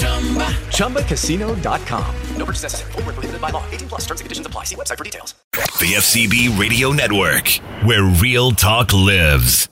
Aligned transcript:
ChumbaCasino.com. 0.00 2.14
No 2.36 2.44
purchase 2.44 2.62
necessary. 2.64 2.92
Full 2.92 3.02
prohibited 3.02 3.40
by 3.40 3.50
law. 3.50 3.64
18 3.70 3.88
plus 3.88 4.00
terms 4.06 4.20
and 4.20 4.26
conditions 4.26 4.46
apply. 4.46 4.64
See 4.64 4.76
website 4.76 4.98
for 4.98 5.04
details. 5.04 5.34
The 5.52 5.94
FCB 5.96 6.58
Radio 6.58 6.92
Network, 6.92 7.48
where 7.84 8.04
real 8.04 8.52
talk 8.52 8.92
lives. 8.92 9.68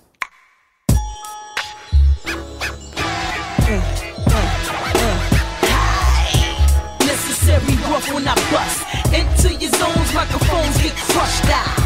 Necessary 7.01 7.75
rough 7.91 8.13
when 8.13 8.29
I 8.29 8.35
bust. 8.51 8.85
Into 9.13 9.53
your 9.55 9.71
zones, 9.73 10.13
microphones 10.15 10.77
get 10.83 10.95
crushed 10.95 11.45
out. 11.47 11.79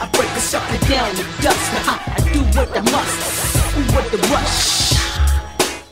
I 0.00 0.08
break 0.12 0.28
the 0.34 0.40
sucker 0.40 0.78
down 0.86 1.14
to 1.14 1.22
dust. 1.42 1.72
Nah, 1.72 1.98
I 2.06 2.20
do 2.32 2.40
what 2.56 2.76
I 2.76 2.80
must. 2.90 3.56
With 3.96 4.10
the 4.12 4.18
rush. 4.28 4.95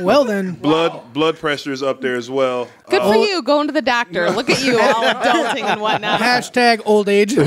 Well, 0.00 0.24
then. 0.24 0.52
blood 0.54 1.12
blood 1.12 1.38
pressure 1.38 1.72
is 1.72 1.82
up 1.82 2.00
there 2.00 2.16
as 2.16 2.28
well. 2.30 2.68
Good 2.90 3.02
Uh, 3.02 3.12
for 3.12 3.16
you, 3.18 3.42
going 3.42 3.66
to 3.68 3.72
the 3.72 3.82
doctor. 3.82 4.30
Look 4.30 4.50
at 4.50 4.62
you, 4.64 4.78
all 4.80 5.04
adulting 5.04 5.62
and 5.64 5.80
whatnot. 5.80 6.20
Hashtag 6.20 6.82
old 6.84 7.08
age. 7.08 7.36
no, 7.36 7.42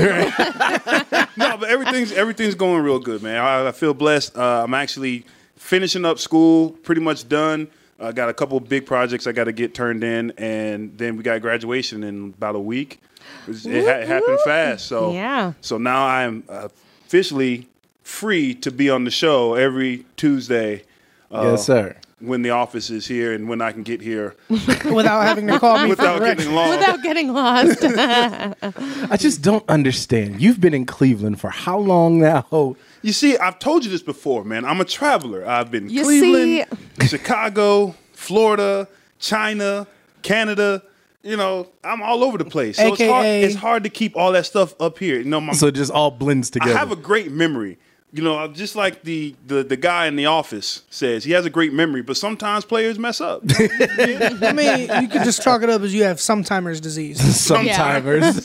but 1.58 1.64
everything's 1.68 2.12
everything's 2.12 2.54
going 2.54 2.82
real 2.82 2.98
good, 2.98 3.22
man. 3.22 3.36
I, 3.36 3.68
I 3.68 3.72
feel 3.72 3.94
blessed. 3.94 4.36
Uh, 4.36 4.62
I'm 4.64 4.74
actually 4.74 5.24
finishing 5.56 6.04
up 6.04 6.18
school, 6.18 6.70
pretty 6.70 7.00
much 7.00 7.28
done. 7.28 7.68
I 8.00 8.12
got 8.12 8.28
a 8.28 8.34
couple 8.34 8.58
big 8.60 8.86
projects 8.86 9.26
I 9.26 9.32
got 9.32 9.44
to 9.44 9.52
get 9.52 9.74
turned 9.74 10.02
in, 10.02 10.32
and 10.38 10.96
then 10.96 11.16
we 11.16 11.22
got 11.22 11.40
graduation 11.42 12.02
in 12.02 12.34
about 12.36 12.54
a 12.54 12.60
week. 12.60 13.00
It, 13.46 13.48
was- 13.48 13.66
it, 13.66 13.84
ha- 13.84 14.00
it 14.00 14.08
happened 14.08 14.38
fast, 14.44 14.86
so 14.86 15.12
Yeah. 15.12 15.52
So 15.60 15.76
now 15.78 16.06
I'm 16.06 16.44
officially 16.48 17.68
free 18.02 18.54
to 18.54 18.70
be 18.70 18.88
on 18.90 19.04
the 19.04 19.10
show 19.10 19.54
every 19.54 20.04
Tuesday. 20.16 20.84
Uh, 21.30 21.50
yes, 21.52 21.66
sir. 21.66 21.96
When 22.18 22.42
the 22.42 22.50
office 22.50 22.90
is 22.90 23.06
here 23.06 23.32
and 23.32 23.48
when 23.48 23.62
I 23.62 23.72
can 23.72 23.82
get 23.82 24.02
here 24.02 24.34
Without 24.50 25.22
having 25.22 25.46
to 25.46 25.58
call 25.58 25.82
me 25.82 25.88
without 25.88 26.18
for 26.18 26.24
getting 26.26 26.52
lost. 26.54 26.78
Without 26.78 27.02
getting 27.02 27.32
lost. 27.32 27.78
I 29.10 29.16
just 29.16 29.40
don't 29.40 29.66
understand. 29.70 30.40
You've 30.42 30.60
been 30.60 30.74
in 30.74 30.84
Cleveland 30.84 31.40
for 31.40 31.48
how 31.48 31.78
long 31.78 32.20
now? 32.20 32.76
You 33.02 33.12
see, 33.12 33.36
I've 33.38 33.58
told 33.58 33.84
you 33.84 33.90
this 33.90 34.02
before, 34.02 34.44
man. 34.44 34.64
I'm 34.64 34.80
a 34.80 34.84
traveler. 34.84 35.46
I've 35.46 35.70
been 35.70 35.88
You 35.88 36.02
Cleveland, 36.04 36.66
Chicago, 37.08 37.94
Florida, 38.12 38.88
China, 39.18 39.86
Canada. 40.22 40.82
You 41.22 41.36
know, 41.36 41.68
I'm 41.84 42.02
all 42.02 42.24
over 42.24 42.38
the 42.38 42.44
place. 42.44 42.76
So 42.76 42.92
it's 42.92 43.02
hard, 43.02 43.26
it's 43.26 43.54
hard 43.54 43.84
to 43.84 43.90
keep 43.90 44.16
all 44.16 44.32
that 44.32 44.46
stuff 44.46 44.74
up 44.80 44.98
here. 44.98 45.18
You 45.18 45.24
know, 45.24 45.40
my, 45.40 45.52
So 45.52 45.66
it 45.68 45.72
just 45.72 45.92
all 45.92 46.10
blends 46.10 46.50
together. 46.50 46.74
I 46.74 46.78
have 46.78 46.92
a 46.92 46.96
great 46.96 47.30
memory. 47.30 47.78
You 48.12 48.24
know, 48.24 48.48
just 48.48 48.74
like 48.74 49.04
the, 49.04 49.36
the 49.46 49.62
the 49.62 49.76
guy 49.76 50.06
in 50.06 50.16
the 50.16 50.26
office 50.26 50.82
says, 50.90 51.22
he 51.22 51.30
has 51.30 51.46
a 51.46 51.50
great 51.50 51.72
memory, 51.72 52.02
but 52.02 52.16
sometimes 52.16 52.64
players 52.64 52.98
mess 52.98 53.20
up. 53.20 53.42
I 53.58 54.52
mean, 54.52 55.02
you 55.02 55.08
could 55.08 55.22
just 55.22 55.42
chalk 55.42 55.62
it 55.62 55.70
up 55.70 55.82
as 55.82 55.94
you 55.94 56.02
have 56.02 56.16
sometimers 56.16 56.80
disease. 56.80 57.20
Sometimers. 57.50 58.42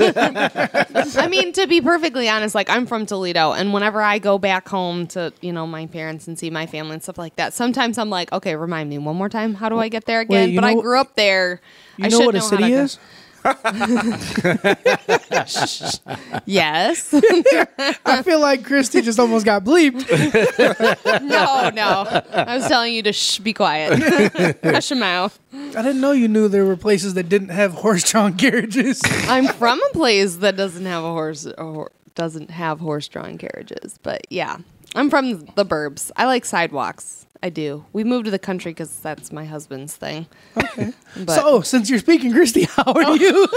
I 1.19 1.27
mean, 1.27 1.51
to 1.53 1.65
be 1.65 1.81
perfectly 1.81 2.29
honest, 2.29 2.53
like 2.53 2.69
I'm 2.69 2.85
from 2.85 3.07
Toledo, 3.07 3.53
and 3.53 3.73
whenever 3.73 4.01
I 4.01 4.19
go 4.19 4.37
back 4.37 4.69
home 4.69 5.07
to, 5.07 5.33
you 5.41 5.51
know, 5.51 5.65
my 5.65 5.87
parents 5.87 6.27
and 6.27 6.37
see 6.37 6.51
my 6.51 6.67
family 6.67 6.93
and 6.93 7.03
stuff 7.03 7.17
like 7.17 7.35
that, 7.37 7.53
sometimes 7.53 7.97
I'm 7.97 8.11
like, 8.11 8.31
okay, 8.31 8.55
remind 8.55 8.89
me 8.89 8.99
one 8.99 9.15
more 9.15 9.29
time. 9.29 9.55
How 9.55 9.69
do 9.69 9.79
I 9.79 9.89
get 9.89 10.05
there 10.05 10.21
again? 10.21 10.51
you 10.51 10.61
but 10.61 10.65
I 10.65 10.75
grew 10.75 10.99
up 10.99 11.15
there. 11.15 11.59
You 11.97 12.05
I 12.05 12.09
know 12.09 12.19
should 12.19 12.25
what 12.27 12.35
a 12.35 12.41
city 12.41 12.63
to 12.63 12.69
go- 12.69 12.75
is? 12.83 12.99
Yes. 16.45 17.13
I 18.05 18.21
feel 18.23 18.39
like 18.39 18.65
Christy 18.65 19.01
just 19.01 19.19
almost 19.19 19.45
got 19.45 19.63
bleeped. 19.63 20.09
no, 21.21 21.69
no. 21.69 22.23
I 22.31 22.57
was 22.57 22.67
telling 22.67 22.93
you 22.93 23.03
to 23.03 23.13
shh, 23.13 23.39
be 23.39 23.53
quiet. 23.53 24.57
Hush 24.63 24.89
your 24.89 24.99
mouth. 24.99 25.37
I 25.53 25.81
didn't 25.81 26.01
know 26.01 26.11
you 26.11 26.27
knew 26.27 26.47
there 26.47 26.65
were 26.65 26.77
places 26.77 27.13
that 27.15 27.29
didn't 27.29 27.49
have 27.49 27.73
horse-drawn 27.73 28.35
carriages. 28.37 29.01
I'm 29.27 29.47
from 29.47 29.81
a 29.81 29.89
place 29.93 30.37
that 30.37 30.55
doesn't 30.55 30.85
have 30.85 31.03
a 31.03 31.11
horse 31.11 31.45
or 31.57 31.91
doesn't 32.15 32.49
have 32.49 32.79
horse-drawn 32.79 33.37
carriages, 33.37 33.99
but 34.01 34.21
yeah, 34.29 34.57
I'm 34.95 35.09
from 35.09 35.45
the 35.55 35.65
burbs. 35.65 36.11
I 36.15 36.25
like 36.25 36.45
sidewalks. 36.45 37.25
I 37.43 37.49
do. 37.49 37.85
We 37.93 38.03
moved 38.03 38.25
to 38.25 38.31
the 38.31 38.39
country 38.39 38.71
because 38.71 38.97
that's 38.99 39.31
my 39.31 39.45
husband's 39.45 39.95
thing. 39.95 40.27
Okay. 40.57 40.93
But 41.17 41.35
so, 41.35 41.61
since 41.61 41.89
you're 41.89 41.99
speaking, 41.99 42.33
Christy, 42.33 42.63
how 42.69 42.83
are 42.91 42.93
Oh. 43.05 43.13
you? 43.13 43.47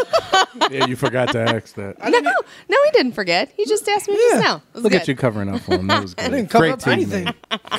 yeah, 0.71 0.87
you 0.87 0.94
forgot 0.94 1.33
to 1.33 1.41
ask 1.41 1.75
that. 1.75 1.99
no, 1.99 2.09
no, 2.21 2.77
he 2.84 2.91
didn't 2.93 3.12
forget. 3.12 3.50
He 3.56 3.65
just 3.66 3.89
asked 3.89 4.06
me 4.09 4.15
just 4.15 4.44
now. 4.44 4.56
It 4.59 4.62
was 4.75 4.83
Look 4.84 4.93
good. 4.93 5.00
at 5.03 5.09
you 5.09 5.16
covering 5.16 5.49
up 5.49 5.62
for 5.62 5.72
him. 5.75 5.89
That 5.89 6.03
was 6.03 6.15
good. 6.15 6.25
I 6.27 6.28
didn't 6.28 6.50
cover 6.50 6.66
Great 6.66 6.72
up 6.75 6.81
team, 6.81 6.93
anything. 6.93 7.25
man. 7.25 7.34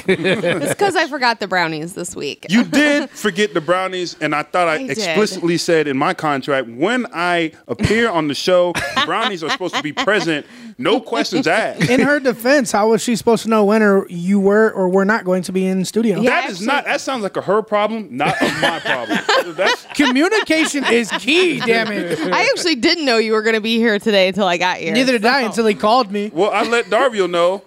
It's 0.05 0.73
because 0.73 0.97
I 0.97 1.07
forgot 1.07 1.39
the 1.39 1.47
brownies 1.47 1.93
this 1.93 2.13
week. 2.13 2.45
You 2.49 2.65
did 2.65 3.09
forget 3.11 3.53
the 3.53 3.61
brownies, 3.61 4.17
and 4.19 4.35
I 4.35 4.43
thought 4.43 4.67
I, 4.67 4.73
I 4.73 4.77
did. 4.79 4.97
explicitly 4.97 5.57
said 5.57 5.87
in 5.87 5.97
my 5.97 6.13
contract 6.13 6.67
when 6.67 7.05
I 7.13 7.53
appear 7.69 8.09
on 8.09 8.27
the 8.27 8.35
show, 8.35 8.73
brownies 9.05 9.43
are 9.45 9.49
supposed 9.49 9.75
to 9.75 9.83
be 9.83 9.93
present, 9.93 10.45
no 10.79 10.99
questions 10.99 11.45
asked. 11.47 11.89
In 11.89 11.99
her 12.01 12.19
defense, 12.19 12.71
how 12.71 12.89
was 12.89 13.03
she 13.03 13.15
supposed 13.15 13.43
to 13.43 13.49
know 13.49 13.65
when 13.65 13.83
or 13.83 14.07
you 14.09 14.39
were 14.39 14.71
or 14.71 14.89
were 14.89 15.05
not 15.05 15.25
going 15.25 15.43
to 15.43 15.51
be 15.51 15.65
in 15.67 15.85
studio? 15.85 16.19
Yeah. 16.21 16.41
That 16.41 16.49
is 16.49 16.61
not. 16.65 16.85
That 16.85 17.01
sounds 17.01 17.21
like 17.21 17.37
a 17.37 17.41
her 17.41 17.61
problem, 17.61 18.07
not 18.15 18.41
a 18.41 18.45
my 18.61 18.79
problem. 18.79 19.19
That's 19.55 19.85
Communication 19.93 20.83
is 20.85 21.11
key, 21.19 21.59
damn 21.59 21.91
it. 21.91 22.17
I 22.33 22.43
actually 22.45 22.75
didn't 22.75 23.05
know 23.05 23.17
you 23.17 23.33
were 23.33 23.41
going 23.43 23.55
to 23.55 23.61
be 23.61 23.77
here 23.77 23.99
today 23.99 24.29
until 24.29 24.45
I 24.47 24.57
got 24.57 24.77
here. 24.77 24.93
Neither 24.93 25.13
did 25.13 25.25
I 25.25 25.41
until 25.41 25.65
he 25.67 25.75
called 25.75 26.11
me. 26.11 26.31
well. 26.33 26.51
I 26.51 26.63
let 26.63 26.85
Darvio 26.85 27.29
know. 27.29 27.61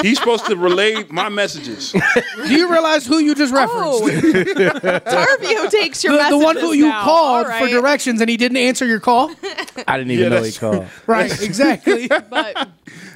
He's 0.00 0.18
supposed 0.18 0.46
to 0.46 0.56
relay 0.56 1.04
my 1.10 1.28
messages. 1.28 1.92
Do 1.92 2.54
you 2.54 2.70
realize 2.70 3.06
who 3.06 3.18
you 3.18 3.34
just 3.34 3.52
referenced? 3.52 4.02
Oh. 4.02 4.08
Darvio 5.00 5.70
takes 5.70 6.04
your 6.04 6.16
the, 6.16 6.30
the 6.30 6.38
one 6.38 6.56
who 6.56 6.72
you 6.72 6.88
now. 6.88 7.02
called 7.04 7.46
All 7.46 7.58
for 7.60 7.68
directions 7.68 8.20
and 8.20 8.28
he 8.30 8.36
didn't 8.36 8.56
answer 8.58 8.86
your 8.86 9.00
call? 9.00 9.30
I 9.86 9.96
didn't 9.98 10.12
even 10.12 10.24
Yeah, 10.24 10.28
know 10.38 10.42
he 10.42 10.50
that's- 10.50 10.58
called. 10.58 10.86
Right, 11.06 11.42
exactly. 11.42 12.08
But 12.30 12.51
at 12.56 12.68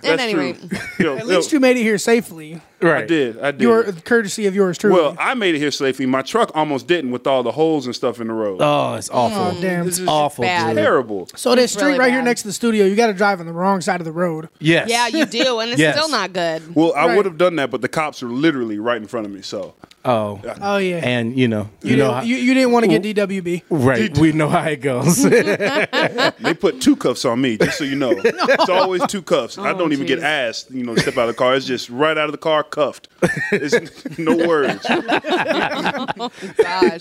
That's 0.03 0.23
any 0.23 0.33
true. 0.33 0.41
rate, 0.43 0.59
Yo, 0.99 1.17
At 1.17 1.21
yo, 1.21 1.25
least 1.27 1.53
you 1.53 1.61
made 1.61 1.77
it 1.77 1.83
here 1.83 1.99
safely. 1.99 2.61
Right. 2.81 3.05
I 3.05 3.07
did. 3.07 3.41
I 3.41 3.51
did. 3.53 3.61
Your 3.63 3.91
courtesy 3.93 4.47
of 4.47 4.55
yours 4.55 4.77
truly. 4.79 5.01
well, 5.01 5.17
I 5.19 5.35
made 5.35 5.55
it 5.55 5.59
here 5.59 5.71
safely. 5.71 6.05
My 6.07 6.23
truck 6.23 6.51
almost 6.55 6.87
didn't 6.87 7.11
with 7.11 7.27
all 7.27 7.43
the 7.43 7.53
holes 7.53 7.87
and 7.87 7.95
stuff 7.95 8.21
in 8.21 8.27
the 8.29 8.35
road. 8.35 8.59
Oh, 8.61 8.95
it's 8.95 9.09
oh, 9.11 9.15
awful. 9.17 9.59
Oh, 9.59 9.61
damn. 9.63 9.87
It's 9.89 10.01
awful, 10.07 10.43
bad. 10.43 10.69
dude. 10.75 10.77
Terrible. 10.77 11.29
so 11.35 11.55
this 11.55 11.73
street 11.73 11.87
really 11.87 11.99
right 11.99 12.11
here 12.11 12.19
bad. 12.21 12.27
next 12.27 12.43
to 12.43 12.49
the 12.49 12.53
studio, 12.53 12.85
you 12.85 12.95
got 12.95 13.07
to 13.09 13.15
drive 13.15 13.41
on 13.41 13.47
the 13.47 13.53
wrong 13.53 13.81
side 13.81 14.01
of 14.01 14.05
the 14.05 14.13
road. 14.13 14.49
Yes. 14.59 14.89
yeah, 14.91 15.07
you 15.09 15.25
do, 15.25 15.61
and 15.61 15.71
it's 15.71 15.81
Yes. 15.81 15.97
still 15.97 16.09
not 16.11 16.33
good. 16.33 16.75
Well, 16.77 16.93
I 16.95 17.07
Right. 17.07 17.17
would 17.17 17.25
have 17.25 17.39
done 17.39 17.57
that, 17.57 17.71
but 17.71 17.81
the 17.81 17.89
cops 17.89 18.23
are 18.23 18.29
literally 18.29 18.79
right 18.79 19.01
in 19.01 19.09
front 19.09 19.27
of 19.27 19.33
me. 19.33 19.41
So 19.43 19.75
Oh. 20.07 20.41
Oh 20.61 20.77
yeah. 20.79 21.01
And 21.03 21.37
you 21.37 21.49
know, 21.49 21.69
you, 21.83 21.91
you, 21.91 21.97
know, 21.97 22.05
didn't, 22.05 22.15
how, 22.15 22.23
you, 22.23 22.37
you 22.37 22.55
didn't 22.55 22.73
want 22.73 22.85
to 22.91 22.99
get 22.99 23.17
DWB. 23.17 23.63
right? 23.71 24.17
We 24.17 24.33
know 24.33 24.49
how 24.49 24.63
it 24.63 24.81
goes. 24.81 25.23
they 25.23 26.55
put 26.59 26.81
two 26.81 26.97
cuffs 26.97 27.25
on 27.25 27.41
me, 27.41 27.57
just 27.57 27.79
so 27.79 27.85
you 27.85 27.97
know. 27.97 28.13
It's 28.59 28.69
always 28.69 29.05
two 29.07 29.23
cuffs. 29.23 29.59
I 29.59 29.73
Oh, 29.73 29.79
don't 29.79 29.93
even 29.93 30.07
get 30.07 30.21
asked, 30.21 30.71
you 30.71 30.85
know, 30.85 30.95
to 30.95 31.01
step 31.01 31.17
out 31.17 31.29
of 31.29 31.35
the 31.35 31.39
car. 31.39 31.55
It's 31.55 31.67
just 31.67 31.91
right 31.91 32.17
out 32.17 32.27
of 32.27 32.33
the 32.33 32.39
car, 32.39 32.63
cuffed. 32.63 33.09
It's 33.53 34.19
no 34.19 34.37
words. 34.37 34.85
oh, 34.89 36.31
Gosh. 36.57 37.01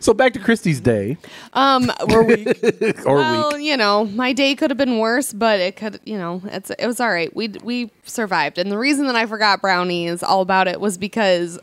so 0.00 0.12
back 0.14 0.32
to 0.34 0.38
Christie's 0.38 0.80
day 0.80 1.16
Um, 1.52 1.90
or 2.10 2.22
week. 2.24 2.48
well, 3.04 3.58
you 3.58 3.76
know, 3.76 4.04
my 4.06 4.32
day 4.32 4.54
could 4.54 4.70
have 4.70 4.78
been 4.78 4.98
worse, 4.98 5.32
but 5.32 5.60
it 5.60 5.76
could, 5.76 6.00
you 6.04 6.18
know, 6.18 6.42
it's 6.46 6.70
it 6.70 6.86
was 6.86 7.00
all 7.00 7.10
right. 7.10 7.34
We 7.34 7.48
we 7.62 7.90
survived, 8.04 8.58
and 8.58 8.70
the 8.70 8.78
reason 8.78 9.06
that 9.06 9.16
I 9.16 9.26
forgot 9.26 9.60
brownies 9.60 10.22
all 10.22 10.40
about 10.42 10.68
it 10.68 10.80
was 10.80 10.98
because 10.98 11.58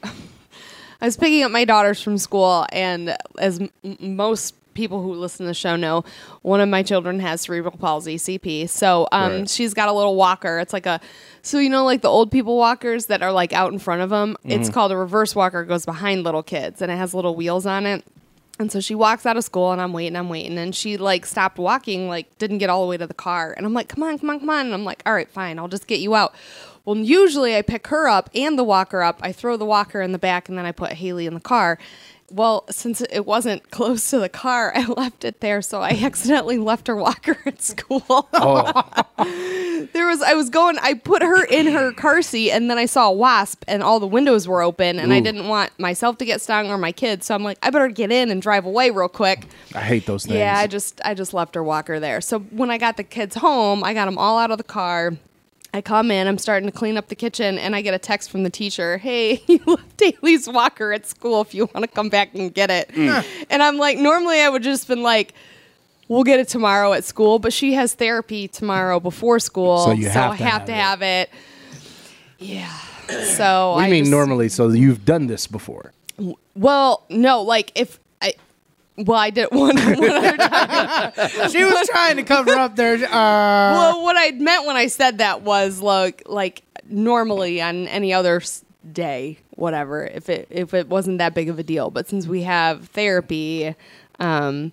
I 1.04 1.06
was 1.08 1.18
picking 1.18 1.44
up 1.44 1.52
my 1.52 1.66
daughters 1.66 2.02
from 2.02 2.18
school, 2.18 2.66
and 2.72 3.14
as 3.38 3.60
m- 3.60 3.98
most 4.00 4.56
people 4.74 5.02
who 5.04 5.14
listen 5.14 5.44
to 5.44 5.48
the 5.50 5.54
show 5.54 5.76
know, 5.76 6.06
one 6.44 6.62
of 6.62 6.70
my 6.70 6.82
children 6.82 7.20
has 7.20 7.42
cerebral 7.42 7.76
palsy, 7.78 8.16
CP. 8.16 8.70
So 8.70 9.10
um, 9.12 9.32
Right. 9.40 9.50
she's 9.50 9.74
got 9.74 9.90
a 9.90 9.92
little 9.92 10.16
walker. 10.16 10.60
It's 10.60 10.72
like 10.72 10.86
a, 10.86 11.02
so 11.42 11.60
you 11.60 11.70
know, 11.70 11.84
like 11.84 12.02
the 12.02 12.08
old 12.10 12.32
people 12.32 12.58
walkers 12.58 13.08
that 13.08 13.22
are 13.22 13.34
like 13.34 13.52
out 13.52 13.74
in 13.74 13.80
front 13.80 14.02
of 14.02 14.10
them. 14.10 14.38
It's 14.46 14.70
called 14.70 14.94
a 14.94 14.98
reverse 14.98 15.36
walker. 15.36 15.62
It 15.62 15.68
goes 15.68 15.86
behind 15.86 16.24
little 16.24 16.42
kids, 16.42 16.82
and 16.82 16.90
it 16.90 16.96
has 16.96 17.14
little 17.14 17.36
wheels 17.36 17.66
on 17.66 17.86
it. 17.86 18.06
And 18.60 18.72
so 18.72 18.80
she 18.80 18.96
walks 18.96 19.26
out 19.26 19.36
of 19.36 19.44
school 19.44 19.72
and 19.72 19.82
I'm 19.82 19.94
waiting, 19.94 20.16
I'm 20.16 20.30
waiting. 20.30 20.60
And 20.60 20.76
she 20.76 20.96
like 20.96 21.26
stopped 21.26 21.58
walking, 21.58 22.08
like 22.08 22.38
didn't 22.38 22.60
get 22.60 22.70
all 22.70 22.84
the 22.84 22.88
way 22.88 22.98
to 22.98 23.08
the 23.08 23.14
car. 23.14 23.52
And 23.58 23.66
I'm 23.66 23.74
like, 23.74 23.90
come 23.90 24.04
on, 24.04 24.20
come 24.20 24.30
on, 24.30 24.40
come 24.40 24.50
on. 24.52 24.68
And 24.68 24.74
I'm 24.76 24.86
like, 24.86 25.02
all 25.08 25.14
right, 25.14 25.28
fine, 25.30 25.58
I'll 25.58 25.68
just 25.68 25.88
get 25.88 26.00
you 26.00 26.14
out. 26.14 26.36
Well, 26.86 26.98
usually 26.98 27.56
I 27.56 27.62
pick 27.62 27.88
her 27.88 28.08
up 28.10 28.30
and 28.36 28.60
the 28.60 28.64
walker 28.64 29.02
up. 29.02 29.20
I 29.22 29.32
throw 29.32 29.56
the 29.56 29.66
walker 29.66 30.02
in 30.02 30.12
the 30.12 30.20
back 30.20 30.50
and 30.50 30.58
then 30.58 30.66
I 30.66 30.72
put 30.74 30.94
Haley 30.94 31.26
in 31.26 31.34
the 31.34 31.40
car. 31.40 31.80
Well, 32.30 32.66
since 32.70 33.00
it 33.00 33.26
wasn't 33.26 33.72
close 33.72 34.10
to 34.10 34.20
the 34.20 34.28
car, 34.28 34.74
I 34.76 34.86
left 34.86 35.24
it 35.24 35.40
there. 35.40 35.62
So 35.62 35.82
I 35.82 35.92
accidentally 35.92 36.58
left 36.58 36.88
her 36.88 36.96
walker 36.96 37.38
at 37.46 37.62
school. 37.62 38.04
Oh. 38.34 38.84
there 39.94 40.08
was 40.08 40.22
I 40.22 40.34
was 40.34 40.50
going 40.50 40.78
I 40.82 40.96
put 40.96 41.22
her 41.22 41.46
in 41.46 41.68
her 41.68 41.94
car 41.94 42.22
seat 42.22 42.52
and 42.52 42.70
then 42.70 42.78
I 42.78 42.86
saw 42.86 43.08
a 43.08 43.14
wasp 43.14 43.64
and 43.68 43.82
all 43.82 44.00
the 44.00 44.08
windows 44.08 44.48
were 44.48 44.62
open 44.62 45.00
and 45.00 45.14
I 45.14 45.20
didn't 45.20 45.48
want 45.48 45.78
myself 45.80 46.18
to 46.18 46.26
get 46.26 46.42
stung 46.42 46.70
or 46.70 46.78
my 46.78 46.92
kids 46.92 47.26
so 47.28 47.36
I'm 47.36 47.44
like 47.44 47.58
I 47.62 47.70
better 47.70 47.88
get 47.88 48.12
in 48.12 48.30
and 48.30 48.42
drive 48.42 48.66
away 48.66 48.90
real 48.90 49.08
quick. 49.08 49.46
I 49.74 49.82
hate 49.82 50.06
those 50.06 50.26
things. 50.26 50.38
Yeah, 50.38 50.58
I 50.58 50.68
just 50.68 51.00
I 51.06 51.14
just 51.14 51.34
left 51.34 51.56
her 51.56 51.64
walker 51.64 52.00
there. 52.00 52.20
So 52.22 52.40
when 52.40 52.72
I 52.72 52.78
got 52.78 52.98
the 52.98 53.04
kids 53.04 53.36
home, 53.36 53.84
I 53.84 53.94
got 53.94 54.06
them 54.06 54.18
all 54.18 54.38
out 54.38 54.52
of 54.52 54.58
the 54.58 54.64
car. 54.64 55.14
I 55.76 55.82
come 55.82 56.12
in, 56.12 56.28
I'm 56.28 56.38
starting 56.38 56.70
to 56.70 56.76
clean 56.76 56.98
up 56.98 57.08
the 57.08 57.16
kitchen, 57.16 57.58
and 57.58 57.76
I 57.76 57.82
get 57.82 57.94
a 57.96 57.98
text 58.00 58.30
from 58.30 58.44
the 58.44 58.50
teacher. 58.50 58.98
Hey, 58.98 59.42
you 59.48 59.60
left 59.66 60.00
Haley's 60.00 60.48
walker 60.48 60.94
at 60.94 61.08
school 61.08 61.42
if 61.42 61.54
you 61.56 61.68
want 61.74 61.84
to 61.84 61.88
come 61.88 62.10
back 62.10 62.36
and 62.36 62.54
get 62.54 62.70
it. 62.70 62.92
Hmm. 62.94 63.20
And 63.50 63.64
I'm 63.64 63.78
like, 63.78 63.98
normally 63.98 64.40
I 64.40 64.50
would 64.50 64.62
just 64.64 64.88
been 64.88 65.02
like, 65.02 65.34
we'll 66.08 66.24
get 66.24 66.40
it 66.40 66.48
tomorrow 66.48 66.94
at 66.94 67.04
school, 67.04 67.40
but 67.40 67.54
she 67.54 67.74
has 67.74 67.96
therapy 67.96 68.48
tomorrow 68.48 69.00
before 69.00 69.40
school, 69.40 69.80
So 69.86 69.92
you 69.92 70.10
have 70.10 70.32
I 70.34 70.38
to 70.38 70.44
have 70.44 70.52
have 70.54 70.66
to 70.66 70.74
have 70.74 71.02
it. 71.02 71.30
Yeah. 72.38 72.70
So 73.36 73.72
What 73.72 73.80
do 73.82 73.86
I 73.88 73.90
mean 73.90 74.04
just- 74.04 74.12
normally? 74.12 74.50
So 74.50 74.70
you've 74.70 75.06
done 75.06 75.28
this 75.28 75.48
before? 75.48 75.92
Well, 76.56 77.04
no, 77.10 77.42
like 77.42 77.72
if 77.74 77.98
I, 77.98 78.03
well, 78.98 79.18
I 79.20 79.30
did 79.30 79.48
one. 79.52 79.76
one 79.78 80.10
other 80.12 80.38
time. 80.38 81.12
She 81.50 81.64
was 81.64 81.88
trying 81.90 82.18
to 82.18 82.24
cover 82.24 82.52
up 82.52 82.76
there. 82.76 82.96
Uh, 82.96 83.10
well, 83.10 84.04
what 84.04 84.16
I 84.18 84.32
meant 84.32 84.66
when 84.66 84.76
I 84.76 84.88
said 84.88 85.18
that 85.20 85.42
was 85.42 85.82
like 85.82 86.24
like 86.26 86.64
normally 86.88 87.62
on 87.62 87.88
any 87.88 88.14
other 88.14 88.42
day, 88.92 89.38
whatever, 89.56 90.06
if 90.06 90.30
it 90.30 90.48
if 90.50 90.74
it 90.74 90.88
wasn't 90.90 91.18
that 91.20 91.34
big 91.34 91.50
of 91.50 91.60
a 91.60 91.64
deal. 91.64 91.90
But 91.90 92.08
since 92.08 92.28
we 92.28 92.44
have 92.44 92.90
therapy, 92.90 93.76
um, 94.20 94.72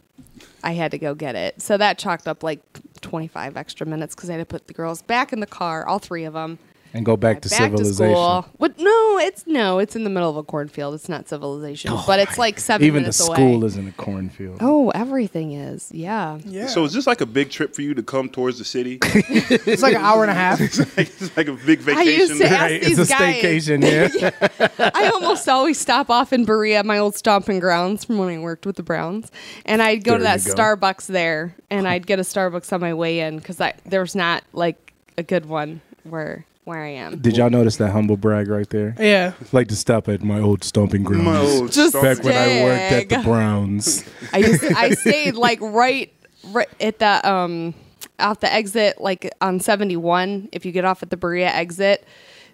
I 0.62 0.72
had 0.72 0.90
to 0.92 0.98
go 0.98 1.14
get 1.14 1.34
it. 1.34 1.60
So 1.62 1.76
that 1.76 1.98
chalked 1.98 2.28
up 2.28 2.42
like 2.42 2.60
25 3.00 3.56
extra 3.56 3.86
minutes 3.86 4.14
because 4.14 4.28
I 4.30 4.34
had 4.34 4.38
to 4.40 4.44
put 4.46 4.66
the 4.66 4.74
girls 4.74 5.02
back 5.02 5.32
in 5.32 5.40
the 5.40 5.46
car, 5.46 5.86
all 5.86 5.98
three 5.98 6.24
of 6.24 6.34
them. 6.34 6.58
And 6.92 7.04
go 7.06 7.16
back 7.16 7.40
to 7.42 7.48
back 7.48 7.58
civilization. 7.58 8.14
to. 8.14 8.44
What? 8.56 8.78
No, 8.78 9.18
it's 9.18 9.46
no, 9.46 9.78
it's 9.78 9.94
in 9.94 10.02
the 10.04 10.10
middle 10.10 10.28
of 10.28 10.36
a 10.36 10.42
cornfield. 10.42 10.94
It's 10.94 11.08
not 11.08 11.28
civilization, 11.28 11.92
oh, 11.92 12.02
but 12.06 12.18
it's 12.18 12.36
like 12.36 12.58
seven 12.58 12.86
Even 12.86 13.04
the 13.04 13.12
school 13.12 13.56
away. 13.56 13.66
is 13.66 13.76
in 13.76 13.86
a 13.86 13.92
cornfield. 13.92 14.58
Oh, 14.60 14.90
everything 14.90 15.52
is. 15.52 15.90
Yeah. 15.92 16.38
yeah. 16.44 16.66
So 16.66 16.84
is 16.84 16.92
this 16.92 17.06
like 17.06 17.20
a 17.20 17.26
big 17.26 17.50
trip 17.50 17.74
for 17.74 17.82
you 17.82 17.94
to 17.94 18.02
come 18.02 18.28
towards 18.28 18.58
the 18.58 18.64
city? 18.64 18.98
it's 19.02 19.82
like 19.82 19.94
an 19.94 20.00
hour 20.02 20.22
and 20.22 20.30
a 20.30 20.34
half. 20.34 20.60
it's 20.60 21.36
like 21.36 21.46
a 21.48 21.52
big 21.52 21.88
I 21.88 22.02
used 22.02 22.32
vacation. 22.34 22.38
to 22.38 22.44
ask 22.48 22.60
Right, 22.60 22.82
these 22.82 22.98
it's 22.98 23.10
a 23.10 23.14
guys. 23.14 23.42
staycation, 23.42 24.20
yeah. 24.70 24.90
I 24.94 25.08
almost 25.14 25.48
always 25.48 25.78
stop 25.78 26.10
off 26.10 26.32
in 26.32 26.44
Berea, 26.44 26.82
my 26.82 26.98
old 26.98 27.14
stomping 27.14 27.60
grounds 27.60 28.04
from 28.04 28.18
when 28.18 28.28
I 28.28 28.38
worked 28.38 28.66
with 28.66 28.76
the 28.76 28.82
Browns, 28.82 29.30
and 29.64 29.80
I'd 29.80 30.02
go 30.02 30.16
to 30.18 30.22
that 30.24 30.44
you 30.44 30.54
go. 30.54 30.60
Starbucks 30.60 31.06
there, 31.06 31.54
and 31.70 31.86
I'd 31.86 32.06
get 32.06 32.18
a 32.18 32.22
Starbucks 32.22 32.72
on 32.72 32.80
my 32.80 32.94
way 32.94 33.20
in 33.20 33.38
because 33.38 33.60
there's 33.86 34.14
not 34.14 34.42
like 34.52 34.92
a 35.16 35.22
good 35.22 35.46
one 35.46 35.80
where 36.04 36.44
where 36.70 36.82
I 36.82 36.88
am. 36.92 37.18
Did 37.18 37.36
y'all 37.36 37.50
notice 37.50 37.76
that 37.76 37.90
humble 37.90 38.16
brag 38.16 38.48
right 38.48 38.68
there? 38.70 38.94
Yeah. 38.98 39.32
Like 39.52 39.68
to 39.68 39.76
stop 39.76 40.08
at 40.08 40.22
my 40.22 40.40
old 40.40 40.64
stomping 40.64 41.02
grounds. 41.02 41.24
My 41.24 41.36
old 41.38 41.72
Just 41.72 41.90
stomach. 41.90 42.16
Back 42.18 42.24
when 42.24 42.34
I 42.36 42.64
worked 42.64 42.92
at 42.92 43.08
the 43.10 43.18
Browns. 43.28 44.04
I 44.32 44.38
used 44.38 44.64
I 44.64 44.90
stayed 44.92 45.34
like 45.34 45.58
right 45.60 46.10
right 46.46 46.68
at 46.80 46.98
the 46.98 47.28
um 47.30 47.74
off 48.18 48.40
the 48.40 48.50
exit 48.52 49.00
like 49.00 49.30
on 49.42 49.60
71 49.60 50.48
if 50.52 50.64
you 50.64 50.72
get 50.72 50.84
off 50.86 51.02
at 51.02 51.10
the 51.10 51.16
Berea 51.18 51.48
exit 51.48 52.06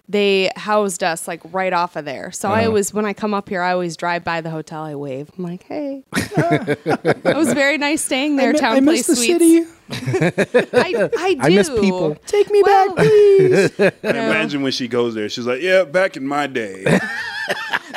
they 0.09 0.49
housed 0.55 1.03
us 1.03 1.27
like 1.27 1.41
right 1.51 1.73
off 1.73 1.95
of 1.97 2.05
there. 2.05 2.31
So 2.31 2.49
I 2.49 2.59
Uh-huh. 2.61 2.67
always 2.69 2.93
when 2.93 3.05
I 3.05 3.13
come 3.13 3.33
up 3.33 3.49
here 3.49 3.61
I 3.61 3.73
always 3.73 3.97
drive 3.97 4.23
by 4.23 4.39
the 4.41 4.49
hotel 4.49 4.81
I 4.83 4.95
wave. 4.95 5.29
I'm 5.37 5.43
like, 5.43 5.63
"Hey." 5.63 6.03
it 6.15 7.35
was 7.35 7.51
very 7.53 7.77
nice 7.77 8.03
staying 8.05 8.37
there 8.37 8.49
I, 8.49 8.53
mi- 8.53 8.59
town 8.59 8.75
I 8.77 8.79
place 8.81 9.07
miss 9.07 9.07
the 9.07 9.15
suites. 9.17 9.43
city. 9.43 9.65
I 9.91 11.09
I 11.17 11.33
do. 11.35 11.39
I 11.41 11.49
miss 11.49 11.69
people. 11.69 12.15
Take 12.25 12.49
me 12.51 12.61
Well, 12.63 12.95
back, 12.95 13.05
please. 13.05 13.79
I 13.79 13.91
imagine 14.09 14.61
when 14.61 14.71
she 14.71 14.87
goes 14.87 15.15
there, 15.15 15.29
she's 15.29 15.45
like, 15.45 15.61
"Yeah, 15.61 15.83
back 15.85 16.17
in 16.17 16.27
my 16.27 16.47
day, 16.47 16.83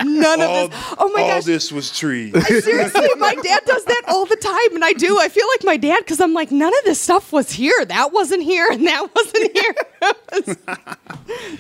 None 0.05 0.41
all, 0.41 0.65
of 0.67 0.71
this. 0.71 0.95
Oh 0.99 1.11
my 1.15 1.23
all 1.23 1.29
gosh. 1.29 1.45
this 1.45 1.73
was 1.73 1.97
trees." 1.97 2.33
Seriously, 2.47 3.09
my 3.19 3.35
dad 3.35 3.63
does 3.67 3.85
that 3.87 4.03
all 4.09 4.25
the 4.27 4.37
time, 4.37 4.75
and 4.75 4.85
I 4.85 4.93
do. 4.93 5.19
I 5.19 5.29
feel 5.29 5.47
like 5.49 5.65
my 5.65 5.77
dad 5.77 5.99
because 5.99 6.21
I'm 6.21 6.33
like, 6.33 6.51
none 6.53 6.73
of 6.79 6.85
this 6.85 7.01
stuff 7.01 7.33
was 7.33 7.51
here. 7.51 7.85
That 7.87 8.13
wasn't 8.13 8.43
here, 8.45 8.69
and 8.71 8.87
that 8.87 9.09
wasn't 9.15 9.57
here. 9.57 9.75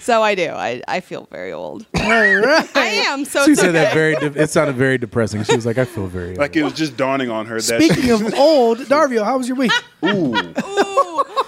so 0.00 0.22
I 0.22 0.34
do. 0.34 0.48
I, 0.48 0.82
I 0.88 1.00
feel 1.00 1.26
very 1.30 1.52
old. 1.52 1.86
All 1.96 2.08
right. 2.08 2.76
I 2.76 2.86
am. 3.08 3.24
So 3.24 3.44
She 3.44 3.52
it's 3.52 3.60
said 3.60 3.72
that 3.72 3.92
very. 3.92 4.14
De- 4.16 4.40
it 4.42 4.50
sounded 4.50 4.76
very 4.76 4.96
depressing. 4.98 5.42
She 5.44 5.56
was 5.56 5.66
like, 5.66 5.78
"I 5.78 5.84
feel 5.84 6.06
very." 6.06 6.36
like 6.36 6.56
it 6.56 6.62
was 6.62 6.72
just 6.74 6.96
dawning 6.96 7.30
on 7.30 7.46
her 7.46 7.56
that 7.60 7.82
Speaking 7.82 8.10
of 8.10 8.34
old, 8.34 8.78
Darvio, 8.78 9.24
how 9.24 9.38
was 9.38 9.48
your 9.48 9.56
week? 9.56 9.72
Ooh, 10.04 10.54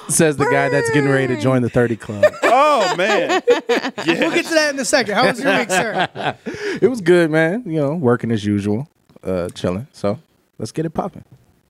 Says 0.09 0.37
the 0.37 0.49
guy 0.51 0.69
that's 0.69 0.91
getting 0.91 1.09
ready 1.11 1.35
to 1.35 1.41
join 1.41 1.63
the 1.63 1.71
thirty 1.71 1.97
club. 1.97 2.25
oh 2.43 2.95
man, 2.97 3.43
We'll 3.49 4.31
get 4.31 4.45
to 4.47 4.55
that 4.55 4.71
in 4.75 4.79
a 4.79 4.85
second. 4.85 5.15
How 5.15 5.27
was 5.27 5.41
your 5.43 5.57
week, 5.59 5.71
sir? 5.71 6.09
it 6.83 6.89
was 6.89 7.01
good, 7.01 7.31
man. 7.31 7.63
You 7.67 7.81
know, 7.81 7.95
working 7.95 8.31
as 8.31 8.45
usual, 8.45 8.89
uh, 9.23 9.49
chilling. 9.51 9.87
So 9.93 10.19
let's 10.59 10.73
get 10.73 10.85
it 10.85 10.91
popping. 10.91 11.25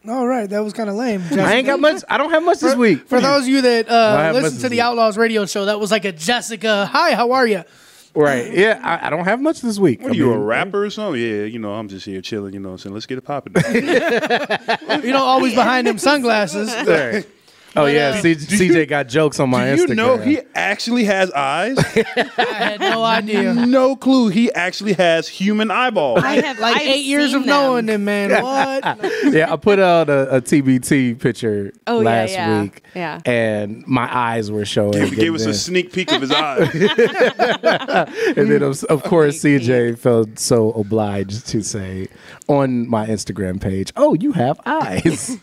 All 0.08 0.26
right, 0.26 0.50
that 0.50 0.64
was 0.64 0.72
kind 0.72 0.90
of 0.90 0.96
lame. 0.96 1.22
I 1.30 1.54
ain't 1.54 1.66
got 1.66 1.78
much. 1.78 2.02
I 2.08 2.18
don't 2.18 2.30
have 2.30 2.42
much 2.42 2.58
this 2.58 2.74
week. 2.74 3.06
For 3.06 3.20
those 3.20 3.42
of 3.42 3.48
you 3.48 3.62
that 3.62 3.88
uh, 3.88 4.16
have 4.16 4.34
listen 4.34 4.56
to 4.56 4.62
to 4.62 4.68
the 4.70 4.76
do. 4.76 4.82
Outlaws 4.82 5.16
radio 5.16 5.46
show, 5.46 5.66
that 5.66 5.78
was 5.78 5.92
like 5.92 6.04
a 6.04 6.10
Jessica. 6.10 6.86
Hi, 6.86 7.14
how 7.14 7.30
are 7.32 7.46
you? 7.46 7.62
Right? 8.14 8.52
Yeah, 8.62 8.80
I, 8.82 9.06
I 9.06 9.10
don't 9.10 9.24
have 9.24 9.40
much 9.40 9.60
this 9.62 9.78
week. 9.78 10.00
what 10.02 10.08
I 10.08 10.10
are 10.12 10.14
you 10.14 10.32
a 10.32 10.36
mean, 10.36 10.44
rapper 10.44 10.84
or 10.84 10.90
something? 10.90 11.20
Yeah, 11.20 11.44
you 11.44 11.58
know, 11.58 11.72
I'm 11.72 11.88
just 11.88 12.04
here 12.04 12.20
chilling. 12.20 12.52
You 12.54 12.60
know, 12.60 12.68
what 12.68 12.72
I'm 12.74 12.78
saying 12.78 12.94
let's 12.94 13.06
get 13.06 13.18
it 13.18 13.22
popping. 13.22 13.54
You 15.02 15.12
know, 15.12 15.22
always 15.22 15.54
behind 15.54 15.86
them 15.86 15.98
sunglasses. 15.98 16.72
Right. 16.86 17.26
Oh 17.74 17.86
yeah, 17.86 18.20
C- 18.20 18.34
Do 18.34 18.56
you- 18.64 18.72
CJ 18.72 18.88
got 18.88 19.08
jokes 19.08 19.40
on 19.40 19.48
my 19.50 19.66
Instagram. 19.68 19.76
Do 19.76 19.80
you 19.80 19.86
Instagram. 19.88 19.96
know 19.96 20.16
he 20.18 20.38
actually 20.54 21.04
has 21.04 21.30
eyes? 21.32 21.78
I 21.96 22.44
had 22.48 22.80
no 22.80 23.02
idea. 23.18 23.54
no 23.54 23.96
clue. 23.96 24.28
He 24.28 24.52
actually 24.52 24.92
has 24.94 25.26
human 25.26 25.70
eyeballs. 25.70 26.22
I 26.22 26.40
have 26.42 26.58
Like 26.58 26.76
I've 26.76 26.82
eight 26.82 27.04
years 27.06 27.30
seen 27.30 27.40
of 27.40 27.46
knowing 27.46 27.88
him, 27.88 28.04
man. 28.04 28.30
What? 28.42 28.84
yeah, 29.32 29.50
I 29.52 29.56
put 29.56 29.78
out 29.78 30.10
a, 30.10 30.36
a 30.36 30.40
TBT 30.42 31.18
picture 31.18 31.72
Oh, 31.86 32.00
yeah, 32.00 32.04
last 32.04 32.30
yeah. 32.32 32.62
week. 32.62 32.82
Yeah. 32.94 33.20
And 33.24 33.86
my 33.86 34.14
eyes 34.14 34.50
were 34.50 34.64
showing. 34.66 35.02
He 35.06 35.16
gave 35.16 35.28
and 35.28 35.36
us 35.36 35.42
a 35.42 35.46
then- 35.46 35.54
sneak 35.54 35.92
peek 35.92 36.12
of 36.12 36.20
his 36.20 36.30
eyes. 36.30 36.68
and 36.72 38.50
then 38.50 38.62
of, 38.62 38.82
of 38.84 39.02
course 39.02 39.42
CJ 39.42 39.98
felt 39.98 40.38
so 40.38 40.72
obliged 40.72 41.46
to 41.48 41.62
say 41.62 42.08
on 42.48 42.88
my 42.88 43.06
Instagram 43.06 43.60
page, 43.60 43.92
"Oh, 43.96 44.14
you 44.14 44.32
have 44.32 44.60
eyes." 44.66 45.38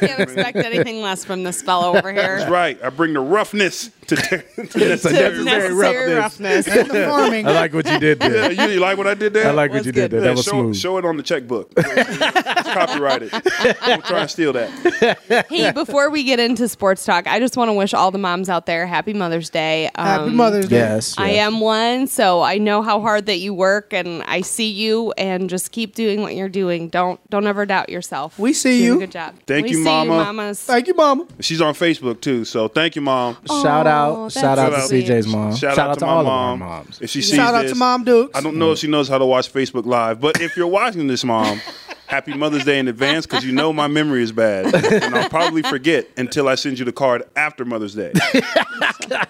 Can't 0.00 0.20
expect 0.20 0.56
anything 0.56 1.00
less 1.02 1.24
from 1.24 1.42
this 1.44 1.59
fellow 1.62 1.96
over 1.96 2.12
here. 2.12 2.38
That's 2.38 2.50
right. 2.50 2.78
I 2.82 2.90
bring 2.90 3.12
the 3.12 3.20
roughness 3.20 3.90
to, 4.08 4.16
to 4.16 4.42
It's 4.56 4.74
a 4.74 4.78
necessary 4.78 5.44
Necessary 5.44 6.12
roughness. 6.14 6.66
roughness. 6.68 6.88
The 6.88 7.04
farming. 7.08 7.46
I 7.46 7.52
like 7.52 7.72
what 7.72 7.88
you 7.90 7.98
did 7.98 8.20
Yeah, 8.20 8.28
there. 8.28 8.52
you, 8.52 8.74
you 8.74 8.80
like 8.80 8.98
what 8.98 9.06
I 9.06 9.14
did 9.14 9.32
there? 9.32 9.48
I 9.48 9.50
like 9.52 9.70
what 9.70 9.78
Was 9.78 9.86
you 9.86 9.92
did 9.92 10.10
there. 10.10 10.20
good. 10.20 10.26
That 10.28 10.36
was 10.36 10.44
show, 10.44 10.50
smooth. 10.50 10.76
show 10.76 10.98
it 10.98 11.04
on 11.04 11.16
the 11.16 11.22
checkbook. 11.22 11.72
it's 11.76 12.68
copyrighted. 12.72 13.30
Don't 13.30 14.04
try 14.04 14.20
and 14.20 14.30
steal 14.30 14.52
that. 14.54 15.46
hey, 15.48 15.72
before 15.72 16.10
we 16.10 16.24
get 16.24 16.40
into 16.40 16.68
sports 16.68 17.04
talk, 17.04 17.26
I 17.26 17.38
just 17.38 17.56
want 17.56 17.68
to 17.68 17.72
wish 17.74 17.94
all 17.94 18.10
the 18.10 18.18
moms 18.18 18.48
out 18.48 18.66
there 18.66 18.86
Happy 18.86 19.12
Mother's 19.12 19.50
Day. 19.50 19.86
Um, 19.94 20.06
Happy 20.06 20.30
Mother's 20.30 20.68
Day. 20.68 20.76
Yes, 20.76 21.14
I 21.18 21.30
am 21.30 21.60
one, 21.60 22.06
so 22.06 22.42
I 22.42 22.58
know 22.58 22.82
how 22.82 23.00
hard 23.00 23.26
that 23.26 23.38
you 23.38 23.54
work, 23.54 23.92
and 23.92 24.22
I 24.24 24.40
see 24.40 24.70
you. 24.70 25.12
And 25.18 25.48
just 25.50 25.72
keep 25.72 25.94
doing 25.94 26.22
what 26.22 26.34
you're 26.34 26.48
doing. 26.48 26.88
Don't 26.88 27.20
don't 27.30 27.46
ever 27.46 27.66
doubt 27.66 27.88
yourself. 27.90 28.38
We 28.38 28.52
see 28.52 28.78
Doing 28.86 28.92
you. 28.92 28.98
Good 29.00 29.12
job. 29.12 29.34
Thank 29.46 29.64
we 29.64 29.70
you, 29.72 29.76
see 29.78 29.84
Mama. 29.84 30.16
mamas. 30.24 30.60
Thank 30.62 30.86
you, 30.86 30.94
Mama. 30.94 31.26
She's 31.50 31.60
on 31.60 31.74
Facebook 31.74 32.20
too, 32.20 32.44
so 32.44 32.68
thank 32.68 32.94
you, 32.94 33.02
mom. 33.02 33.34
Shout 33.48 33.84
Oh, 33.88 33.90
out, 33.90 34.22
that's 34.22 34.34
shout 34.40 34.56
out 34.56 34.70
to 34.70 34.80
sweet. 34.82 35.04
CJ's 35.04 35.26
mom. 35.26 35.56
Shout, 35.56 35.76
out, 35.78 35.98
to, 35.98 36.06
my 36.06 36.12
all 36.12 36.22
mom. 36.22 36.62
of 36.62 36.68
our 36.68 36.76
moms. 36.78 37.00
If 37.02 37.10
she 37.10 37.22
sees 37.22 37.34
Shout 37.34 37.54
out 37.56 37.62
this, 37.62 37.72
to 37.72 37.76
Mom 37.76 38.04
Dukes. 38.04 38.38
I 38.38 38.40
don't 38.40 38.54
know 38.56 38.70
if 38.70 38.78
she 38.78 38.86
knows 38.86 39.08
how 39.08 39.18
to 39.18 39.26
watch 39.26 39.52
Facebook 39.52 39.84
Live, 39.84 40.20
but 40.20 40.40
if 40.40 40.56
you're 40.56 40.68
watching 40.68 41.08
this, 41.08 41.24
mom, 41.24 41.60
happy 42.10 42.34
Mother's 42.34 42.64
Day 42.64 42.78
in 42.78 42.88
advance 42.88 43.24
because 43.26 43.44
you 43.44 43.52
know 43.52 43.72
my 43.72 43.86
memory 43.86 44.22
is 44.22 44.32
bad, 44.32 44.74
and 44.74 45.14
I'll 45.14 45.28
probably 45.30 45.62
forget 45.62 46.06
until 46.16 46.48
I 46.48 46.56
send 46.56 46.78
you 46.78 46.84
the 46.84 46.92
card 46.92 47.22
after 47.36 47.64
Mother's 47.64 47.94
Day. 47.94 48.12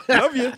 Love 0.09 0.37
you. 0.37 0.53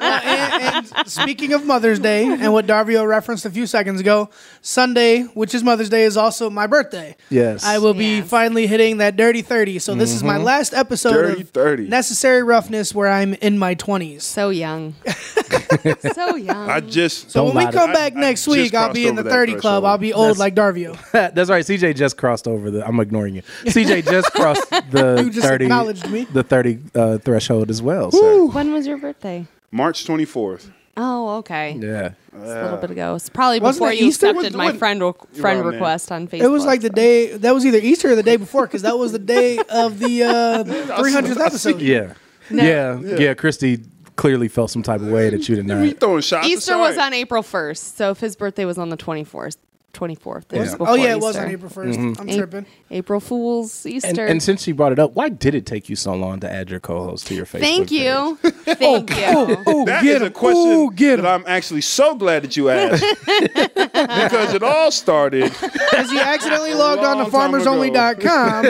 and, 0.00 0.92
and 0.94 1.08
speaking 1.08 1.52
of 1.52 1.64
Mother's 1.64 1.98
Day 1.98 2.24
and 2.24 2.52
what 2.52 2.66
Darvio 2.66 3.06
referenced 3.06 3.44
a 3.44 3.50
few 3.50 3.66
seconds 3.66 4.00
ago, 4.00 4.28
Sunday, 4.60 5.22
which 5.34 5.54
is 5.54 5.62
Mother's 5.62 5.88
Day, 5.88 6.02
is 6.04 6.16
also 6.16 6.50
my 6.50 6.66
birthday. 6.66 7.16
Yes. 7.30 7.64
I 7.64 7.78
will 7.78 7.94
be 7.94 8.18
Yes. 8.18 8.28
finally 8.28 8.66
hitting 8.66 8.98
that 8.98 9.16
dirty 9.16 9.42
30. 9.42 9.78
So 9.78 9.94
this 9.94 10.12
is 10.12 10.22
my 10.22 10.36
last 10.36 10.74
episode 10.74 11.12
Dirty 11.12 11.40
of 11.42 11.50
30. 11.50 11.88
Necessary 11.88 12.42
Roughness 12.42 12.94
where 12.94 13.08
I'm 13.08 13.34
in 13.34 13.58
my 13.58 13.74
20s. 13.74 14.22
So 14.22 14.50
young. 14.50 14.94
so 16.14 16.36
young. 16.36 16.68
I 16.70 16.80
just 16.80 17.30
So 17.30 17.44
Don't 17.46 17.54
when 17.54 17.66
we 17.66 17.72
to- 17.72 17.78
come 17.78 17.90
I- 17.90 17.94
back 17.94 18.16
I 18.16 18.20
next 18.20 18.44
just 18.44 18.56
week, 18.56 18.74
I'll 18.74 18.86
crossed 18.86 18.94
be 18.94 19.06
in 19.06 19.14
the 19.14 19.20
over 19.20 19.28
that 19.30 19.34
30 19.34 19.52
club. 19.52 19.60
threshold. 19.62 19.84
I'll 19.86 19.98
be 19.98 20.12
old 20.12 20.38
like 20.38 20.54
Darvio. 20.74 21.10
That's 21.34 21.50
right. 21.50 21.64
CJ 21.64 21.96
just 21.96 22.16
crossed 22.16 22.46
over 22.48 22.70
the. 22.70 22.86
I'm 22.86 22.98
ignoring 23.00 23.34
you. 23.36 23.42
CJ 23.64 24.04
just 24.10 24.32
crossed 24.32 24.68
the 24.90 25.22
You 25.24 25.30
just 25.30 25.46
30. 25.46 25.64
acknowledged 25.66 26.08
me. 26.10 26.24
The 26.24 26.42
30 26.42 26.78
uh, 26.94 27.18
threshold 27.18 27.70
as 27.70 27.82
well. 27.82 28.10
sir. 28.10 28.44
when 28.46 28.72
was 28.72 28.86
your 28.86 28.98
birthday? 28.98 29.46
March 29.70 30.04
24th. 30.06 30.70
Oh, 30.96 31.36
okay. 31.38 31.72
Yeah. 31.80 32.10
Just 32.32 32.44
a 32.44 32.62
little 32.64 32.76
bit 32.76 32.90
ago. 32.90 33.14
It's 33.14 33.30
probably 33.30 33.60
Wasn't 33.60 33.80
before 33.80 33.92
it 33.92 33.98
you 34.00 34.08
Easter? 34.08 34.26
accepted 34.26 34.52
Was- 34.52 34.56
my 34.56 34.66
was- 34.72 34.76
friend 34.78 35.02
re- 35.02 35.12
friend 35.40 35.60
around 35.60 35.64
there. 35.64 35.72
request 35.72 36.12
on 36.12 36.28
Facebook. 36.28 36.42
It 36.42 36.48
was 36.48 36.66
like 36.66 36.82
the 36.82 36.88
so. 36.88 36.92
day, 36.94 37.36
that 37.38 37.54
was 37.54 37.64
either 37.64 37.78
Easter 37.78 38.10
or 38.12 38.14
the 38.14 38.22
day 38.22 38.36
before 38.36 38.66
because 38.66 38.82
that 38.82 38.98
was 38.98 39.12
the 39.12 39.18
day 39.18 39.58
of 39.70 39.98
the 39.98 40.24
uh, 40.24 40.64
300th 40.64 41.40
episode. 41.40 41.80
Yeah. 41.80 42.12
Yeah. 42.50 43.00
Yeah. 43.00 43.32
Christy 43.32 43.78
clearly 44.16 44.48
felt 44.48 44.70
some 44.70 44.82
type 44.82 45.00
of 45.00 45.06
way 45.08 45.30
that 45.30 45.48
you 45.48 45.56
did 45.56 45.66
Me 45.66 45.88
not. 45.88 45.98
throwing 46.00 46.20
shots. 46.20 46.46
Easter 46.46 46.72
aside. 46.74 46.80
was 46.80 46.98
on 46.98 47.14
April 47.14 47.42
1st, 47.42 47.96
so 47.96 48.10
if 48.10 48.20
his 48.20 48.36
birthday 48.36 48.66
was 48.66 48.76
on 48.76 48.90
the 48.90 48.96
24th, 48.98 49.56
24th. 49.92 50.52
It 50.52 50.58
was 50.58 50.70
Yeah. 50.70 50.76
Oh, 50.80 50.94
yeah, 50.94 51.12
it 51.12 51.20
was 51.20 51.34
Easter. 51.36 51.46
on 51.46 51.52
April 51.52 51.70
1st. 51.70 51.94
Mm-hmm. 51.96 52.20
I'm 52.20 52.28
A- 52.28 52.36
tripping. 52.36 52.66
April 52.90 53.20
Fool's 53.20 53.84
And, 53.84 53.94
Easter. 53.94 54.26
and 54.26 54.42
since 54.42 54.66
you 54.66 54.74
brought 54.74 54.92
it 54.92 54.98
up, 54.98 55.14
why 55.14 55.28
did 55.28 55.54
it 55.54 55.66
take 55.66 55.88
you 55.88 55.96
so 55.96 56.14
long 56.14 56.40
to 56.40 56.50
add 56.50 56.70
your 56.70 56.80
co-host 56.80 57.26
to 57.28 57.34
your 57.34 57.44
Facebook? 57.46 57.60
Thank 57.60 57.88
page? 57.90 58.00
you. 58.00 58.36
Thank 58.74 59.10
you. 59.10 59.62
Oh, 59.66 59.84
That 59.84 60.02
get 60.02 60.16
is 60.16 60.22
a 60.22 60.26
him. 60.26 60.32
question 60.32 60.70
Ooh, 60.72 60.90
get 60.90 61.16
that 61.16 61.20
him. 61.20 61.26
I'm 61.26 61.44
actually 61.46 61.82
so 61.82 62.14
glad 62.14 62.42
that 62.44 62.56
you 62.56 62.70
asked 62.70 63.04
because 63.26 64.54
it 64.54 64.62
all 64.62 64.90
started. 64.90 65.52
Because 65.60 66.10
you 66.10 66.20
accidentally 66.20 66.74
logged 66.74 67.02
on 67.04 67.16
to 67.18 67.22
Long 67.24 67.30
time 67.30 67.54
ago. 67.54 67.64
farmersonly.com. 67.64 68.66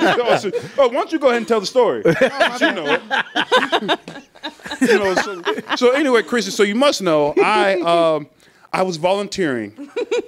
oh, 0.00 0.36
so- 0.40 0.50
oh, 0.78 0.88
why 0.88 0.94
don't 0.94 1.12
you 1.12 1.18
go 1.18 1.28
ahead 1.28 1.38
and 1.38 1.48
tell 1.48 1.60
the 1.60 1.66
story? 1.66 2.02
you 2.06 2.72
know 2.72 2.86
it. 2.86 4.00
you 4.80 4.98
know, 4.98 5.14
so, 5.16 5.42
so 5.76 5.90
anyway, 5.92 6.22
Christian, 6.22 6.52
so 6.52 6.62
you 6.62 6.74
must 6.74 7.02
know 7.02 7.34
I 7.42 7.80
um 7.80 8.28
I 8.72 8.82
was 8.82 8.96
volunteering 8.98 9.72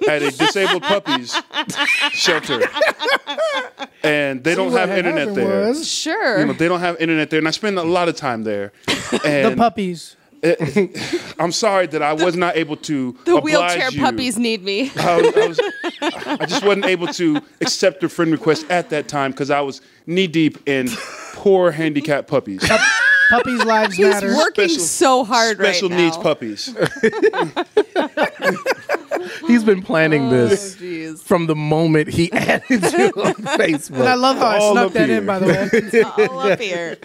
at 0.09 0.21
a 0.21 0.31
disabled 0.37 0.83
puppies 0.83 1.35
shelter, 2.11 2.61
and 4.03 4.43
they 4.43 4.55
don't 4.55 4.71
what 4.71 4.79
have 4.81 4.89
had 4.89 4.99
internet 4.99 5.27
happened 5.29 5.37
there. 5.37 5.67
was- 5.69 5.87
Sure. 5.87 6.39
You 6.39 6.45
know, 6.47 6.53
they 6.53 6.67
don't 6.67 6.79
have 6.79 6.99
internet 6.99 7.29
there, 7.29 7.39
and 7.39 7.47
I 7.47 7.51
spend 7.51 7.77
a 7.77 7.83
lot 7.83 8.09
of 8.09 8.15
time 8.15 8.43
there. 8.43 8.71
the 8.87 9.21
And 9.25 9.57
puppies. 9.57 10.15
I'm 11.39 11.51
sorry 11.51 11.85
that 11.85 12.01
I 12.01 12.13
was 12.13 12.35
not 12.35 12.57
able 12.57 12.75
to. 12.77 13.15
the 13.25 13.35
oblige 13.35 13.43
wheelchair 13.43 13.91
you. 13.91 13.99
puppies 14.01 14.39
need 14.39 14.63
me. 14.63 14.91
I, 14.97 15.17
was, 15.21 15.35
I, 15.37 15.47
was, 15.47 15.59
I 16.41 16.45
just 16.47 16.65
wasn't 16.65 16.85
able 16.85 17.05
to 17.09 17.39
accept 17.61 18.03
a 18.03 18.09
friend 18.09 18.31
request 18.31 18.65
at 18.71 18.89
that 18.89 19.07
time 19.07 19.29
because 19.31 19.51
I 19.51 19.61
was 19.61 19.81
knee 20.07 20.25
deep 20.25 20.67
in 20.67 20.89
poor 21.33 21.69
handicapped 21.69 22.27
puppies. 22.27 22.67
Puppies' 23.31 23.63
lives 23.65 23.95
He's 23.95 24.07
matter. 24.07 24.35
working 24.35 24.67
Special- 24.69 24.85
so 24.85 25.23
hard 25.23 25.57
Special 25.57 25.89
right 25.89 25.97
now. 25.97 26.11
Special 26.11 26.11
needs 26.11 26.17
puppies. 26.17 26.75
He's 29.47 29.63
been 29.63 29.81
planning 29.83 30.27
oh, 30.27 30.29
this 30.29 30.75
Oh, 30.79 30.83
jeez. 30.83 31.21
from 31.21 31.45
the 31.47 31.55
moment 31.55 32.07
he 32.09 32.31
added 32.33 32.63
you 32.69 32.77
on 32.79 33.33
Facebook. 33.35 33.99
And 33.99 34.09
I 34.09 34.15
love 34.15 34.37
how 34.37 34.45
I 34.47 34.57
All 34.57 34.71
snuck 34.73 34.85
up 34.87 34.93
that 34.93 35.09
here. 35.09 35.17
in, 35.19 35.25
by 35.25 35.39
the 35.39 35.45
way. 35.47 36.25
All 36.27 36.39
up 36.39 36.59
here. 36.59 36.97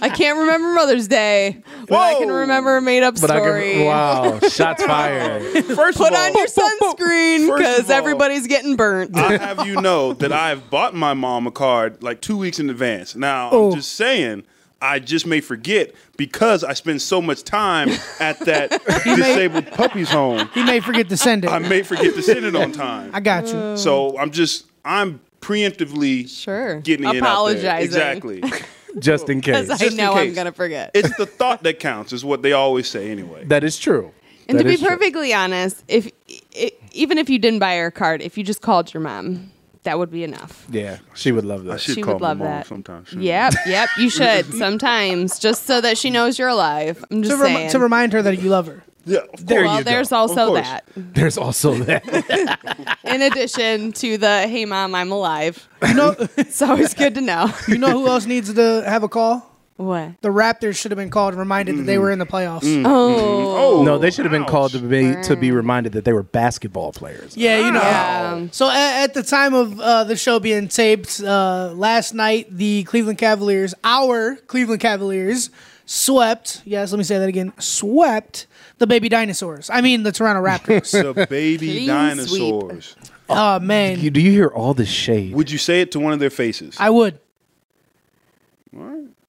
I 0.00 0.08
can't 0.10 0.38
remember 0.38 0.72
Mother's 0.74 1.08
Day, 1.08 1.62
but 1.88 1.96
I 1.98 2.14
can 2.18 2.28
Whoa. 2.28 2.34
remember 2.40 2.76
a 2.76 2.82
made 2.82 3.02
up 3.02 3.14
but 3.20 3.30
I 3.30 3.38
story. 3.38 3.72
can, 3.74 3.86
wow, 3.86 4.38
shots 4.40 4.84
fired. 4.84 5.42
First 5.64 5.98
Put 5.98 6.12
of 6.12 6.18
all, 6.18 6.24
on 6.26 6.34
your 6.34 6.46
sunscreen 6.46 7.48
First 7.48 7.50
of 7.50 7.56
because 7.58 7.90
all- 7.90 7.96
everybody's 7.96 8.46
getting 8.46 8.76
burnt. 8.76 9.16
I 9.16 9.36
have 9.38 9.66
you 9.66 9.80
know 9.80 10.12
that 10.14 10.32
I've 10.32 10.70
bought 10.70 10.94
my 10.94 11.14
mom 11.14 11.46
a 11.46 11.50
card 11.50 12.02
like 12.02 12.20
two 12.20 12.36
weeks 12.36 12.58
in 12.60 12.70
advance. 12.70 13.16
Now 13.16 13.50
Oh. 13.52 13.70
I'm 13.70 13.76
just 13.76 13.92
saying. 13.92 14.44
I 14.80 14.98
just 14.98 15.26
may 15.26 15.40
forget 15.40 15.94
because 16.16 16.62
I 16.62 16.74
spend 16.74 17.00
so 17.00 17.22
much 17.22 17.44
time 17.44 17.88
at 18.20 18.38
that 18.40 18.70
disabled 19.04 19.66
puppy's 19.72 20.10
home. 20.10 20.48
He 20.52 20.62
may 20.64 20.80
forget 20.80 21.08
to 21.08 21.16
send 21.16 21.44
it. 21.44 21.50
I 21.50 21.58
may 21.60 21.82
forget 21.82 22.14
to 22.14 22.22
send 22.22 22.44
it 22.44 22.54
on 22.54 22.72
time. 22.86 23.10
I 23.14 23.20
got 23.20 23.46
you. 23.46 23.76
So 23.76 24.18
I'm 24.18 24.30
just 24.30 24.66
I'm 24.84 25.20
preemptively 25.40 26.28
Sure. 26.28 26.80
getting 26.80 27.04
it 27.04 27.08
out 27.08 27.12
there. 27.12 27.22
Apologizing. 27.22 27.84
Exactly. 27.84 28.42
Just 28.98 29.28
in 29.28 29.42
case. 29.42 29.60
Because 29.66 29.70
I 29.70 29.84
Just 29.84 29.90
in 29.92 29.96
know 29.98 30.14
I'm 30.14 30.32
going 30.32 30.46
to 30.46 30.52
forget. 30.52 30.90
it's 30.94 31.14
the 31.18 31.26
thought 31.26 31.62
that 31.64 31.78
counts, 31.80 32.14
is 32.14 32.24
what 32.24 32.40
they 32.40 32.52
always 32.52 32.88
say 32.88 33.10
anyway. 33.10 33.44
That 33.44 33.62
is 33.62 33.78
true. 33.78 34.10
And 34.48 34.58
That 34.58 34.62
to 34.62 34.68
be 34.68 34.74
is 34.74 34.80
true. 34.80 34.88
perfectly 34.88 35.34
honest, 35.34 35.84
if 35.86 36.10
i 36.56 36.70
even 36.92 37.18
if 37.18 37.28
you 37.28 37.38
didn't 37.38 37.58
buy 37.58 37.76
her 37.76 37.86
a 37.88 37.92
card, 37.92 38.22
if 38.22 38.38
you 38.38 38.44
just 38.44 38.62
called 38.62 38.94
your 38.94 39.02
mom, 39.02 39.50
that 39.86 39.98
would 39.98 40.10
be 40.10 40.22
enough. 40.22 40.66
Yeah, 40.70 40.98
she 41.14 41.32
would 41.32 41.44
love 41.46 41.62
I 41.66 41.72
that. 41.72 41.80
should 41.80 41.94
She 41.96 42.02
call 42.02 42.14
would 42.14 42.22
my 42.22 42.28
love 42.28 42.38
mom 42.38 42.46
that. 42.48 42.66
sometimes. 42.66 43.08
shouldn't 43.08 43.24
Yep, 43.24 43.54
yep, 43.66 43.88
you 43.98 44.10
should 44.18 44.52
sometimes, 44.54 45.38
just 45.38 45.64
so 45.66 45.80
that 45.80 45.96
she 45.98 46.10
knows 46.10 46.38
you're 46.38 46.48
alive. 46.48 47.02
I'm 47.10 47.22
To, 47.22 47.28
just 47.28 47.40
rem- 47.42 47.54
saying. 47.54 47.70
to 47.70 47.78
remind 47.80 48.12
her 48.12 48.22
that 48.22 48.38
you 48.42 48.50
love 48.50 48.66
her. 48.66 48.84
Yeah, 49.08 49.20
of 49.32 49.46
There 49.46 49.62
well, 49.64 49.78
you 49.78 49.84
go. 49.84 49.90
there's 49.90 50.08
Of 50.12 50.18
also 50.18 50.48
course. 50.48 50.62
that. 50.66 50.84
There's 50.96 51.38
also 51.38 51.74
that. 51.74 52.98
In 53.04 53.22
addition 53.22 53.92
to 53.92 54.18
the 54.18 54.48
"Hey, 54.48 54.64
mom, 54.64 54.94
I'm 54.96 55.12
alive." 55.12 55.68
You 55.86 55.94
know, 55.94 56.16
It's 56.36 56.60
always 56.60 56.92
good 56.92 57.14
to 57.14 57.20
know. 57.20 57.52
you 57.68 57.78
know 57.78 57.90
who 57.92 58.08
else 58.08 58.26
needs 58.26 58.52
to 58.52 58.82
have 58.84 59.04
a 59.04 59.08
call? 59.08 59.48
What? 59.76 60.20
The 60.22 60.30
Raptors 60.30 60.76
should 60.80 60.90
have 60.90 60.96
been 60.96 61.10
called 61.10 61.34
and 61.34 61.38
reminded 61.38 61.76
that 61.76 61.82
they 61.82 61.98
were 61.98 62.10
in 62.10 62.18
the 62.18 62.24
playoffs. 62.26 62.82
Oh, 62.86 63.78
Oh, 63.78 63.82
no, 63.82 63.98
they 63.98 64.10
should 64.10 64.24
have 64.24 64.32
been 64.32 64.44
called 64.46 64.72
to 64.72 64.78
be 64.78 65.14
to 65.24 65.36
be 65.36 65.50
reminded 65.50 65.92
that 65.92 66.04
they 66.06 66.12
were 66.14 66.22
basketball 66.22 66.92
players. 66.92 67.36
Yeah, 67.36 67.58
you 67.66 67.72
know. 67.72 67.80
Yeah. 67.82 68.46
So 68.52 68.70
at, 68.70 69.02
at 69.04 69.14
the 69.14 69.22
time 69.22 69.52
of 69.54 69.78
uh, 69.78 70.04
the 70.04 70.16
show 70.16 70.40
being 70.40 70.68
taped 70.68 71.20
uh, 71.20 71.72
last 71.74 72.14
night, 72.14 72.46
the 72.50 72.84
Cleveland 72.84 73.18
Cavaliers, 73.18 73.74
our 73.84 74.36
Cleveland 74.46 74.80
Cavaliers, 74.80 75.50
swept. 75.84 76.62
Yes, 76.64 76.90
let 76.92 76.98
me 76.98 77.04
say 77.04 77.18
that 77.18 77.28
again. 77.28 77.52
Swept 77.58 78.46
the 78.78 78.86
baby 78.86 79.08
dinosaurs. 79.10 79.68
I 79.70 79.80
mean 79.82 80.02
the 80.04 80.12
Toronto 80.12 80.42
Raptors. 80.42 80.92
The 81.16 81.26
baby 81.26 81.70
Clean 81.72 81.88
dinosaurs. 81.88 82.96
oh 83.28 83.58
man, 83.60 84.00
You, 84.00 84.10
do 84.10 84.20
you 84.20 84.30
hear 84.30 84.48
all 84.48 84.74
the 84.74 84.86
shade? 84.86 85.34
Would 85.34 85.50
you 85.50 85.58
say 85.58 85.80
it 85.82 85.92
to 85.92 86.00
one 86.00 86.12
of 86.12 86.18
their 86.18 86.30
faces? 86.30 86.76
I 86.80 86.90
would. 86.90 87.18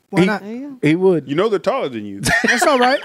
Why 0.09 0.21
He- 0.21 0.25
not? 0.27 0.43
He 0.81 0.95
would. 0.95 1.27
you 1.27 1.35
know 1.35 1.49
they're 1.49 1.59
taller 1.59 1.89
than 1.89 2.05
you. 2.05 2.21
That's 2.43 2.63
all 2.65 2.79
right. 2.79 2.99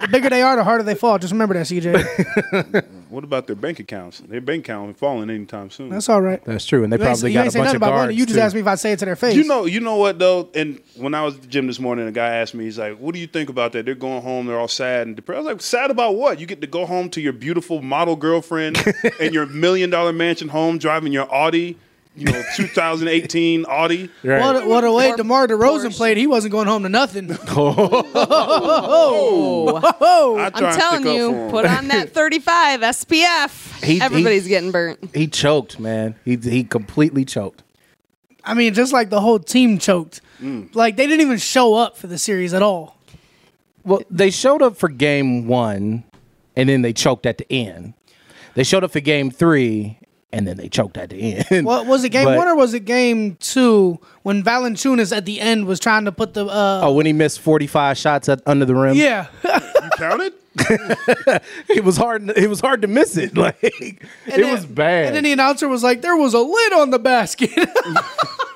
The 0.00 0.06
bigger 0.08 0.28
they 0.30 0.42
are, 0.42 0.54
the 0.54 0.62
harder 0.62 0.84
they 0.84 0.94
fall. 0.94 1.18
Just 1.18 1.32
remember 1.32 1.54
that, 1.54 1.66
CJ. 1.66 2.84
What 3.08 3.24
about 3.24 3.46
their 3.46 3.56
bank 3.56 3.80
accounts? 3.80 4.18
Their 4.20 4.42
bank 4.42 4.66
account 4.66 4.88
ain't 4.88 4.98
falling 4.98 5.30
anytime 5.30 5.70
soon. 5.70 5.88
That's 5.88 6.10
all 6.10 6.20
right. 6.20 6.44
That's 6.44 6.66
true, 6.66 6.84
and 6.84 6.92
they 6.92 6.98
You 6.98 7.04
probably 7.04 7.32
got 7.32 7.46
ain't 7.46 7.54
a 7.54 7.58
bunch 7.58 7.74
of 7.74 7.80
guards. 7.80 8.02
money. 8.02 8.14
You 8.14 8.26
just 8.26 8.36
too. 8.36 8.42
asked 8.42 8.54
me 8.54 8.60
if 8.60 8.66
I 8.66 8.74
say 8.74 8.92
it 8.92 8.98
to 8.98 9.06
their 9.06 9.16
face. 9.16 9.34
You 9.34 9.44
know, 9.44 9.64
you 9.64 9.80
know 9.80 9.96
what 9.96 10.18
though. 10.18 10.50
And 10.54 10.78
when 10.94 11.14
I 11.14 11.24
was 11.24 11.36
at 11.36 11.40
the 11.40 11.46
gym 11.48 11.68
this 11.68 11.80
morning, 11.80 12.06
a 12.06 12.12
guy 12.12 12.34
asked 12.36 12.54
me, 12.54 12.64
he's 12.64 12.78
like, 12.78 12.98
"What 12.98 13.14
do 13.14 13.20
you 13.20 13.26
think 13.26 13.48
about 13.48 13.72
that? 13.72 13.86
They're 13.86 13.94
going 13.94 14.20
home. 14.20 14.44
They're 14.44 14.58
all 14.60 14.68
sad 14.68 15.06
and 15.06 15.16
depressed." 15.16 15.36
I 15.38 15.40
was 15.40 15.46
like, 15.46 15.62
"Sad 15.62 15.90
about 15.90 16.16
what? 16.16 16.38
You 16.38 16.44
get 16.44 16.60
to 16.60 16.66
go 16.66 16.84
home 16.84 17.08
to 17.10 17.20
your 17.22 17.32
beautiful 17.32 17.80
model 17.80 18.14
girlfriend 18.14 18.76
and 19.20 19.32
your 19.32 19.46
million 19.46 19.88
dollar 19.88 20.12
mansion 20.12 20.48
home, 20.48 20.76
driving 20.76 21.10
your 21.14 21.32
Audi, 21.34 21.78
you 22.16 22.24
know, 22.26 22.42
2018 22.56 23.64
Audi. 23.66 24.10
Right. 24.24 24.40
What 24.40 24.62
a, 24.64 24.66
what 24.68 24.84
a 24.84 24.92
way 24.92 25.14
DeMar 25.16 25.46
DeRozan 25.48 25.96
played. 25.96 26.16
He 26.16 26.26
wasn't 26.26 26.52
going 26.52 26.66
home 26.66 26.82
to 26.82 26.88
nothing. 26.88 27.36
Oh. 28.90 29.80
I 30.38 30.46
I'm 30.46 30.64
and 30.64 30.74
telling 30.74 31.02
stick 31.02 31.20
up 31.20 31.30
for 31.30 31.44
you, 31.44 31.48
put 31.50 31.64
on 31.66 31.88
that 31.88 32.10
35 32.14 32.80
SPF. 32.80 33.84
He- 33.84 33.94
he- 33.94 34.00
Everybody's 34.00 34.46
getting 34.48 34.70
burnt. 34.72 35.14
He 35.14 35.26
choked, 35.28 35.78
man. 35.78 36.14
He 36.24 36.36
he 36.36 36.64
completely 36.64 37.24
choked. 37.24 37.62
I 38.44 38.54
mean, 38.54 38.74
just 38.74 38.92
like 38.92 39.10
the 39.10 39.20
whole 39.20 39.38
team 39.38 39.78
choked. 39.78 40.20
Mm. 40.40 40.74
Like 40.74 40.96
they 40.96 41.06
didn't 41.06 41.20
even 41.20 41.38
show 41.38 41.74
up 41.74 41.96
for 41.96 42.06
the 42.06 42.18
series 42.18 42.54
at 42.54 42.62
all. 42.62 42.96
Well, 43.84 44.02
they 44.10 44.30
showed 44.30 44.62
up 44.62 44.76
for 44.76 44.88
game 44.88 45.46
one, 45.46 46.04
and 46.56 46.68
then 46.68 46.82
they 46.82 46.92
choked 46.92 47.26
at 47.26 47.38
the 47.38 47.50
end. 47.52 47.94
They 48.54 48.64
showed 48.64 48.84
up 48.84 48.90
for 48.92 49.00
game 49.00 49.30
three, 49.30 49.98
and 50.32 50.46
then 50.46 50.56
they 50.58 50.68
choked 50.68 50.96
at 50.98 51.10
the 51.10 51.44
end. 51.50 51.64
What 51.66 51.86
was 51.86 52.04
it 52.04 52.10
game 52.10 52.24
But- 52.26 52.36
one 52.36 52.48
or 52.48 52.54
was 52.56 52.74
it 52.74 52.84
game 52.84 53.36
two 53.36 53.98
when 54.22 54.42
Valanciunas 54.42 55.16
at 55.16 55.24
the 55.24 55.40
end 55.40 55.66
was 55.66 55.80
trying 55.80 56.04
to 56.04 56.12
put 56.12 56.34
the 56.34 56.44
uh 56.46 56.80
Oh, 56.84 56.92
when 56.92 57.06
he 57.06 57.12
missed 57.12 57.40
forty 57.40 57.66
five 57.66 57.96
shots 57.98 58.28
at, 58.28 58.40
under 58.46 58.64
the 58.64 58.74
rim. 58.74 58.96
yeah 58.96 59.26
You 59.44 59.90
counted? 59.96 60.32
it 61.68 61.84
was 61.84 61.96
hard. 61.96 62.28
It 62.36 62.48
was 62.48 62.60
hard 62.60 62.82
to 62.82 62.88
miss 62.88 63.16
it. 63.16 63.32
Like 63.36 63.56
it 63.62 64.00
then- 64.26 64.52
was 64.52 64.66
bad. 64.66 65.06
and 65.06 65.16
then 65.16 65.24
the 65.24 65.32
announcer 65.32 65.68
was 65.68 65.82
like 65.82 66.02
there 66.02 66.16
was 66.16 66.34
a 66.34 66.40
lid 66.40 66.72
on 66.72 66.90
the 66.90 66.98
basket. 66.98 67.50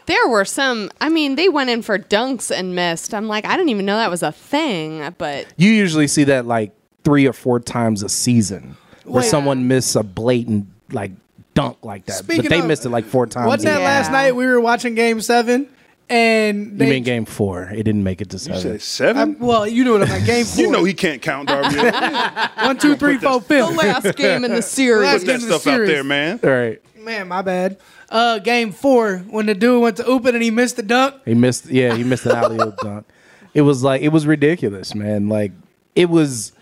There 0.07 0.29
were 0.29 0.45
some, 0.45 0.91
I 1.01 1.09
mean, 1.09 1.37
they 1.37 1.49
went 1.49 1.71
in 1.71 1.81
for 1.81 1.97
dunks 1.97 2.51
and 2.55 2.75
missed. 2.75 3.15
I'm 3.15 3.29
like, 3.29 3.45
I 3.47 3.57
didn't 3.57 3.69
even 3.69 3.87
know 3.87 3.97
that 3.97 4.11
was 4.11 4.25
a 4.25 4.33
thing, 4.33 5.15
but 5.17 5.47
you 5.57 5.71
usually 5.71 6.09
see 6.09 6.25
that 6.25 6.45
like 6.45 6.73
three 7.05 7.25
or 7.27 7.33
four 7.33 7.61
times 7.61 8.03
a 8.03 8.09
season, 8.09 8.77
where 9.05 9.23
Wait. 9.23 9.31
someone 9.31 9.69
misses 9.69 9.95
a 9.95 10.03
blatant 10.03 10.67
like 10.91 11.13
dunk 11.55 11.79
like 11.85 12.07
that. 12.07 12.15
Speaking 12.17 12.43
but 12.45 12.51
they 12.51 12.61
of- 12.61 12.67
missed 12.67 12.85
it 12.87 12.91
like 12.91 13.05
four 13.05 13.27
times. 13.27 13.47
Wasn't 13.47 13.65
that 13.73 13.81
a- 13.81 13.85
last 13.85 14.11
night 14.11 14.35
we 14.37 14.47
were 14.47 14.61
watching 14.61 14.95
game 14.95 15.21
seven 15.21 15.69
and 16.09 16.79
You 16.81 16.87
mean 16.87 17.03
game 17.05 17.25
four? 17.25 17.65
It 17.75 17.83
didn't 17.85 18.03
make 18.05 18.21
it 18.21 18.31
to 18.31 18.35
You 18.37 18.39
seven. 18.39 18.61
said 18.61 18.83
seven? 18.83 19.37
I- 19.41 19.45
well, 19.45 19.67
you 19.67 19.85
know 19.85 19.93
what 19.93 20.03
I'm 20.03 20.09
like. 20.11 20.25
Game 20.27 20.45
four. 20.45 20.63
you 20.65 20.71
know 20.71 20.85
he 20.85 20.95
can't 20.95 21.23
count, 21.23 21.49
Darby. 21.49 21.77
one, 22.65 22.79
two, 22.79 22.97
three, 22.97 23.19
four, 23.19 23.41
the 23.41 23.65
last 23.77 24.17
game 24.17 24.45
in 24.45 24.53
the 24.53 24.63
series. 24.63 25.05
Last 25.07 25.21
Put 25.21 25.27
game 25.27 25.27
that 25.27 25.35
of 25.37 25.41
the 25.43 25.47
stuff 25.59 25.67
out 25.73 25.77
series. 25.77 25.89
there, 25.91 26.05
man. 26.05 26.41
All 26.43 26.51
right. 26.51 26.83
Man, 26.99 27.29
my 27.29 27.43
bad. 27.43 27.79
Uh, 28.09 28.39
game 28.39 28.71
four 28.73 29.19
when 29.31 29.47
the 29.47 29.55
dude 29.55 29.83
went 29.83 29.97
to 29.97 30.05
open 30.05 30.35
and 30.35 30.45
he 30.45 30.51
missed 30.51 30.77
the 30.77 30.83
dunk. 30.83 31.17
He 31.25 31.35
missed. 31.35 31.67
Yeah, 31.67 31.95
he 31.97 32.05
missed 32.05 32.27
an 32.27 32.33
alley 32.37 32.59
oop 32.61 32.77
dunk. 32.83 33.07
It 33.55 33.63
was 33.63 33.83
like 33.83 34.03
it 34.03 34.09
was 34.11 34.27
ridiculous, 34.27 34.95
man. 34.95 35.29
Like 35.29 35.53
it 35.97 36.09
was. 36.11 36.53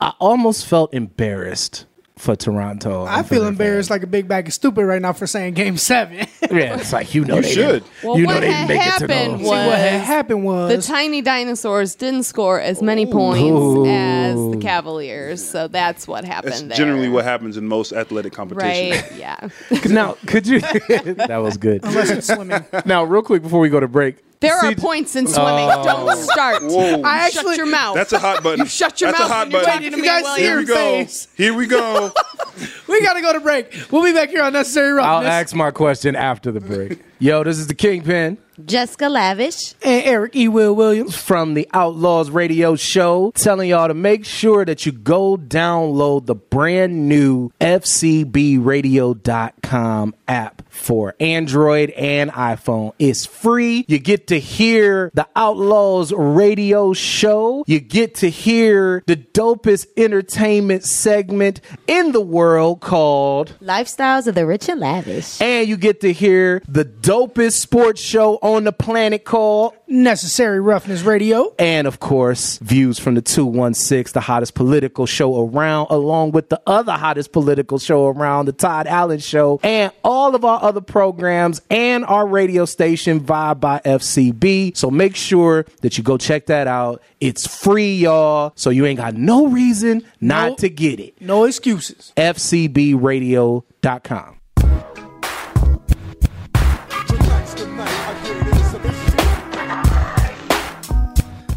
I 0.00 0.12
almost 0.18 0.66
felt 0.66 0.92
embarrassed 0.92 1.86
for 2.18 2.34
Toronto. 2.34 3.04
I 3.04 3.22
feel 3.22 3.46
embarrassed 3.46 3.88
fans. 3.88 3.96
like 3.96 4.02
a 4.02 4.06
big 4.06 4.26
bag 4.26 4.46
of 4.48 4.54
stupid 4.54 4.86
right 4.86 5.02
now 5.02 5.12
for 5.12 5.26
saying 5.26 5.52
game 5.54 5.76
seven. 5.76 6.26
Yeah, 6.50 6.76
it's 6.78 6.92
like 6.92 7.14
you 7.14 7.24
know 7.24 7.36
You 7.36 7.42
they 7.42 7.52
should. 7.52 7.84
Well, 8.02 8.18
you 8.18 8.26
know 8.26 8.34
what 8.34 8.40
they 8.40 8.50
had 8.52 8.68
didn't 8.68 8.78
make 8.78 8.86
it 8.86 9.06
to 9.06 9.12
happened 9.14 9.32
those. 9.34 9.40
See, 9.40 9.46
what 9.46 9.78
had 9.78 9.98
Was- 9.98 10.06
happened 10.06 10.42
The 10.42 10.46
was 10.46 10.86
tiny 10.86 11.20
dinosaurs 11.22 11.94
didn't 11.94 12.22
score 12.22 12.60
as 12.60 12.80
many 12.82 13.04
points 13.04 13.88
as 13.88 14.36
the 14.36 14.58
Cavaliers, 14.62 15.46
so 15.46 15.68
that's 15.68 16.08
what 16.08 16.24
happened 16.24 16.52
That's 16.52 16.62
there. 16.62 16.76
generally 16.76 17.08
what 17.08 17.24
happens 17.24 17.56
in 17.56 17.66
most 17.68 17.92
athletic 17.92 18.32
competitions. 18.32 19.02
Right? 19.02 19.18
Yeah. 19.18 19.48
now, 19.88 20.16
could 20.26 20.46
you? 20.46 20.60
that 20.60 21.38
was 21.42 21.56
good. 21.58 21.84
unless 21.84 22.10
it's 22.10 22.26
swimming. 22.32 22.64
Now, 22.86 23.04
real 23.04 23.22
quick 23.22 23.42
before 23.42 23.60
we 23.60 23.68
go 23.68 23.80
to 23.80 23.88
break, 23.88 24.16
There 24.40 24.56
are 24.56 24.74
points 24.74 25.16
in 25.16 25.26
oh. 25.26 25.30
swimming. 25.30 25.68
Oh. 25.70 25.84
Don't 25.84 26.18
start. 26.18 26.62
Whoa. 26.62 27.02
I 27.02 27.30
Shut 27.30 27.56
your 27.56 27.66
mouth. 27.66 27.94
That's 27.94 28.12
a 28.12 28.18
hot 28.18 28.42
button. 28.42 28.60
You 28.60 28.66
shut 28.66 29.00
your 29.00 29.12
That's 29.12 29.20
mouth 29.20 29.30
a 29.30 29.34
hot 29.34 29.46
when 29.46 29.52
you're 29.52 29.64
button. 29.64 29.98
You 29.98 30.04
guys 30.04 30.34
see 30.34 30.42
Here 30.42 30.54
her 30.54 30.58
we 30.58 30.66
go. 30.66 30.74
face. 30.74 31.28
Here 31.34 31.54
we 31.54 31.66
go. 31.66 32.12
we 32.88 33.02
gotta 33.02 33.20
go 33.20 33.32
to 33.32 33.40
break. 33.40 33.72
We'll 33.90 34.04
be 34.04 34.12
back 34.12 34.30
here 34.30 34.42
on 34.42 34.52
necessary 34.52 35.00
I'll 35.00 35.26
ask 35.26 35.54
my 35.54 35.70
question 35.70 36.16
after 36.16 36.52
the 36.52 36.60
break. 36.60 37.00
Yo, 37.18 37.42
this 37.44 37.58
is 37.58 37.66
the 37.66 37.74
Kingpin 37.74 38.38
Jessica 38.64 39.08
Lavish. 39.08 39.74
and 39.82 40.04
Eric 40.04 40.36
E. 40.36 40.48
Will 40.48 40.74
Williams. 40.74 41.14
from 41.16 41.54
the 41.54 41.68
Outlaws 41.72 42.30
Radio 42.30 42.74
Show, 42.76 43.32
telling 43.34 43.70
y'all 43.70 43.88
to 43.88 43.94
make 43.94 44.24
sure 44.24 44.64
that 44.64 44.86
you 44.86 44.92
go 44.92 45.36
download 45.36 46.26
the 46.26 46.34
brand 46.34 47.08
new 47.08 47.50
FCBRadio.com 47.60 50.14
app 50.28 50.62
for 50.70 51.14
Android 51.20 51.90
and 51.90 52.30
iPhone. 52.32 52.92
It's 52.98 53.24
free. 53.26 53.84
You 53.88 53.98
get 53.98 54.26
to 54.28 54.38
hear 54.38 55.10
the 55.14 55.26
Outlaws 55.36 56.12
Radio 56.12 56.92
Show. 56.92 57.64
You 57.66 57.80
get 57.80 58.16
to 58.16 58.30
hear 58.30 59.02
the 59.06 59.16
dopest 59.16 59.86
entertainment 59.96 60.84
segment 60.84 61.60
in 61.86 62.12
the 62.12 62.20
world 62.20 62.80
called 62.80 63.54
Lifestyles 63.60 64.26
of 64.26 64.34
the 64.34 64.46
rich 64.46 64.68
and 64.68 64.80
lavish. 64.80 65.40
and 65.40 65.68
you 65.68 65.76
get 65.76 66.00
to 66.02 66.12
hear 66.12 66.62
the 66.68 66.84
dopest 66.84 67.54
sports 67.54 68.00
show 68.00 68.36
on 68.42 68.64
the 68.64 68.72
planet 68.72 69.24
called 69.24 69.74
Necessary 69.88 70.60
Roughness 70.60 71.02
Radio. 71.02 71.54
and 71.58 71.86
of 71.86 72.00
course, 72.00 72.58
views 72.58 72.98
from 72.98 73.14
the 73.14 73.22
216, 73.22 74.12
the 74.12 74.20
hottest 74.20 74.54
political 74.54 75.06
show 75.06 75.46
around, 75.46 75.86
along 75.90 76.32
with 76.32 76.48
the 76.48 76.60
other 76.66 76.92
hottest 76.92 77.32
political 77.32 77.78
show 77.78 78.06
around, 78.08 78.46
the 78.46 78.52
Todd 78.52 78.86
Allen 78.86 79.18
Show, 79.20 79.60
and 79.62 79.92
all 80.04 80.15
of 80.34 80.44
our 80.44 80.60
other 80.62 80.80
programs 80.80 81.60
and 81.70 82.04
our 82.04 82.26
radio 82.26 82.64
station, 82.64 83.20
Vibe 83.20 83.60
by 83.60 83.80
FCB. 83.84 84.76
So 84.76 84.90
make 84.90 85.14
sure 85.16 85.64
that 85.82 85.96
you 85.98 86.04
go 86.04 86.16
check 86.16 86.46
that 86.46 86.66
out. 86.66 87.02
It's 87.20 87.46
free, 87.46 87.94
y'all. 87.96 88.52
So 88.56 88.70
you 88.70 88.86
ain't 88.86 88.98
got 88.98 89.14
no 89.14 89.46
reason 89.46 90.02
not 90.20 90.48
No. 90.50 90.54
to 90.56 90.68
get 90.70 90.98
it. 91.00 91.20
No 91.20 91.44
excuses. 91.44 92.12
FCBRadio.com. 92.16 94.32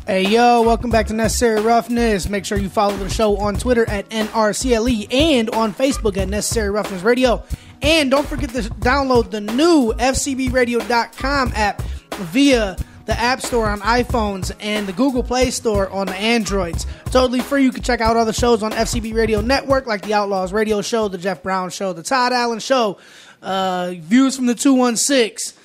Hey 0.06 0.28
yo, 0.28 0.64
welcome 0.64 0.90
back 0.90 1.06
to 1.08 1.14
Necessary 1.14 1.62
Roughness. 1.62 2.28
Make 2.30 2.44
sure 2.44 2.58
you 2.58 2.68
follow 2.68 2.98
the 2.98 3.10
show 3.10 3.38
on 3.38 3.56
Twitter 3.58 3.88
at 3.88 4.10
NRCLE 4.10 5.08
and 5.14 5.52
on 5.52 5.72
Facebook 5.72 6.18
at 6.18 6.28
Necessary 6.28 6.72
Roughness 6.72 7.04
Radio. 7.04 7.44
And 7.82 8.12
don't 8.12 8.28
forget 8.28 8.50
to 8.52 8.62
download 8.62 9.32
the 9.32 9.42
new 9.42 9.94
FCBRadio.com 9.94 11.52
app 11.56 11.82
via 12.16 12.78
the 13.06 13.20
App 13.20 13.42
Store 13.42 13.68
on 13.68 13.80
iPhones 13.82 14.56
and 14.60 14.86
the 14.86 14.94
Google 14.94 15.24
Play 15.24 15.50
Store 15.50 15.90
on 15.90 16.06
the 16.06 16.16
Androids. 16.16 16.86
Totally 17.06 17.40
free. 17.40 17.64
You 17.64 17.72
can 17.72 17.82
check 17.82 18.02
out 18.02 18.16
other 18.16 18.34
shows 18.34 18.62
on 18.62 18.72
FCB 18.72 19.16
Radio 19.16 19.42
Network 19.42 19.88
like 19.88 20.04
the 20.04 20.14
Outlaws 20.14 20.54
Radio 20.54 20.82
Show, 20.82 21.08
the 21.08 21.18
Jeff 21.18 21.42
Brown 21.42 21.72
Show, 21.72 21.94
the 21.94 22.04
Todd 22.04 22.34
Allen 22.34 22.60
Show, 22.60 23.00
uh, 23.42 23.94
Views 23.98 24.36
from 24.36 24.46
the 24.46 24.54
216. 24.54 25.59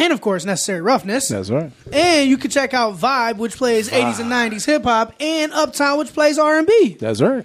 And 0.00 0.12
of 0.12 0.20
course, 0.20 0.44
Necessary 0.44 0.80
Roughness. 0.80 1.28
That's 1.28 1.50
right. 1.50 1.72
And 1.92 2.30
you 2.30 2.38
can 2.38 2.50
check 2.50 2.72
out 2.72 2.94
Vibe, 2.96 3.36
which 3.38 3.56
plays 3.56 3.90
80s 3.90 4.20
and 4.20 4.30
90s 4.30 4.64
hip 4.64 4.84
hop, 4.84 5.12
and 5.18 5.52
Uptown, 5.52 5.98
which 5.98 6.12
plays 6.12 6.38
R&B. 6.38 6.96
That's 7.00 7.20
right. 7.20 7.44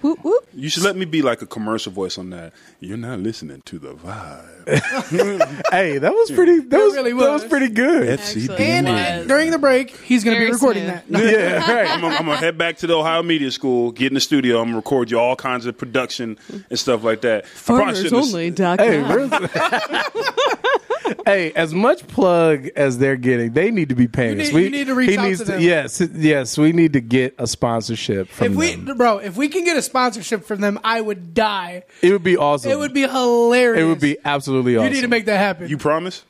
You 0.54 0.68
should 0.68 0.84
let 0.84 0.94
me 0.96 1.04
be 1.04 1.20
like 1.20 1.42
a 1.42 1.46
commercial 1.46 1.90
voice 1.92 2.16
on 2.16 2.30
that. 2.30 2.52
You're 2.78 2.96
not 2.96 3.18
listening 3.18 3.62
to 3.66 3.78
the 3.78 3.94
vibe. 3.94 4.50
Hey, 5.70 5.98
that 5.98 6.12
was 6.12 6.30
pretty. 6.30 6.60
That 6.60 6.78
was 6.80 6.94
really 6.94 7.10
that 7.12 7.16
was. 7.18 7.42
was 7.42 7.50
pretty 7.50 7.68
good. 7.68 8.18
FCB. 8.18 8.58
And 8.60 9.28
during 9.28 9.50
the 9.50 9.58
break, 9.58 9.90
he's 9.98 10.24
going 10.24 10.38
to 10.38 10.44
be 10.46 10.50
recording 10.50 10.84
smooth. 10.84 11.02
that. 11.10 11.32
Yeah, 11.32 11.70
right. 11.74 11.90
I'm 11.90 12.00
gonna, 12.00 12.14
I'm 12.14 12.24
gonna 12.24 12.36
head 12.38 12.56
back 12.56 12.78
to 12.78 12.86
the 12.86 12.94
Ohio 12.96 13.22
Media 13.22 13.50
School, 13.50 13.90
get 13.92 14.06
in 14.08 14.14
the 14.14 14.20
studio. 14.20 14.58
I'm 14.60 14.66
gonna 14.68 14.76
record 14.76 15.10
you 15.10 15.18
all 15.18 15.36
kinds 15.36 15.66
of 15.66 15.76
production 15.76 16.38
and 16.70 16.78
stuff 16.78 17.02
like 17.04 17.20
that. 17.22 17.44
I 17.44 17.48
probably 17.66 17.94
shouldn't 17.96 18.58
have- 18.58 18.78
Hey, 18.80 19.02
really? 19.02 19.28
hey, 21.26 21.52
as 21.52 21.74
much 21.74 22.06
plug 22.08 22.68
as 22.76 22.98
they're 22.98 23.16
getting, 23.16 23.52
they 23.52 23.70
need 23.70 23.88
to 23.90 23.94
be 23.94 24.08
paying 24.08 24.36
You 24.38 24.42
us. 24.44 24.52
need- 24.52 24.62
you 24.64 24.70
need 24.70 24.86
to 24.86 24.94
reach 24.94 25.10
he 25.10 25.16
out 25.18 25.24
needs 25.26 25.38
to 25.40 25.44
them. 25.44 25.60
Yes, 25.60 26.00
yes, 26.14 26.56
we 26.58 26.72
need 26.72 26.92
to 26.94 27.00
get 27.00 27.34
a 27.38 27.46
sponsorship 27.46 28.28
from 28.28 28.46
If 28.52 28.54
we, 28.54 28.74
them. 28.74 28.96
bro, 28.96 29.18
if 29.18 29.36
we 29.36 29.48
can 29.48 29.64
get 29.64 29.76
a 29.76 29.82
sponsorship 29.82 30.44
from 30.44 30.60
them, 30.60 30.78
I 30.84 31.00
would 31.00 31.34
die. 31.34 31.84
It 32.02 32.12
would 32.12 32.22
be 32.24 32.36
awesome. 32.36 32.70
It 32.70 32.78
would 32.78 32.94
be 32.94 33.02
hilarious. 33.02 33.82
It 33.82 33.86
would 33.86 34.00
be 34.00 34.16
absolutely 34.24 34.76
awesome. 34.76 34.88
You 34.88 34.94
need 34.94 35.02
to 35.02 35.08
make 35.08 35.26
that 35.26 35.38
happen. 35.38 35.68
You 35.68 35.78
promise? 35.78 36.24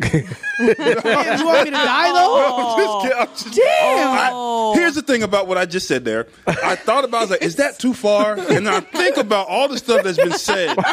Damn, 0.00 0.12
you 0.58 1.44
want 1.46 1.64
me 1.64 1.70
to 1.70 1.70
die 1.70 2.12
though? 2.12 2.76
Just 2.76 3.16
I'm 3.18 3.28
just- 3.54 3.58
oh. 3.60 4.30
oh, 4.32 4.72
I- 4.74 4.78
here's 4.78 4.94
the 4.94 5.02
thing 5.02 5.22
about 5.22 5.46
what 5.46 5.56
I 5.58 5.66
just 5.66 5.86
said 5.86 6.04
there. 6.04 6.26
I 6.46 6.74
thought 6.74 7.04
about, 7.04 7.18
I 7.18 7.20
was 7.22 7.30
like, 7.30 7.42
is 7.42 7.56
that 7.56 7.78
too 7.78 7.94
far? 7.94 8.34
And 8.34 8.66
then 8.66 8.68
I 8.68 8.80
think 8.80 9.16
about 9.16 9.46
all 9.48 9.68
the 9.68 9.78
stuff 9.78 10.02
that's 10.04 10.18
been 10.18 10.32
said. 10.32 10.76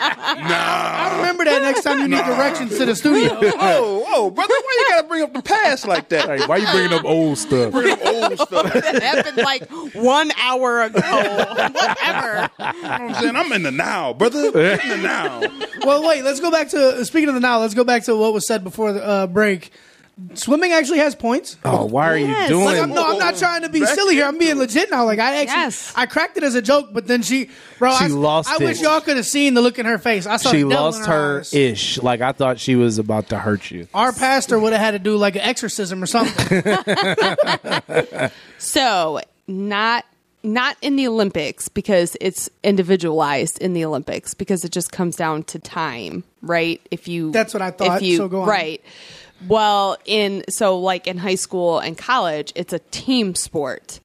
Nah. 0.00 0.46
I 0.56 1.16
remember 1.18 1.44
that 1.44 1.60
next 1.62 1.82
time 1.82 1.98
you 2.00 2.08
need 2.08 2.24
directions 2.24 2.78
to 2.78 2.86
the 2.86 2.94
studio. 2.94 3.30
Oh, 3.42 3.58
oh, 3.60 4.04
oh, 4.08 4.30
brother, 4.30 4.54
why 4.54 4.76
you 4.78 4.94
gotta 4.94 5.08
bring 5.08 5.22
up 5.22 5.34
the 5.34 5.42
past 5.42 5.86
like 5.86 6.08
that? 6.10 6.28
Like, 6.28 6.48
why 6.48 6.58
you 6.58 6.66
bringing 6.70 6.92
up 6.92 7.04
old 7.04 7.36
stuff? 7.36 7.72
Bring 7.72 7.90
up 7.92 8.04
old 8.06 8.38
stuff. 8.38 8.72
That 8.72 9.02
happened 9.02 9.36
like 9.38 9.68
one 9.94 10.30
hour 10.40 10.82
ago. 10.82 11.00
Whatever. 11.00 12.48
what 12.56 12.74
I'm 12.74 13.14
saying? 13.14 13.36
I'm 13.36 13.52
in 13.52 13.62
the 13.64 13.70
now, 13.72 14.12
brother. 14.12 14.46
In 14.46 14.88
the 14.88 14.96
now. 15.02 15.40
well, 15.84 16.06
wait. 16.08 16.24
Let's 16.24 16.40
go 16.40 16.50
back 16.50 16.68
to 16.70 17.04
speaking 17.04 17.28
of 17.28 17.34
the 17.34 17.40
now. 17.40 17.58
Let's 17.60 17.74
go 17.74 17.84
back 17.84 18.04
to 18.04 18.16
what 18.16 18.32
was 18.32 18.39
said 18.40 18.64
before 18.64 18.92
the 18.92 19.04
uh, 19.06 19.26
break. 19.26 19.70
Swimming 20.34 20.70
actually 20.72 20.98
has 20.98 21.14
points. 21.14 21.56
Oh, 21.64 21.86
why 21.86 22.10
are 22.12 22.16
Yes. 22.18 22.50
you 22.50 22.54
doing? 22.56 22.66
Like, 22.66 22.78
I'm, 22.82 22.90
no, 22.90 23.10
I'm 23.10 23.16
not 23.18 23.36
trying 23.38 23.62
to 23.62 23.70
be 23.70 23.80
Back 23.80 23.94
silly 23.94 24.16
here. 24.16 24.26
I'm 24.26 24.36
being 24.36 24.58
legit 24.58 24.90
now. 24.90 25.06
Like 25.06 25.18
I 25.18 25.36
actually, 25.36 25.56
Yes. 25.60 25.94
I 25.96 26.04
cracked 26.04 26.36
it 26.36 26.42
as 26.42 26.54
a 26.54 26.60
joke, 26.60 26.90
but 26.92 27.06
then 27.06 27.22
she, 27.22 27.48
bro, 27.78 27.96
She 27.96 28.04
I, 28.04 28.08
lost 28.08 28.50
I 28.50 28.56
it. 28.56 28.60
wish 28.60 28.82
y'all 28.82 29.00
could 29.00 29.16
have 29.16 29.24
seen 29.24 29.54
the 29.54 29.62
look 29.62 29.78
in 29.78 29.86
her 29.86 29.96
face. 29.96 30.26
I 30.26 30.36
saw 30.36 30.50
she 30.50 30.58
devil 30.58 30.72
lost 30.74 31.00
in 31.00 31.06
her 31.06 31.38
eyes. 31.40 31.54
ish. 31.54 32.02
Like 32.02 32.20
I 32.20 32.32
thought 32.32 32.58
she 32.58 32.76
was 32.76 32.98
about 32.98 33.30
to 33.30 33.38
hurt 33.38 33.70
you. 33.70 33.88
Our 33.94 34.12
pastor 34.12 34.58
would 34.58 34.74
have 34.74 34.82
had 34.82 34.90
to 34.90 34.98
do 34.98 35.16
like 35.16 35.36
an 35.36 35.42
exorcism 35.42 36.02
or 36.02 36.06
something. 36.06 36.62
So 38.58 39.20
not 39.48 40.04
not 40.42 40.76
in 40.80 40.96
the 40.96 41.06
Olympics 41.06 41.68
because 41.68 42.16
it's 42.20 42.48
individualized 42.62 43.58
in 43.58 43.72
the 43.72 43.84
Olympics 43.84 44.34
because 44.34 44.64
it 44.64 44.72
just 44.72 44.92
comes 44.92 45.16
down 45.16 45.42
to 45.44 45.58
time, 45.58 46.24
right? 46.42 46.80
If 46.90 47.08
you 47.08 47.30
That's 47.30 47.52
what 47.52 47.62
I 47.62 47.70
thought, 47.70 47.98
If 47.98 48.02
you, 48.02 48.16
so 48.16 48.28
go 48.28 48.42
on. 48.42 48.48
Right. 48.48 48.82
Well, 49.48 49.96
in 50.04 50.44
so 50.48 50.78
like 50.78 51.06
in 51.06 51.18
high 51.18 51.34
school 51.34 51.78
and 51.78 51.96
college, 51.96 52.52
it's 52.54 52.72
a 52.72 52.78
team 52.78 53.34
sport. 53.34 54.00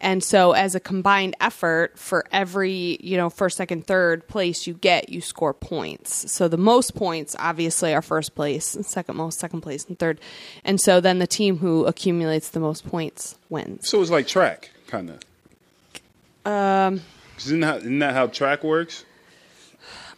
And 0.00 0.22
so 0.22 0.52
as 0.52 0.74
a 0.74 0.80
combined 0.80 1.34
effort 1.40 1.98
for 1.98 2.26
every, 2.30 2.98
you 3.00 3.16
know, 3.16 3.30
first, 3.30 3.56
second, 3.56 3.86
third 3.86 4.28
place 4.28 4.66
you 4.66 4.74
get, 4.74 5.08
you 5.08 5.22
score 5.22 5.54
points. 5.54 6.30
So 6.30 6.46
the 6.46 6.58
most 6.58 6.94
points 6.94 7.34
obviously 7.38 7.94
are 7.94 8.02
first 8.02 8.34
place, 8.34 8.74
and 8.74 8.84
second 8.84 9.16
most, 9.16 9.38
second 9.38 9.62
place, 9.62 9.86
and 9.86 9.98
third. 9.98 10.20
And 10.62 10.78
so 10.78 11.00
then 11.00 11.20
the 11.20 11.26
team 11.26 11.56
who 11.56 11.86
accumulates 11.86 12.50
the 12.50 12.60
most 12.60 12.86
points 12.86 13.38
wins. 13.48 13.88
So 13.88 14.02
it's 14.02 14.10
like 14.10 14.26
track, 14.26 14.70
kind 14.88 15.08
of. 15.08 15.20
Um, 16.44 17.00
isn't 17.38 17.60
that, 17.60 17.78
isn't 17.78 17.98
that 18.00 18.14
how 18.14 18.26
track 18.26 18.62
works? 18.64 19.04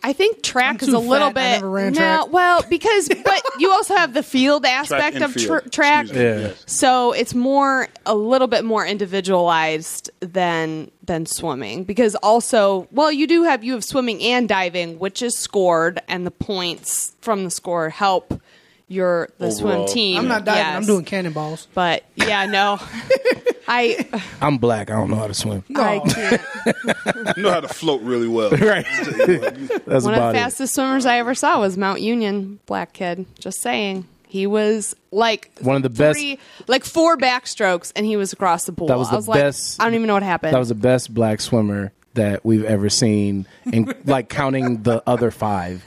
I 0.03 0.13
think 0.13 0.43
track 0.43 0.83
is 0.83 0.89
a 0.89 0.93
too 0.93 0.99
little 0.99 1.31
fat. 1.33 1.37
I 1.39 1.55
bit 1.55 1.57
never 1.57 1.71
ran 1.71 1.93
no, 1.95 1.99
track. 1.99 2.33
well, 2.33 2.63
because 2.69 3.09
but 3.25 3.43
you 3.59 3.73
also 3.73 3.97
have 3.97 4.15
the 4.15 4.23
field 4.23 4.65
aspect 4.65 5.17
and 5.17 5.25
of 5.25 5.33
field. 5.33 5.63
tr- 5.65 5.69
track. 5.71 6.05
Excuse 6.05 6.19
me, 6.19 6.25
Yeah. 6.25 6.39
yes. 6.49 6.63
So 6.67 7.13
it's 7.13 7.35
more 7.35 7.89
a 8.05 8.15
little 8.15 8.47
bit 8.47 8.65
more 8.65 8.87
individualized 8.87 10.11
than 10.21 10.91
than 11.03 11.25
swimming 11.27 11.85
because 11.85 12.15
also 12.17 12.87
well 12.91 13.11
you 13.11 13.27
do 13.27 13.45
have 13.45 13.65
you 13.65 13.73
have 13.73 13.85
swimming 13.85 14.21
and 14.23 14.49
diving 14.49 14.99
which 14.99 15.23
is 15.23 15.37
scored 15.39 16.01
and 16.09 16.27
the 16.27 16.31
points 16.33 17.15
from 17.21 17.45
the 17.45 17.51
score 17.51 17.89
help 17.91 18.41
your 18.89 19.29
the 19.39 19.47
Overall. 19.47 19.87
swim 19.87 19.95
team. 19.95 20.19
I'm 20.19 20.29
not 20.29 20.45
diving. 20.45 20.77
I'm 20.77 20.85
doing 20.87 21.05
cannonballs. 21.05 21.67
But 21.75 22.05
yeah, 22.17 22.47
no. 22.47 22.79
I 23.69 24.07
I'm 24.41 24.59
black. 24.59 24.91
I 24.91 24.95
don't 24.95 25.11
know 25.11 25.17
how 25.17 25.27
to 25.27 25.35
swim. 25.35 25.65
I 25.75 25.99
can't. 26.09 27.37
You 27.37 27.43
know 27.43 27.51
how 27.51 27.61
to 27.61 27.69
float 27.69 28.01
really 28.03 28.29
well. 28.29 28.51
Right. 28.57 28.87
That's 28.87 30.05
One 30.05 30.15
of 30.15 30.19
about 30.19 30.33
the 30.33 30.39
it. 30.39 30.43
fastest 30.43 30.75
swimmers 30.75 31.05
I 31.07 31.19
ever 31.19 31.35
saw 31.35 31.59
was 31.61 31.77
Mount 31.77 32.01
Union 32.01 32.61
black 32.67 32.93
kid. 32.93 33.27
Just 33.39 33.61
saying. 33.61 34.07
He 34.29 34.47
was 34.47 34.95
like 35.13 35.51
One 35.63 35.77
of 35.77 35.83
the 35.83 35.89
best- 35.91 36.19
three, 36.19 36.39
like 36.67 36.85
four 36.85 37.17
backstrokes, 37.17 37.93
and 37.97 38.05
he 38.05 38.17
was 38.17 38.33
across 38.33 38.65
the 38.67 38.73
pool. 38.73 38.89
That 38.89 38.99
was 38.99 39.09
I 39.09 39.13
the 39.13 39.17
was 39.17 39.29
like, 39.29 39.41
best- 39.41 39.81
I 39.81 39.85
don't 39.85 39.95
even 39.95 40.07
know 40.09 40.15
what 40.15 40.23
happened. 40.25 40.53
That 40.53 40.59
was 40.59 40.69
the 40.69 40.75
best 40.75 41.13
black 41.15 41.41
swimmer 41.41 41.93
that 42.17 42.45
we've 42.45 42.65
ever 42.65 42.91
seen, 42.91 43.47
and 43.73 43.95
like 44.05 44.29
counting 44.29 44.83
the 44.83 45.03
other 45.07 45.31
five, 45.31 45.83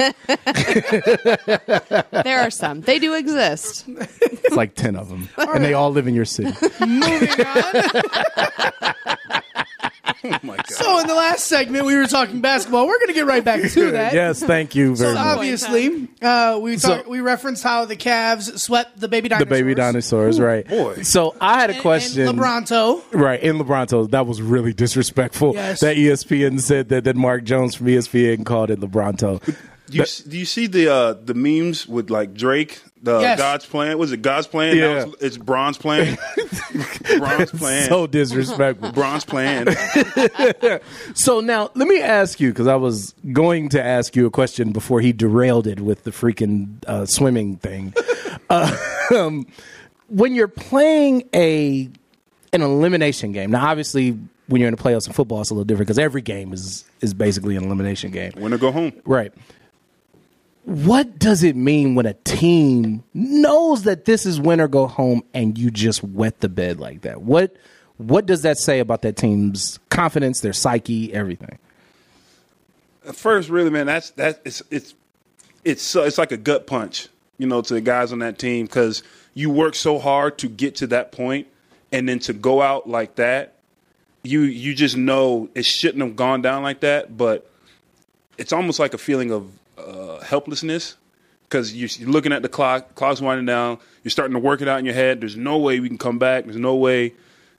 there 2.23 2.39
are 2.39 2.49
some. 2.49 2.81
They 2.81 2.99
do 2.99 3.13
exist. 3.13 3.85
it's 3.87 4.55
like 4.55 4.75
ten 4.75 4.95
of 4.95 5.09
them, 5.09 5.29
and 5.37 5.63
they 5.63 5.73
all 5.73 5.91
live 5.91 6.07
in 6.07 6.15
your 6.15 6.25
city. 6.25 6.53
Oh 10.43 10.47
my 10.47 10.55
God. 10.57 10.69
So 10.69 10.99
in 10.99 11.07
the 11.07 11.13
last 11.15 11.45
segment, 11.47 11.85
we 11.85 11.95
were 11.95 12.05
talking 12.05 12.41
basketball. 12.41 12.85
We're 12.87 12.97
going 12.99 13.07
to 13.07 13.13
get 13.13 13.25
right 13.25 13.43
back 13.43 13.61
to 13.71 13.91
that. 13.91 14.13
yes, 14.13 14.41
thank 14.41 14.75
you 14.75 14.95
very 14.95 15.13
So 15.13 15.15
much. 15.15 15.37
obviously, 15.37 16.07
uh, 16.21 16.59
we 16.61 16.77
So- 16.77 16.97
talk, 16.97 17.07
we 17.07 17.19
referenced 17.21 17.63
how 17.63 17.85
the 17.85 17.95
Cavs 17.95 18.59
swept 18.59 18.99
the 18.99 19.07
baby 19.07 19.29
The 19.29 19.35
dinosaurs. 19.35 19.49
baby 19.49 19.75
dinosaurs, 19.75 20.39
right? 20.39 20.67
boy. 20.67 21.01
So 21.03 21.35
I 21.41 21.59
had 21.59 21.69
a 21.69 21.79
question. 21.81 22.27
And 22.27 22.39
LeBronto. 22.39 23.01
Right, 23.13 23.41
in 23.41 23.57
LeBronto, 23.57 24.09
that 24.11 24.25
was 24.27 24.41
really 24.41 24.73
disrespectful. 24.73 25.53
Yes. 25.55 25.79
That 25.81 25.97
ESPN 25.97 26.59
said 26.61 26.89
that, 26.89 27.03
that 27.05 27.15
Mark 27.15 27.43
Jones 27.43 27.75
from 27.75 27.87
ESPN 27.87 28.45
called 28.45 28.71
it 28.71 28.79
LeBronto. 28.79 29.43
Do 29.89 29.97
you, 29.97 30.05
do 30.27 30.37
you 30.37 30.45
see 30.45 30.67
the 30.67 30.87
uh, 30.93 31.13
the 31.13 31.33
memes 31.33 31.87
with 31.87 32.11
like 32.11 32.35
Drake? 32.35 32.79
The 33.01 33.19
Yes. 33.19 33.37
God's 33.39 33.65
plan 33.65 33.97
was 33.97 34.11
it 34.11 34.21
God's 34.21 34.47
plan? 34.47 34.75
Yeah. 34.75 35.05
it's, 35.05 35.23
it's 35.23 35.37
Bron's 35.37 35.77
plan. 35.77 36.17
Bron's 37.17 37.51
plan. 37.51 37.87
So 37.87 38.07
disrespectful. 38.07 38.91
Bron's 38.91 39.25
plan. 39.25 39.67
So 41.13 41.39
now 41.39 41.69
let 41.75 41.87
me 41.87 42.01
ask 42.01 42.39
you 42.39 42.49
because 42.49 42.67
I 42.67 42.75
was 42.75 43.13
going 43.31 43.69
to 43.69 43.83
ask 43.83 44.15
you 44.15 44.25
a 44.25 44.29
question 44.31 44.71
before 44.71 45.01
he 45.01 45.11
derailed 45.13 45.67
it 45.67 45.79
with 45.79 46.03
the 46.03 46.11
freaking 46.11 46.75
uh, 46.87 47.05
swimming 47.05 47.57
thing. 47.57 47.93
uh, 48.49 48.75
um, 49.15 49.45
when 50.07 50.35
you're 50.35 50.47
playing 50.47 51.27
a 51.33 51.89
an 52.53 52.61
elimination 52.61 53.31
game, 53.31 53.51
now 53.51 53.67
obviously 53.67 54.17
when 54.47 54.59
you're 54.61 54.67
in 54.69 54.75
the 54.75 54.81
playoffs 54.81 55.07
in 55.07 55.13
football, 55.13 55.41
it's 55.41 55.49
a 55.51 55.53
little 55.53 55.65
different 55.65 55.87
because 55.87 55.99
every 55.99 56.21
game 56.21 56.53
is 56.53 56.85
is 57.01 57.13
basically 57.13 57.55
an 57.55 57.63
elimination 57.63 58.11
game. 58.11 58.31
Winner 58.37 58.57
go 58.57 58.71
home. 58.71 58.93
Right. 59.05 59.33
What 60.63 61.17
does 61.17 61.43
it 61.43 61.55
mean 61.55 61.95
when 61.95 62.05
a 62.05 62.13
team 62.13 63.03
knows 63.13 63.83
that 63.83 64.05
this 64.05 64.25
is 64.25 64.39
win 64.39 64.61
or 64.61 64.67
go 64.67 64.87
home 64.87 65.23
and 65.33 65.57
you 65.57 65.71
just 65.71 66.03
wet 66.03 66.41
the 66.41 66.49
bed 66.49 66.79
like 66.79 67.01
that? 67.01 67.21
What 67.21 67.55
what 67.97 68.25
does 68.25 68.43
that 68.43 68.57
say 68.57 68.79
about 68.79 69.01
that 69.01 69.17
team's 69.17 69.77
confidence, 69.89 70.39
their 70.39 70.53
psyche, 70.53 71.13
everything? 71.13 71.59
First, 73.11 73.49
really, 73.49 73.69
man, 73.69 73.87
that's 73.87 74.11
that. 74.11 74.41
It's 74.45 74.61
it's 74.69 74.93
it's 75.65 75.81
so, 75.81 76.03
it's 76.03 76.17
like 76.17 76.31
a 76.31 76.37
gut 76.37 76.65
punch, 76.65 77.09
you 77.37 77.45
know, 77.47 77.61
to 77.61 77.73
the 77.73 77.81
guys 77.81 78.13
on 78.13 78.19
that 78.19 78.39
team 78.39 78.65
because 78.65 79.03
you 79.33 79.49
work 79.49 79.75
so 79.75 79.99
hard 79.99 80.37
to 80.39 80.47
get 80.47 80.75
to 80.77 80.87
that 80.87 81.11
point, 81.11 81.47
and 81.91 82.07
then 82.07 82.19
to 82.19 82.33
go 82.33 82.61
out 82.61 82.87
like 82.87 83.15
that, 83.15 83.55
you 84.23 84.41
you 84.41 84.73
just 84.73 84.95
know 84.95 85.49
it 85.55 85.65
shouldn't 85.65 86.03
have 86.03 86.15
gone 86.15 86.41
down 86.41 86.63
like 86.63 86.79
that. 86.81 87.17
But 87.17 87.49
it's 88.37 88.53
almost 88.53 88.79
like 88.79 88.93
a 88.93 88.97
feeling 88.97 89.31
of 89.31 89.51
uh, 89.79 90.23
helplessness 90.23 90.97
because 91.43 91.75
you're, 91.75 91.89
you're 91.97 92.09
looking 92.09 92.31
at 92.31 92.41
the 92.41 92.49
clock, 92.49 92.95
clock's 92.95 93.21
winding 93.21 93.45
down. 93.45 93.79
You're 94.03 94.11
starting 94.11 94.33
to 94.33 94.39
work 94.39 94.61
it 94.61 94.67
out 94.67 94.79
in 94.79 94.85
your 94.85 94.93
head. 94.93 95.19
There's 95.19 95.35
no 95.35 95.57
way 95.57 95.79
we 95.79 95.87
can 95.87 95.97
come 95.97 96.19
back. 96.19 96.45
There's 96.45 96.57
no 96.57 96.75
way, 96.75 97.13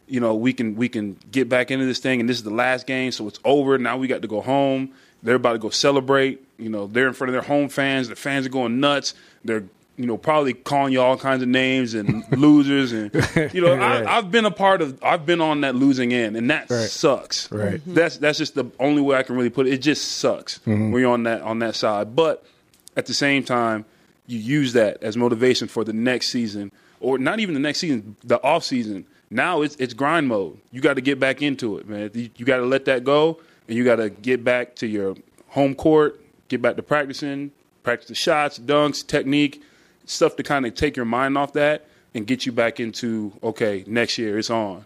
you 0.06 0.20
know, 0.20 0.34
we 0.34 0.52
can 0.52 0.76
we 0.76 0.88
can 0.88 1.16
get 1.30 1.48
back 1.48 1.70
into 1.70 1.86
this 1.86 1.98
thing. 1.98 2.20
And 2.20 2.28
this 2.28 2.36
is 2.36 2.44
the 2.44 2.50
last 2.50 2.86
game, 2.86 3.12
so 3.12 3.26
it's 3.26 3.40
over. 3.44 3.76
Now 3.78 3.96
we 3.96 4.06
got 4.06 4.22
to 4.22 4.28
go 4.28 4.40
home. 4.40 4.92
They're 5.22 5.36
about 5.36 5.52
to 5.52 5.58
go 5.58 5.70
celebrate. 5.70 6.44
You 6.58 6.70
know, 6.70 6.86
they're 6.86 7.08
in 7.08 7.14
front 7.14 7.28
of 7.28 7.32
their 7.32 7.42
home 7.42 7.68
fans. 7.68 8.08
The 8.08 8.16
fans 8.16 8.46
are 8.46 8.50
going 8.50 8.80
nuts. 8.80 9.14
They're 9.44 9.64
you 10.00 10.06
know 10.06 10.16
probably 10.16 10.54
calling 10.54 10.92
you 10.92 11.00
all 11.00 11.16
kinds 11.16 11.42
of 11.42 11.48
names 11.48 11.94
and 11.94 12.24
losers 12.38 12.92
and 12.92 13.12
you 13.52 13.60
know 13.60 13.74
Right. 13.76 14.06
I, 14.06 14.16
I've 14.18 14.30
been 14.30 14.44
a 14.44 14.50
part 14.50 14.80
of 14.82 15.02
I've 15.02 15.26
been 15.26 15.40
on 15.40 15.60
that 15.60 15.74
losing 15.74 16.12
end 16.12 16.36
and 16.36 16.50
that 16.50 16.70
Right. 16.70 16.88
sucks. 16.88 17.50
Right. 17.52 17.74
Mm-hmm. 17.80 17.94
That's 17.94 18.16
that's 18.18 18.38
just 18.38 18.54
the 18.54 18.66
only 18.78 19.02
way 19.02 19.16
I 19.16 19.22
can 19.22 19.36
really 19.36 19.50
put 19.50 19.66
it. 19.66 19.74
It 19.74 19.82
just 19.82 20.12
sucks 20.18 20.58
mm-hmm. 20.60 20.92
when 20.92 21.02
you're 21.02 21.12
on 21.12 21.24
that 21.24 21.42
on 21.42 21.58
that 21.60 21.74
side. 21.76 22.16
But 22.16 22.44
at 22.96 23.06
the 23.06 23.14
same 23.14 23.44
time, 23.44 23.84
you 24.26 24.38
use 24.38 24.72
that 24.72 25.02
as 25.02 25.16
motivation 25.16 25.68
for 25.68 25.84
the 25.84 25.92
next 25.92 26.28
season, 26.28 26.72
or 27.00 27.18
not 27.18 27.40
even 27.40 27.54
the 27.54 27.60
next 27.60 27.78
season, 27.78 28.16
the 28.24 28.42
off 28.42 28.64
season. 28.64 29.06
Now 29.30 29.62
it's 29.62 29.76
it's 29.76 29.94
grind 29.94 30.28
mode. 30.28 30.58
You 30.72 30.80
got 30.80 30.94
to 30.94 31.00
get 31.00 31.20
back 31.20 31.42
into 31.42 31.78
it, 31.78 31.88
man. 31.88 32.10
You, 32.14 32.30
you 32.36 32.44
got 32.44 32.56
to 32.56 32.64
let 32.66 32.84
that 32.86 33.04
go, 33.04 33.38
and 33.68 33.76
you 33.76 33.84
got 33.84 33.96
to 33.96 34.10
get 34.10 34.42
back 34.44 34.74
to 34.76 34.86
your 34.86 35.14
home 35.48 35.74
court, 35.74 36.20
get 36.48 36.60
back 36.62 36.76
to 36.76 36.82
practicing, 36.82 37.50
practice 37.82 38.08
the 38.08 38.14
shots, 38.14 38.58
dunks, 38.58 39.06
technique, 39.06 39.62
stuff 40.10 40.36
to 40.36 40.42
kind 40.42 40.66
of 40.66 40.74
take 40.74 40.96
your 40.96 41.06
mind 41.06 41.38
off 41.38 41.52
that 41.54 41.86
and 42.14 42.26
get 42.26 42.44
you 42.46 42.52
back 42.52 42.80
into 42.80 43.32
okay, 43.42 43.84
next 43.86 44.18
year 44.18 44.38
it's 44.38 44.50
on. 44.50 44.84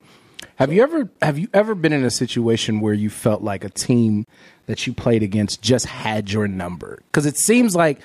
Have 0.57 0.73
you 0.73 0.83
ever 0.83 1.09
have 1.23 1.39
you 1.39 1.49
ever 1.53 1.75
been 1.75 1.93
in 1.93 2.05
a 2.05 2.11
situation 2.11 2.81
where 2.81 2.95
you 2.95 3.11
felt 3.11 3.43
like 3.43 3.65
a 3.65 3.71
team 3.71 4.27
that 4.67 4.87
you 4.87 4.93
played 4.93 5.23
against 5.23 5.63
just 5.63 5.87
had 5.87 6.31
your 6.31 6.47
number? 6.47 7.01
Because 7.07 7.27
it 7.27 7.37
seems 7.37 7.75
like 7.75 8.01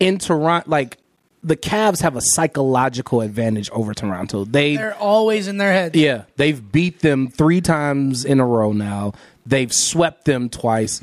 in 0.00 0.18
Toronto, 0.18 0.68
like 0.68 0.98
the 1.42 1.56
Cavs 1.56 2.00
have 2.00 2.16
a 2.16 2.20
psychological 2.20 3.20
advantage 3.20 3.70
over 3.70 3.94
Toronto. 3.94 4.44
They 4.44 4.76
They're 4.76 4.96
always 4.96 5.46
in 5.46 5.58
their 5.58 5.72
head. 5.72 5.94
yeah, 5.94 6.24
they've 6.36 6.72
beat 6.72 7.00
them 7.00 7.28
three 7.28 7.60
times 7.60 8.24
in 8.24 8.40
a 8.40 8.46
row 8.46 8.72
now. 8.72 9.12
They've 9.46 9.72
swept 9.72 10.24
them 10.24 10.48
twice. 10.48 11.02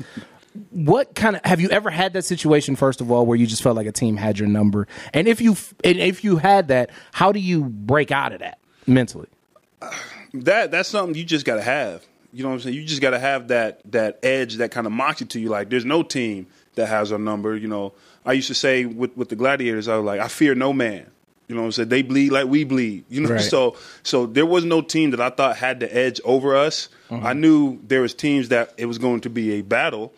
What 0.70 1.14
kind 1.14 1.36
of 1.36 1.44
have 1.44 1.60
you 1.60 1.68
ever 1.70 1.90
had 1.90 2.12
that 2.12 2.24
situation? 2.24 2.76
First 2.76 3.00
of 3.00 3.10
all, 3.10 3.24
where 3.24 3.36
you 3.36 3.46
just 3.46 3.62
felt 3.62 3.76
like 3.76 3.86
a 3.86 3.92
team 3.92 4.16
had 4.16 4.38
your 4.38 4.48
number, 4.48 4.86
and 5.14 5.26
if 5.26 5.40
you 5.40 5.56
and 5.82 5.98
if 5.98 6.24
you 6.24 6.36
had 6.36 6.68
that, 6.68 6.90
how 7.12 7.32
do 7.32 7.40
you 7.40 7.64
break 7.64 8.10
out 8.10 8.32
of 8.32 8.40
that? 8.40 8.58
mentally? 8.86 9.28
that 10.34 10.70
that's 10.70 10.88
something 10.88 11.14
you 11.14 11.24
just 11.24 11.44
got 11.44 11.56
to 11.56 11.62
have. 11.62 12.04
You 12.32 12.42
know 12.42 12.48
what 12.48 12.54
I'm 12.56 12.60
saying? 12.60 12.76
You 12.76 12.84
just 12.84 13.02
got 13.02 13.10
to 13.10 13.18
have 13.18 13.48
that 13.48 13.80
that 13.92 14.18
edge, 14.22 14.56
that 14.56 14.70
kind 14.70 14.86
of 14.86 14.92
moxie 14.92 15.26
to 15.26 15.40
you. 15.40 15.48
Like 15.48 15.70
there's 15.70 15.84
no 15.84 16.02
team 16.02 16.46
that 16.74 16.86
has 16.86 17.12
our 17.12 17.18
number. 17.18 17.56
You 17.56 17.68
know, 17.68 17.92
I 18.24 18.32
used 18.32 18.48
to 18.48 18.54
say 18.54 18.84
with 18.84 19.16
with 19.16 19.28
the 19.28 19.36
Gladiators, 19.36 19.88
I 19.88 19.96
was 19.96 20.04
like, 20.04 20.20
I 20.20 20.28
fear 20.28 20.54
no 20.54 20.72
man. 20.72 21.06
You 21.48 21.56
know 21.56 21.62
what 21.62 21.66
I'm 21.66 21.72
saying? 21.72 21.88
They 21.90 22.02
bleed 22.02 22.32
like 22.32 22.46
we 22.46 22.64
bleed. 22.64 23.04
You 23.10 23.22
know, 23.22 23.30
Right. 23.30 23.40
so 23.42 23.76
so 24.02 24.26
there 24.26 24.46
was 24.46 24.64
no 24.64 24.80
team 24.80 25.10
that 25.10 25.20
I 25.20 25.28
thought 25.30 25.56
had 25.56 25.80
the 25.80 25.94
edge 25.94 26.20
over 26.24 26.56
us. 26.56 26.88
Uh-huh. 27.10 27.26
I 27.26 27.34
knew 27.34 27.78
there 27.86 28.00
was 28.00 28.14
teams 28.14 28.48
that 28.48 28.72
it 28.78 28.86
was 28.86 28.98
going 28.98 29.20
to 29.22 29.30
be 29.30 29.52
a 29.52 29.62
battle, 29.62 30.14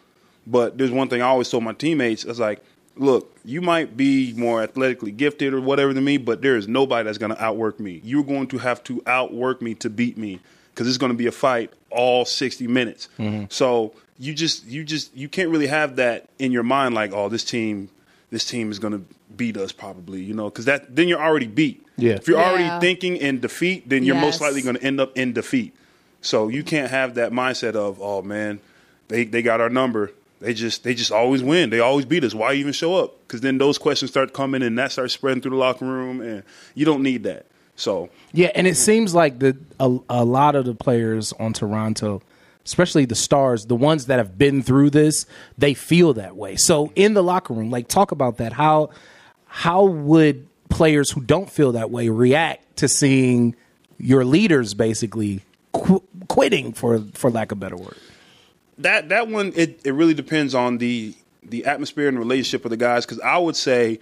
but 0.47 0.77
there's 0.79 0.91
one 0.91 1.09
thing 1.09 1.23
I 1.23 1.27
always 1.27 1.49
told 1.49 1.65
my 1.65 1.73
teammates. 1.73 2.25
I 2.25 2.29
was 2.29 2.41
like, 2.41 2.61
look, 2.97 3.37
you 3.45 3.61
might 3.61 3.97
be 3.97 4.33
more 4.35 4.63
athletically 4.63 5.11
gifted 5.11 5.53
or 5.55 5.61
whatever 5.61 5.93
than 5.93 6.05
me, 6.05 6.17
but 6.19 6.43
there 6.43 6.57
is 6.57 6.69
nobody 6.69 7.05
that's 7.05 7.19
going 7.19 7.35
to 7.35 7.43
outwork 7.43 7.81
me. 7.81 8.01
You're 8.05 8.23
going 8.25 8.47
to 8.49 8.59
have 8.59 8.83
to 8.85 9.03
outwork 9.07 9.61
me 9.63 9.75
to 9.77 9.91
beat 9.91 10.17
me 10.19 10.41
because 10.73 10.87
it's 10.89 10.99
going 10.99 11.13
to 11.13 11.19
be 11.19 11.27
a 11.27 11.33
fight 11.33 11.73
all 11.91 12.25
60 12.25 12.67
minutes. 12.67 13.09
Mm-hmm. 13.19 13.47
So 13.49 13.93
you 14.19 14.33
just 14.35 14.65
you 14.67 14.85
just 14.85 15.15
you 15.17 15.29
can't 15.29 15.51
really 15.51 15.67
have 15.67 15.97
that 15.97 16.29
in 16.39 16.53
your 16.53 16.63
mind 16.63 16.95
like, 16.95 17.13
oh, 17.13 17.29
this 17.29 17.45
team 17.45 17.89
this 18.31 18.45
team 18.45 18.71
is 18.71 18.79
going 18.79 18.93
to 18.93 19.05
beat 19.37 19.57
us 19.57 19.73
probably, 19.73 20.21
you 20.23 20.35
know, 20.35 20.49
because 20.51 20.65
that 20.67 20.95
then 20.95 21.09
you're 21.09 21.21
already 21.23 21.47
beat. 21.49 21.85
Yeah. 21.97 22.13
If 22.15 22.29
you're 22.29 22.39
Yeah. 22.39 22.51
already 22.51 22.81
thinking 22.81 23.17
in 23.17 23.41
defeat, 23.41 23.89
then 23.89 24.05
you're 24.05 24.17
most 24.17 24.41
likely 24.41 24.63
going 24.63 24.77
to 24.77 24.83
end 24.83 25.01
up 25.01 25.17
in 25.17 25.33
defeat. 25.33 25.75
So 26.21 26.49
you 26.49 26.63
can't 26.63 26.91
have 26.91 27.15
that 27.15 27.33
mindset 27.33 27.75
of, 27.75 28.01
oh 28.01 28.23
man, 28.23 28.61
they 29.09 29.25
they 29.25 29.43
got 29.43 29.61
our 29.61 29.71
number. 29.71 30.13
They 30.45 30.53
just 30.53 30.85
they 30.85 30.95
just 30.95 31.11
always 31.11 31.43
win. 31.43 31.71
They 31.71 31.81
always 31.81 32.05
beat 32.05 32.23
us. 32.23 32.35
Why 32.35 32.53
even 32.53 32.75
show 32.75 32.97
up? 32.97 33.17
Because 33.27 33.41
then 33.41 33.57
those 33.57 33.79
questions 33.79 34.11
start 34.11 34.35
coming 34.35 34.63
and 34.63 34.79
that 34.79 34.93
starts 34.93 35.15
spreading 35.15 35.41
through 35.41 35.53
the 35.53 35.57
locker 35.57 35.87
room, 35.87 36.21
and 36.21 36.43
you 36.75 36.85
don't 36.85 37.03
need 37.03 37.23
that. 37.23 37.47
So 37.77 38.11
Yeah, 38.33 38.51
and 38.55 38.67
it 38.67 38.77
seems 38.77 39.15
like 39.15 39.39
the 39.39 39.57
a, 39.81 39.97
a 40.11 40.25
lot 40.25 40.55
of 40.55 40.67
the 40.67 40.75
players 40.75 41.33
on 41.41 41.55
Toronto, 41.55 42.21
especially 42.67 43.07
the 43.07 43.15
stars, 43.15 43.65
the 43.65 43.75
ones 43.75 44.05
that 44.07 44.19
have 44.19 44.37
been 44.37 44.63
through 44.63 44.91
this, 44.91 45.25
they 45.57 45.73
feel 45.73 46.13
that 46.13 46.37
way. 46.37 46.57
So 46.57 46.93
in 46.95 47.15
the 47.15 47.23
locker 47.23 47.55
room, 47.55 47.71
like 47.71 47.89
talk 47.89 48.13
about 48.13 48.37
that. 48.37 48.53
How 48.53 48.91
how 49.47 49.87
would 49.87 50.47
players 50.69 51.11
who 51.11 51.23
don't 51.23 51.51
feel 51.51 51.73
that 51.73 51.91
way 51.91 52.11
react 52.11 52.77
to 52.77 52.89
seeing 52.89 53.57
your 53.97 54.27
leaders 54.27 54.75
basically 54.75 55.41
qu- 55.73 56.03
quitting 56.29 56.75
for 56.75 57.01
for 57.15 57.31
lack 57.31 57.51
of 57.51 57.59
better 57.59 57.77
word? 57.77 57.97
That 58.79 59.09
that 59.09 59.29
one 59.29 59.53
it, 59.57 59.81
it 59.85 59.93
really 59.93 60.15
depends 60.15 60.55
on 60.55 60.79
the 60.79 61.15
the 61.43 61.67
atmosphere 61.67 62.09
and 62.09 62.19
relationship 62.19 62.65
of 62.65 62.71
the 62.71 62.77
guys. 62.77 63.05
Because 63.05 63.21
I 63.21 63.39
would 63.39 63.57
say 63.57 64.01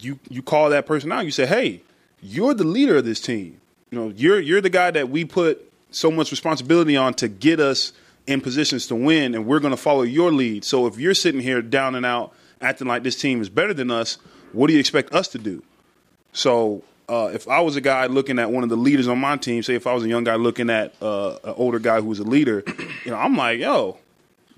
you 0.00 0.18
you 0.28 0.42
call 0.42 0.70
that 0.70 0.86
person 0.86 1.12
out 1.12 1.24
you 1.24 1.30
say 1.30 1.46
hey 1.46 1.80
you're 2.20 2.54
the 2.54 2.64
leader 2.64 2.96
of 2.96 3.04
this 3.04 3.20
team. 3.20 3.60
You 3.90 3.98
know 3.98 4.12
you're 4.16 4.40
you're 4.40 4.60
the 4.60 4.70
guy 4.70 4.90
that 4.90 5.08
we 5.08 5.24
put 5.24 5.70
so 5.90 6.10
much 6.10 6.30
responsibility 6.30 6.96
on 6.96 7.14
to 7.14 7.28
get 7.28 7.60
us 7.60 7.92
in 8.26 8.40
positions 8.40 8.86
to 8.86 8.94
win 8.94 9.34
and 9.34 9.46
we're 9.46 9.60
going 9.60 9.72
to 9.72 9.76
follow 9.76 10.02
your 10.02 10.32
lead. 10.32 10.64
So 10.64 10.86
if 10.86 10.98
you're 10.98 11.14
sitting 11.14 11.40
here 11.40 11.60
down 11.60 11.94
and 11.94 12.06
out 12.06 12.32
acting 12.60 12.86
like 12.86 13.02
this 13.02 13.16
team 13.16 13.40
is 13.40 13.48
better 13.48 13.74
than 13.74 13.90
us 13.90 14.18
what 14.52 14.68
do 14.68 14.74
you 14.74 14.80
expect 14.80 15.12
us 15.12 15.28
to 15.28 15.38
do? 15.38 15.62
So 16.32 16.82
uh, 17.08 17.30
if 17.34 17.48
I 17.48 17.60
was 17.60 17.76
a 17.76 17.80
guy 17.80 18.06
looking 18.06 18.38
at 18.38 18.50
one 18.50 18.62
of 18.62 18.70
the 18.70 18.76
leaders 18.76 19.08
on 19.08 19.18
my 19.18 19.36
team, 19.36 19.62
say 19.62 19.74
if 19.74 19.86
I 19.86 19.92
was 19.92 20.04
a 20.04 20.08
young 20.08 20.24
guy 20.24 20.36
looking 20.36 20.70
at 20.70 20.94
uh, 21.02 21.36
an 21.44 21.54
older 21.56 21.78
guy 21.78 22.00
who 22.00 22.06
was 22.08 22.18
a 22.18 22.24
leader, 22.24 22.62
you 23.04 23.10
know, 23.10 23.16
I'm 23.16 23.36
like, 23.36 23.60
yo, 23.60 23.98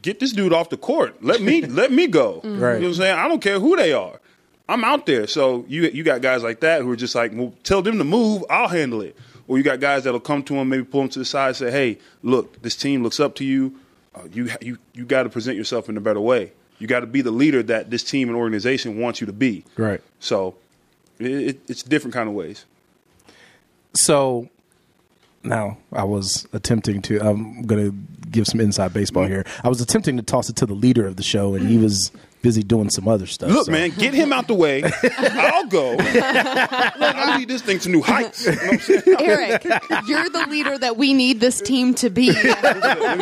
get 0.05 0.21
this 0.21 0.33
dude 0.33 0.53
off 0.53 0.69
the 0.69 0.77
court. 0.77 1.25
Let 1.25 1.40
me 1.40 1.62
let 1.67 1.90
me 1.90 2.07
go. 2.07 2.40
Right. 2.45 2.45
You 2.45 2.59
know 2.59 2.71
what 2.71 2.85
I'm 2.85 2.95
saying? 2.95 3.19
I 3.19 3.27
don't 3.27 3.40
care 3.40 3.59
who 3.59 3.75
they 3.75 3.93
are. 3.93 4.21
I'm 4.69 4.85
out 4.85 5.07
there. 5.07 5.27
So 5.27 5.64
you 5.67 5.83
you 5.88 6.05
got 6.05 6.21
guys 6.21 6.43
like 6.43 6.61
that 6.61 6.83
who 6.83 6.90
are 6.90 6.97
just 6.97 7.14
like, 7.14 7.33
well, 7.35 7.53
tell 7.64 7.83
them 7.83 7.99
to 7.99 8.05
move. 8.05 8.45
I'll 8.49 8.69
handle 8.69 9.01
it. 9.01 9.17
Or 9.49 9.59
you 9.59 9.64
got 9.64 9.81
guys 9.81 10.05
that'll 10.05 10.21
come 10.21 10.43
to 10.45 10.55
him, 10.55 10.69
maybe 10.69 10.85
pull 10.85 11.03
him 11.03 11.09
to 11.11 11.19
the 11.19 11.25
side, 11.25 11.49
and 11.49 11.57
say, 11.57 11.71
hey, 11.71 11.99
look, 12.23 12.62
this 12.62 12.77
team 12.77 13.03
looks 13.03 13.21
up 13.21 13.35
to 13.37 13.45
you. 13.45 13.75
Uh, 14.14 14.21
you 14.33 14.51
you 14.61 14.79
you 14.93 15.05
got 15.05 15.25
to 15.25 15.29
present 15.31 15.57
yourself 15.57 15.88
in 15.88 15.97
a 15.97 16.01
better 16.01 16.21
way. 16.21 16.53
You 16.79 16.87
got 16.87 17.01
to 17.01 17.07
be 17.07 17.23
the 17.23 17.31
leader 17.31 17.62
that 17.62 17.90
this 17.90 18.05
team 18.05 18.29
and 18.29 18.37
organization 18.37 19.01
wants 19.01 19.21
you 19.21 19.27
to 19.27 19.33
be. 19.33 19.64
Right. 19.77 20.01
So 20.21 20.55
it, 21.19 21.31
it, 21.31 21.61
it's 21.69 21.83
different 21.83 22.14
kind 22.14 22.29
of 22.29 22.35
ways. 22.35 22.64
So 23.95 24.49
now 25.45 25.79
I 25.93 26.05
was 26.05 26.49
attempting 26.53 27.03
to. 27.03 27.21
I'm 27.21 27.62
going 27.62 27.90
to 27.90 27.97
give 28.35 28.47
some 28.47 28.61
inside 28.61 28.92
baseball 28.92 29.27
here. 29.27 29.44
I 29.62 29.68
was 29.68 29.81
attempting 29.81 30.16
to 30.18 30.23
toss 30.23 30.51
it 30.51 30.57
to 30.57 30.66
the 30.66 30.75
leader 30.75 31.07
of 31.07 31.16
the 31.16 31.23
show, 31.23 31.55
and 31.55 31.66
he 31.68 31.79
was 31.79 32.11
busy 32.42 32.62
doing 32.62 32.90
some 32.90 33.09
other 33.09 33.25
stuff. 33.27 33.49
Look, 33.51 33.66
so- 33.66 33.73
man, 33.73 33.90
get 33.90 34.12
him 34.12 34.31
out 34.33 34.49
the 34.49 34.55
way. 34.55 34.83
I'll 35.18 35.66
go. 35.66 35.92
Look, 35.97 36.07
I 36.11 37.37
lead 37.38 37.49
this 37.49 37.62
thing 37.62 37.79
to 37.79 37.88
new 37.88 38.03
heights. 38.03 38.44
You 38.44 38.53
know 38.53 38.57
what 38.59 38.73
I'm 38.75 38.79
saying? 38.81 39.03
Eric, 39.20 39.64
you're 40.07 40.29
the 40.29 40.47
leader 40.51 40.77
that 40.77 40.97
we 40.99 41.14
need 41.14 41.40
this 41.40 41.61
team 41.62 41.94
to 41.94 42.11
be. 42.11 42.35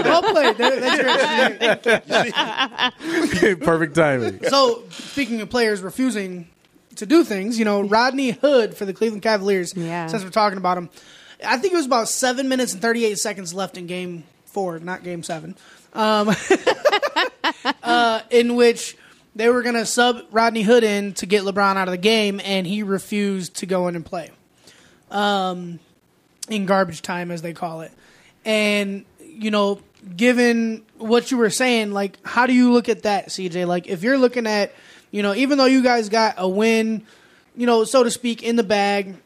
Well 0.03 0.23
played. 0.23 0.57
That- 0.59 2.03
that's 2.07 3.39
great. 3.41 3.61
perfect 3.61 3.95
timing. 3.95 4.41
So, 4.49 4.83
speaking 4.91 5.41
of 5.41 5.51
players 5.51 5.81
refusing 5.83 6.49
to 6.97 7.07
do 7.07 7.25
things, 7.25 7.59
you 7.59 7.65
know, 7.65 7.83
Rodney 7.83 8.31
Hood 8.33 8.77
for 8.77 8.85
the 8.85 8.93
Cleveland 8.93 9.23
Cavaliers, 9.23 9.75
Yeah. 9.77 10.07
since 10.09 10.25
we're 10.25 10.31
talking 10.31 10.59
about 10.59 10.79
him, 10.79 10.91
I 11.45 11.59
think 11.59 11.73
it 11.73 11.77
was 11.77 11.87
about 11.87 12.09
seven 12.09 12.49
minutes 12.49 12.73
and 12.73 12.83
38 12.83 13.19
seconds 13.19 13.53
left 13.55 13.77
in 13.77 13.87
game 13.87 14.25
four, 14.53 14.79
not 14.79 15.03
game 15.03 15.23
seven, 15.23 15.57
um, 15.95 16.35
uh, 17.83 18.21
in 18.31 18.55
which 18.55 18.97
they 19.35 19.49
were 19.49 19.63
going 19.63 19.75
to 19.75 19.87
sub 19.87 20.23
Rodney 20.31 20.63
Hood 20.63 20.85
in 20.85 21.15
to 21.15 21.27
get 21.27 21.43
LeBron 21.43 21.77
out 21.77 21.89
of 21.89 21.93
the 21.93 21.99
game, 21.99 22.41
and 22.45 22.67
he 22.67 22.83
refused 22.83 23.57
to 23.57 23.67
go 23.67 23.89
in 23.89 23.97
and 23.97 24.05
play 24.05 24.31
um, 25.11 25.79
in 26.49 26.67
garbage 26.67 27.03
time, 27.03 27.31
as 27.31 27.43
they 27.43 27.53
call 27.53 27.81
it. 27.81 27.93
And, 28.45 29.05
you 29.21 29.51
know, 29.51 29.81
given 30.17 30.85
what 30.99 31.31
you 31.31 31.39
were 31.39 31.51
saying, 31.51 31.93
like, 31.93 32.19
how 32.25 32.47
do 32.47 32.53
you 32.53 32.73
look 32.73 32.89
at 32.89 33.05
that, 33.05 33.29
CJ? 33.29 33.67
Like, 33.67 33.87
if 33.87 34.03
you're 34.03 34.19
looking 34.19 34.47
at, 34.47 34.73
you 35.11 35.23
know, 35.23 35.35
even 35.35 35.59
though 35.59 35.67
you 35.67 35.83
guys 35.83 36.09
got 36.09 36.35
a 36.39 36.49
win, 36.49 37.07
you 37.57 37.67
know, 37.67 37.85
so 37.85 38.03
to 38.03 38.11
speak, 38.11 38.43
in 38.43 38.57
the 38.57 38.63
bag, 38.63 39.17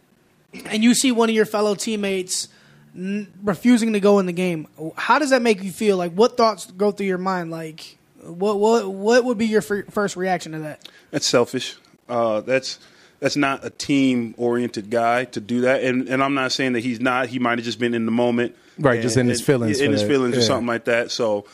and 0.66 0.84
you 0.84 0.94
see 0.94 1.12
one 1.12 1.28
of 1.28 1.34
your 1.34 1.46
fellow 1.46 1.74
teammates 1.74 2.48
n- 2.96 3.32
refusing 3.44 3.92
to 3.92 4.00
go 4.00 4.18
in 4.18 4.26
the 4.26 4.32
game, 4.32 4.66
how 4.96 5.18
does 5.18 5.30
that 5.30 5.42
make 5.42 5.62
you 5.62 5.70
feel? 5.72 5.96
Like, 5.96 6.12
what 6.12 6.36
thoughts 6.36 6.66
go 6.70 6.90
through 6.90 7.06
your 7.06 7.18
mind? 7.18 7.50
Like, 7.50 7.96
what 8.22 8.58
what 8.58 8.90
what 8.90 9.24
would 9.24 9.38
be 9.38 9.46
your 9.46 9.62
fir- 9.62 9.84
first 9.90 10.16
reaction 10.16 10.52
to 10.52 10.58
that? 10.60 10.88
That's 11.10 11.26
selfish. 11.26 11.76
Uh, 12.08 12.40
that's 12.40 12.78
that's 13.20 13.36
not 13.36 13.64
a 13.64 13.70
team 13.70 14.34
oriented 14.36 14.90
guy 14.90 15.24
to 15.26 15.40
do 15.40 15.62
that. 15.62 15.82
And 15.84 16.08
and 16.08 16.22
I'm 16.22 16.34
not 16.34 16.52
saying 16.52 16.72
that 16.74 16.80
he's 16.80 17.00
not. 17.00 17.28
He 17.28 17.38
might 17.38 17.58
have 17.58 17.64
just 17.64 17.78
been 17.78 17.94
in 17.94 18.04
the 18.06 18.12
moment, 18.12 18.54
Right, 18.78 19.00
just 19.02 19.16
in 19.16 19.26
his 19.28 19.40
feelings 19.40 19.80
in 19.80 19.92
his 19.92 20.02
that. 20.02 20.08
feelings 20.08 20.36
or 20.36 20.42
something 20.42 20.66
like 20.66 20.84
that. 20.86 21.10
So, 21.10 21.46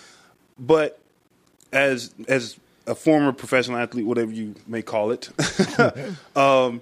but 0.58 0.98
as 1.72 2.14
as 2.28 2.56
a 2.86 2.94
former 2.94 3.32
professional 3.32 3.78
athlete, 3.78 4.04
whatever 4.06 4.32
you 4.32 4.54
may 4.66 4.82
call 4.82 5.12
it, 5.12 5.28
um, 5.78 6.02
I- 6.36 6.80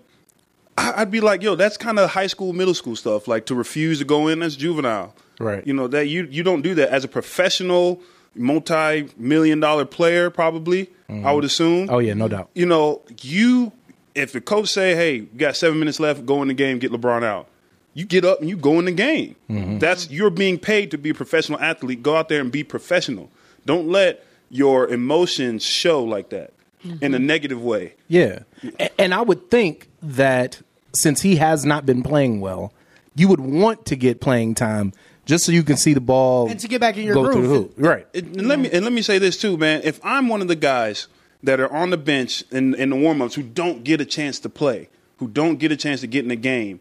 I'd 0.81 1.11
be 1.11 1.21
like, 1.21 1.43
yo, 1.43 1.55
that's 1.55 1.77
kind 1.77 1.99
of 1.99 2.11
high 2.11 2.27
school, 2.27 2.53
middle 2.53 2.75
school 2.75 2.97
stuff. 2.97 3.29
Like 3.29 3.47
to 3.47 3.55
refuse 3.55 3.99
to 3.99 4.05
go 4.05 4.29
in, 4.29 4.41
that's 4.41 4.57
juvenile. 4.57 5.15
Right. 5.39 5.67
You 5.67 5.75
know 5.75 5.89
that 5.89 6.07
you 6.07 6.29
you 6.31 6.43
don't 6.43 6.63
do 6.63 6.75
that 6.75 6.91
as 6.91 7.05
a 7.05 7.09
professional, 7.09 8.03
multi 8.35 9.09
million 9.17 9.61
dollar 9.61 9.85
player. 9.85 10.31
Probably, 10.31 10.91
I 11.09 11.13
mm-hmm. 11.13 11.35
would 11.35 11.45
assume 11.45 11.89
Oh 11.91 11.99
yeah, 11.99 12.15
no 12.15 12.29
doubt. 12.29 12.51
you 12.55 12.67
know, 12.67 13.03
you 13.23 13.73
if 14.15 14.33
the 14.33 14.41
coach 14.41 14.69
say, 14.69 14.95
"Hey, 14.95 15.17
you 15.17 15.29
got 15.37 15.57
seven 15.57 15.79
minutes 15.79 16.01
left, 16.01 16.27
go 16.27 16.43
in 16.43 16.49
the 16.49 16.55
game, 16.55 16.79
get 16.79 16.93
LeBron 16.93 17.25
out," 17.25 17.49
you 17.95 18.05
get 18.05 18.25
up 18.25 18.41
and 18.41 18.49
you 18.49 18.57
go 18.57 18.79
in 18.79 18.85
the 18.85 18.93
game. 18.93 19.37
Mm-hmm. 19.49 19.79
That's 19.79 20.11
you're 20.11 20.31
being 20.31 20.59
paid 20.59 20.91
to 20.91 20.99
be 20.99 21.11
a 21.11 21.15
professional 21.15 21.59
athlete. 21.61 22.03
Go 22.03 22.17
out 22.17 22.29
there 22.29 22.41
and 22.41 22.53
be 22.53 22.63
professional. 22.63 23.31
Don't 23.67 23.89
let 23.89 24.25
your 24.51 24.89
emotions 24.89 25.63
show 25.63 26.03
like 26.03 26.31
that 26.31 26.53
mm-hmm. 26.85 27.03
in 27.05 27.15
a 27.15 27.19
negative 27.19 27.63
way. 27.63 27.95
Yeah, 28.09 28.41
and 28.99 29.15
I 29.15 29.23
would 29.23 29.51
think 29.51 29.89
that 30.03 30.61
since 30.95 31.23
he 31.23 31.37
has 31.37 31.65
not 31.65 31.87
been 31.87 32.03
playing 32.03 32.41
well, 32.41 32.73
you 33.15 33.29
would 33.29 33.41
want 33.41 33.87
to 33.87 33.97
get 33.97 34.21
playing 34.21 34.55
time 34.55 34.93
just 35.27 35.45
so 35.45 35.53
you 35.53 35.63
can 35.63 35.77
see 35.77 35.95
the 35.95 36.01
ball 36.01 36.49
And 36.49 36.59
to 36.61 36.69
get 36.69 36.81
back 36.81 36.97
in 36.97 37.05
your 37.05 37.15
go 37.15 37.25
the 37.25 37.33
groove. 37.33 37.73
Right. 37.77 38.07
And 38.15 38.37
and 38.37 38.49
let 38.49 38.59
me 38.59 38.71
and 38.71 38.85
let 38.85 38.93
me 38.93 39.03
say 39.03 39.19
this 39.19 39.37
too, 39.41 39.57
man. 39.57 39.81
If 39.85 40.01
I'm 40.05 40.29
one 40.29 40.41
of 40.43 40.49
the 40.49 40.57
guys 40.57 41.07
that 41.43 41.61
are 41.61 41.73
on 41.73 41.91
the 41.91 41.97
bench 41.97 42.45
in, 42.51 42.75
in 42.75 42.91
the 42.91 42.97
warm-ups 42.97 43.35
who 43.35 43.43
don't 43.43 43.83
get 43.85 44.01
a 44.01 44.05
chance 44.05 44.39
to 44.41 44.49
play, 44.49 44.89
who 45.19 45.29
don't 45.29 45.57
get 45.59 45.73
a 45.73 45.77
chance 45.77 46.01
to 46.03 46.07
get 46.07 46.23
in 46.23 46.29
the 46.29 46.37
game, 46.37 46.81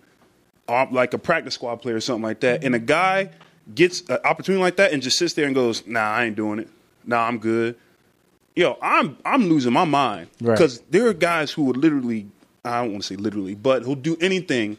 uh, 0.67 0.85
like 0.91 1.13
a 1.13 1.17
practice 1.17 1.53
squad 1.53 1.77
player 1.77 1.95
or 1.95 2.01
something 2.01 2.23
like 2.23 2.41
that, 2.41 2.63
and 2.63 2.75
a 2.75 2.79
guy 2.79 3.29
gets 3.75 4.01
an 4.09 4.17
opportunity 4.25 4.61
like 4.61 4.75
that 4.77 4.91
and 4.91 5.01
just 5.01 5.17
sits 5.17 5.33
there 5.33 5.45
and 5.45 5.55
goes, 5.55 5.85
"Nah, 5.87 5.99
I 6.01 6.25
ain't 6.25 6.35
doing 6.35 6.59
it. 6.59 6.67
Nah, 7.05 7.25
I'm 7.27 7.37
good." 7.37 7.75
Yo, 8.55 8.77
I'm 8.81 9.17
I'm 9.23 9.47
losing 9.47 9.71
my 9.71 9.85
mind 9.85 10.27
Right. 10.41 10.55
because 10.57 10.79
there 10.89 11.07
are 11.07 11.13
guys 11.13 11.51
who 11.51 11.63
would 11.65 11.77
literally, 11.77 12.27
I 12.69 12.81
don't 12.81 12.91
want 12.91 13.03
to 13.03 13.07
say 13.07 13.15
literally, 13.15 13.55
but 13.55 13.83
who'll 13.83 13.95
do 13.95 14.17
anything 14.21 14.77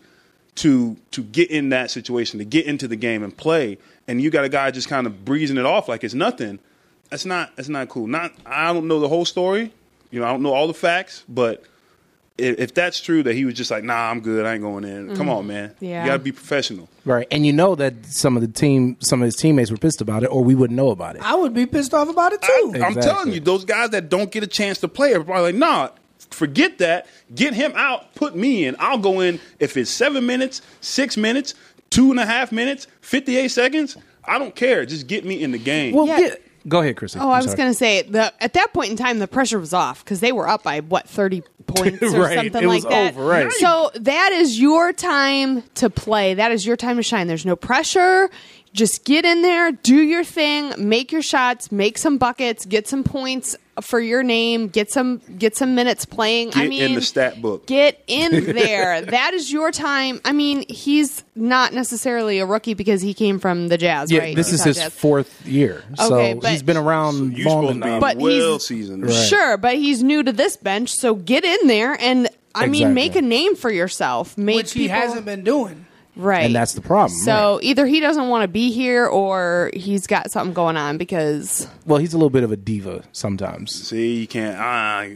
to 0.56 0.96
to 1.12 1.22
get 1.22 1.50
in 1.50 1.68
that 1.70 1.90
situation, 1.90 2.38
to 2.38 2.44
get 2.44 2.66
into 2.66 2.88
the 2.88 2.96
game 2.96 3.22
and 3.22 3.36
play, 3.36 3.78
and 4.08 4.20
you 4.20 4.30
got 4.30 4.44
a 4.44 4.48
guy 4.48 4.70
just 4.70 4.88
kind 4.88 5.06
of 5.06 5.24
breezing 5.24 5.56
it 5.58 5.66
off 5.66 5.88
like 5.88 6.04
it's 6.04 6.14
nothing. 6.14 6.58
That's 7.10 7.24
not 7.24 7.54
that's 7.56 7.68
not 7.68 7.88
cool. 7.88 8.06
Not 8.06 8.32
I 8.46 8.72
don't 8.72 8.86
know 8.88 9.00
the 9.00 9.08
whole 9.08 9.24
story. 9.24 9.72
You 10.10 10.20
know, 10.20 10.26
I 10.26 10.30
don't 10.32 10.42
know 10.42 10.52
all 10.52 10.66
the 10.66 10.74
facts, 10.74 11.22
but 11.28 11.62
if, 12.36 12.58
if 12.58 12.74
that's 12.74 13.00
true 13.00 13.22
that 13.22 13.34
he 13.34 13.44
was 13.44 13.54
just 13.54 13.70
like, 13.70 13.84
nah, 13.84 14.10
I'm 14.10 14.20
good, 14.20 14.44
I 14.44 14.54
ain't 14.54 14.62
going 14.62 14.82
in. 14.84 15.14
Come 15.16 15.26
Mhm. 15.28 15.36
on, 15.36 15.46
man. 15.46 15.74
Yeah. 15.78 16.02
You 16.02 16.10
got 16.10 16.14
to 16.14 16.18
be 16.22 16.32
professional. 16.32 16.88
Right, 17.04 17.28
and 17.30 17.46
you 17.46 17.52
know 17.52 17.74
that 17.76 18.06
some 18.06 18.34
of 18.36 18.42
the 18.42 18.48
team, 18.48 18.96
some 19.00 19.22
of 19.22 19.26
his 19.26 19.36
teammates 19.36 19.70
were 19.70 19.76
pissed 19.76 20.00
about 20.00 20.22
it, 20.24 20.26
or 20.26 20.42
we 20.42 20.54
wouldn't 20.56 20.76
know 20.76 20.90
about 20.90 21.14
it. 21.16 21.22
I 21.24 21.34
would 21.36 21.54
be 21.54 21.64
pissed 21.66 21.94
off 21.94 22.08
about 22.08 22.32
it 22.32 22.42
too. 22.42 22.72
I'm 22.82 22.94
telling 22.94 23.32
you, 23.32 23.40
those 23.40 23.64
guys 23.64 23.90
that 23.90 24.08
don't 24.08 24.30
get 24.32 24.42
a 24.42 24.46
chance 24.48 24.78
to 24.78 24.88
play 24.88 25.12
are 25.14 25.22
probably 25.22 25.52
like, 25.52 25.54
nah, 25.54 25.90
forget 26.30 26.78
that. 26.78 27.06
Get 27.34 27.54
him 27.54 27.72
out, 27.74 28.14
put 28.14 28.34
me 28.36 28.64
in. 28.66 28.76
I'll 28.78 28.98
go 28.98 29.20
in 29.20 29.40
if 29.58 29.76
it's 29.76 29.90
seven 29.90 30.26
minutes, 30.26 30.62
six 30.80 31.16
minutes, 31.16 31.54
two 31.90 32.10
and 32.10 32.20
a 32.20 32.26
half 32.26 32.52
minutes, 32.52 32.86
58 33.00 33.48
seconds. 33.48 33.96
I 34.24 34.38
don't 34.38 34.54
care. 34.54 34.84
Just 34.86 35.06
get 35.06 35.24
me 35.24 35.42
in 35.42 35.50
the 35.52 35.58
game. 35.58 35.94
Well, 35.94 36.06
get, 36.06 36.42
go 36.68 36.80
ahead, 36.80 36.96
Chrissy. 36.96 37.18
Oh, 37.18 37.30
I 37.30 37.40
was 37.42 37.54
going 37.54 37.70
to 37.70 37.74
say 37.74 38.02
the 38.02 38.32
at 38.42 38.52
that 38.52 38.72
point 38.72 38.90
in 38.90 38.96
time 38.96 39.18
the 39.18 39.26
pressure 39.26 39.58
was 39.58 39.72
off 39.72 40.04
because 40.04 40.20
they 40.20 40.30
were 40.32 40.46
up 40.48 40.62
by 40.62 40.80
what 40.80 41.08
thirty 41.08 41.42
points 41.66 42.02
or 42.02 42.20
Right. 42.20 42.36
something 42.36 42.62
It 42.62 42.66
like 42.68 42.84
was 42.84 42.92
that. 42.92 43.14
over, 43.14 43.24
right. 43.24 43.50
So 43.52 43.90
that 43.94 44.32
is 44.32 44.60
your 44.60 44.92
time 44.92 45.62
to 45.76 45.88
play. 45.90 46.34
That 46.34 46.52
is 46.52 46.66
your 46.66 46.76
time 46.76 46.96
to 46.96 47.02
shine. 47.02 47.26
There's 47.28 47.46
no 47.46 47.56
pressure. 47.56 48.28
Just 48.72 49.04
get 49.04 49.24
in 49.24 49.42
there, 49.42 49.72
do 49.72 49.96
your 49.96 50.22
thing, 50.22 50.72
make 50.78 51.10
your 51.10 51.22
shots, 51.22 51.72
make 51.72 51.98
some 51.98 52.18
buckets, 52.18 52.64
get 52.66 52.86
some 52.86 53.02
points 53.02 53.56
for 53.80 54.00
your 54.00 54.22
name, 54.22 54.68
get 54.68 54.90
some 54.90 55.20
get 55.38 55.56
some 55.56 55.74
minutes 55.74 56.04
playing. 56.04 56.50
Get 56.50 56.56
I 56.58 56.68
mean, 56.68 56.82
in 56.82 56.94
the 56.94 57.02
stat 57.02 57.40
book. 57.42 57.66
Get 57.66 58.02
in 58.06 58.44
there. 58.54 59.00
that 59.02 59.34
is 59.34 59.52
your 59.52 59.70
time. 59.72 60.20
I 60.24 60.32
mean, 60.32 60.64
he's 60.68 61.22
not 61.34 61.72
necessarily 61.72 62.38
a 62.38 62.46
rookie 62.46 62.74
because 62.74 63.02
he 63.02 63.14
came 63.14 63.38
from 63.38 63.68
the 63.68 63.78
Jazz, 63.78 64.10
Yeah, 64.10 64.20
right? 64.20 64.36
this 64.36 64.52
is 64.52 64.62
his 64.64 64.76
Jazz. 64.76 64.92
fourth 64.92 65.46
year, 65.46 65.82
so 65.96 66.14
Okay, 66.14 66.34
but- 66.34 66.50
he's 66.50 66.62
been 66.62 66.76
around 66.76 67.36
you 67.36 67.44
long 67.46 67.62
supposed 67.66 67.74
to 67.78 67.82
be 67.84 67.88
enough. 67.88 68.00
But 68.00 68.16
well 68.18 68.30
he's- 68.52 68.66
seasoned. 68.66 69.04
Right. 69.06 69.12
Sure, 69.14 69.56
but 69.56 69.74
he's 69.76 70.02
new 70.02 70.22
to 70.22 70.32
this 70.32 70.56
bench, 70.56 70.90
so 70.90 71.14
get 71.14 71.44
in 71.44 71.66
there 71.68 71.96
and 72.00 72.28
I 72.54 72.66
mean 72.66 72.94
make 72.94 73.14
a 73.16 73.22
name 73.22 73.54
for 73.56 73.70
yourself. 73.70 74.36
Make 74.36 74.56
Which 74.56 74.72
he 74.72 74.80
people- 74.88 74.96
hasn't 74.96 75.24
been 75.24 75.44
doing. 75.44 75.86
Right, 76.20 76.44
and 76.46 76.54
that's 76.54 76.74
the 76.74 76.80
problem. 76.82 77.18
So 77.18 77.58
either 77.62 77.86
he 77.86 78.00
doesn't 78.00 78.28
want 78.28 78.42
to 78.42 78.48
be 78.48 78.70
here 78.70 79.06
or 79.06 79.70
he's 79.74 80.06
got 80.06 80.30
something 80.30 80.52
going 80.54 80.76
on 80.76 80.98
because 80.98 81.66
Well, 81.86 81.98
he's 81.98 82.12
a 82.12 82.16
little 82.16 82.30
bit 82.30 82.44
of 82.44 82.52
a 82.52 82.56
diva 82.56 83.04
sometimes. 83.12 83.74
See, 83.88 84.20
you 84.20 84.26
can't. 84.26 84.56
Ah, 84.58 85.06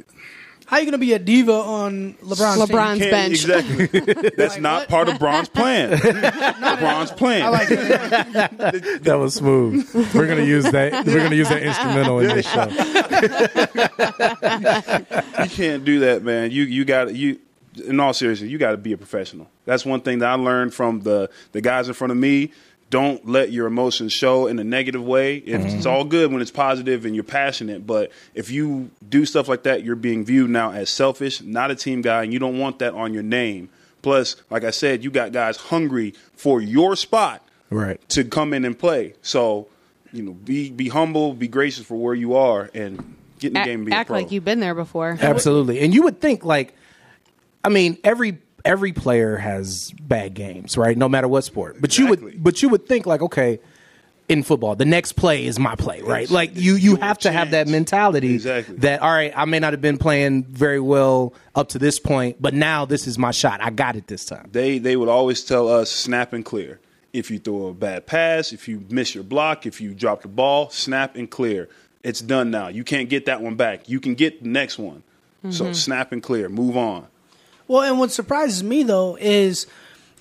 How 0.66 0.76
are 0.76 0.80
you 0.80 0.86
gonna 0.86 0.96
be 0.98 1.12
a 1.12 1.18
diva 1.18 1.52
on 1.52 2.14
LeBron's, 2.22 2.70
LeBron's 2.70 2.98
team? 3.00 3.10
bench. 3.10 3.32
exactly. 3.32 4.30
That's 4.36 4.56
not 4.58 4.88
part 4.88 5.08
of 5.10 5.18
Bron's 5.18 5.48
plan. 5.50 5.98
Bron's 6.78 7.10
plan. 7.12 7.42
I 7.42 7.48
like 7.50 7.68
it. 7.70 9.02
That 9.04 9.16
was 9.18 9.34
smooth. 9.34 9.86
We're 10.14 10.26
gonna 10.26 10.42
use 10.44 10.64
that. 10.70 11.04
We're 11.06 11.22
gonna 11.22 11.36
use 11.36 11.50
that 11.50 11.62
instrumental 11.62 12.20
in 12.20 12.28
this 12.28 12.46
show. 12.50 12.64
you 15.44 15.50
can't 15.50 15.84
do 15.84 16.00
that, 16.00 16.22
man. 16.22 16.50
You 16.50 16.62
you 16.64 16.84
got 16.84 17.14
you. 17.14 17.38
In 17.86 17.98
all 18.00 18.12
seriousness, 18.12 18.50
you 18.50 18.58
got 18.58 18.72
to 18.72 18.76
be 18.76 18.92
a 18.92 18.96
professional. 18.96 19.48
That's 19.64 19.84
one 19.84 20.00
thing 20.00 20.20
that 20.20 20.28
I 20.30 20.34
learned 20.34 20.74
from 20.74 21.00
the 21.00 21.30
the 21.52 21.60
guys 21.60 21.88
in 21.88 21.94
front 21.94 22.12
of 22.12 22.16
me. 22.16 22.52
Don't 22.90 23.26
let 23.26 23.50
your 23.50 23.66
emotions 23.66 24.12
show 24.12 24.46
in 24.46 24.58
a 24.60 24.62
negative 24.62 25.02
way. 25.02 25.38
It's, 25.38 25.64
mm-hmm. 25.64 25.76
it's 25.78 25.86
all 25.86 26.04
good 26.04 26.30
when 26.30 26.40
it's 26.40 26.52
positive 26.52 27.04
and 27.04 27.14
you're 27.14 27.24
passionate, 27.24 27.84
but 27.86 28.12
if 28.34 28.50
you 28.50 28.90
do 29.08 29.26
stuff 29.26 29.48
like 29.48 29.64
that, 29.64 29.82
you're 29.82 29.96
being 29.96 30.24
viewed 30.24 30.50
now 30.50 30.70
as 30.70 30.90
selfish, 30.90 31.40
not 31.42 31.72
a 31.72 31.74
team 31.74 32.02
guy, 32.02 32.22
and 32.22 32.32
you 32.32 32.38
don't 32.38 32.56
want 32.58 32.78
that 32.78 32.94
on 32.94 33.12
your 33.12 33.24
name. 33.24 33.68
Plus, 34.02 34.36
like 34.50 34.62
I 34.62 34.70
said, 34.70 35.02
you 35.02 35.10
got 35.10 35.32
guys 35.32 35.56
hungry 35.56 36.14
for 36.36 36.60
your 36.60 36.94
spot 36.94 37.42
Right. 37.70 38.06
to 38.10 38.22
come 38.22 38.52
in 38.52 38.64
and 38.64 38.78
play. 38.78 39.14
So, 39.22 39.66
you 40.12 40.22
know, 40.22 40.32
be 40.32 40.70
be 40.70 40.88
humble, 40.88 41.32
be 41.32 41.48
gracious 41.48 41.84
for 41.84 41.96
where 41.96 42.14
you 42.14 42.36
are, 42.36 42.70
and 42.74 43.16
get 43.40 43.48
in 43.48 43.54
the 43.54 43.60
act, 43.60 43.66
game 43.66 43.80
and 43.80 43.86
be 43.86 43.92
a 43.92 43.94
act 43.96 44.08
pro. 44.08 44.18
like 44.18 44.30
you've 44.30 44.44
been 44.44 44.60
there 44.60 44.74
before. 44.74 45.18
Absolutely. 45.20 45.80
And 45.80 45.92
you 45.92 46.02
would 46.02 46.20
think 46.20 46.44
like 46.44 46.74
I 47.64 47.70
mean, 47.70 47.98
every 48.04 48.38
every 48.64 48.92
player 48.92 49.36
has 49.36 49.92
bad 50.00 50.34
games, 50.34 50.76
right? 50.76 50.96
No 50.96 51.08
matter 51.08 51.28
what 51.28 51.44
sport. 51.44 51.80
But 51.80 51.98
you 51.98 52.06
would 52.08 52.42
but 52.42 52.62
you 52.62 52.68
would 52.68 52.86
think 52.86 53.06
like, 53.06 53.22
okay, 53.22 53.58
in 54.28 54.42
football, 54.42 54.74
the 54.74 54.84
next 54.84 55.12
play 55.12 55.44
is 55.44 55.58
my 55.58 55.74
play, 55.74 56.00
right? 56.02 56.30
Like 56.30 56.56
you 56.56 56.76
you 56.76 56.96
have 56.96 57.18
to 57.20 57.32
have 57.32 57.50
that 57.50 57.68
mentality 57.68 58.34
Exactly. 58.34 58.76
that 58.76 59.02
all 59.02 59.10
right, 59.10 59.32
I 59.36 59.44
may 59.44 59.58
not 59.58 59.72
have 59.72 59.80
been 59.80 59.98
playing 59.98 60.44
very 60.44 60.80
well 60.80 61.34
up 61.54 61.70
to 61.70 61.78
this 61.78 61.98
point, 61.98 62.40
but 62.40 62.54
now 62.54 62.84
this 62.84 63.06
is 63.06 63.18
my 63.18 63.30
shot. 63.30 63.62
I 63.62 63.70
got 63.70 63.96
it 63.96 64.06
this 64.06 64.24
time. 64.24 64.48
they 64.52 64.78
they 64.78 64.96
would 64.96 65.08
always 65.08 65.42
tell 65.44 65.68
us 65.68 65.90
snap 65.90 66.32
and 66.32 66.44
clear. 66.44 66.80
If 67.12 67.30
you 67.30 67.38
throw 67.38 67.68
a 67.68 67.74
bad 67.74 68.06
pass, 68.06 68.52
if 68.52 68.66
you 68.66 68.84
miss 68.90 69.14
your 69.14 69.22
block, 69.22 69.66
if 69.66 69.80
you 69.80 69.94
drop 69.94 70.22
the 70.22 70.28
ball, 70.28 70.70
snap 70.70 71.14
and 71.14 71.30
clear. 71.30 71.68
It's 72.02 72.20
done 72.20 72.50
now. 72.50 72.68
You 72.68 72.82
can't 72.82 73.08
get 73.08 73.26
that 73.26 73.40
one 73.40 73.54
back. 73.54 73.88
You 73.88 74.00
can 74.00 74.14
get 74.14 74.42
the 74.42 74.48
next 74.48 74.78
one. 74.78 75.04
So 75.50 75.64
mm-hmm. 75.64 75.72
snap 75.74 76.10
and 76.10 76.22
clear. 76.22 76.48
Move 76.48 76.76
on. 76.76 77.06
Well, 77.66 77.82
and 77.82 77.98
what 77.98 78.12
surprises 78.12 78.62
me 78.62 78.82
though 78.82 79.16
is, 79.20 79.66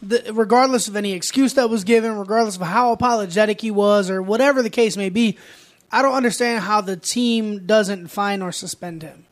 the, 0.01 0.31
regardless 0.33 0.87
of 0.87 0.95
any 0.95 1.13
excuse 1.13 1.53
that 1.53 1.69
was 1.69 1.83
given, 1.83 2.17
regardless 2.17 2.55
of 2.55 2.61
how 2.61 2.91
apologetic 2.91 3.61
he 3.61 3.71
was, 3.71 4.09
or 4.09 4.21
whatever 4.21 4.61
the 4.61 4.69
case 4.69 4.97
may 4.97 5.09
be, 5.09 5.37
I 5.91 6.01
don't 6.01 6.15
understand 6.15 6.63
how 6.63 6.81
the 6.81 6.97
team 6.97 7.65
doesn't 7.65 8.07
fine 8.07 8.41
or 8.41 8.51
suspend 8.51 9.03
him. 9.03 9.25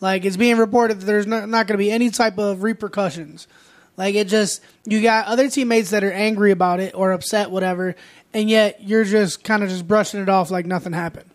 Like 0.00 0.24
it's 0.24 0.36
being 0.36 0.58
reported 0.58 1.00
that 1.00 1.06
there's 1.06 1.26
not, 1.26 1.48
not 1.48 1.66
going 1.66 1.78
to 1.78 1.82
be 1.82 1.90
any 1.90 2.10
type 2.10 2.38
of 2.38 2.62
repercussions. 2.62 3.48
Like 3.96 4.14
it 4.14 4.28
just 4.28 4.62
you 4.84 5.02
got 5.02 5.26
other 5.26 5.48
teammates 5.48 5.90
that 5.90 6.04
are 6.04 6.12
angry 6.12 6.50
about 6.50 6.80
it 6.80 6.94
or 6.94 7.12
upset, 7.12 7.50
whatever, 7.50 7.96
and 8.34 8.50
yet 8.50 8.82
you're 8.82 9.04
just 9.04 9.42
kind 9.42 9.62
of 9.62 9.70
just 9.70 9.88
brushing 9.88 10.20
it 10.20 10.28
off 10.28 10.50
like 10.50 10.66
nothing 10.66 10.92
happened. 10.92 11.30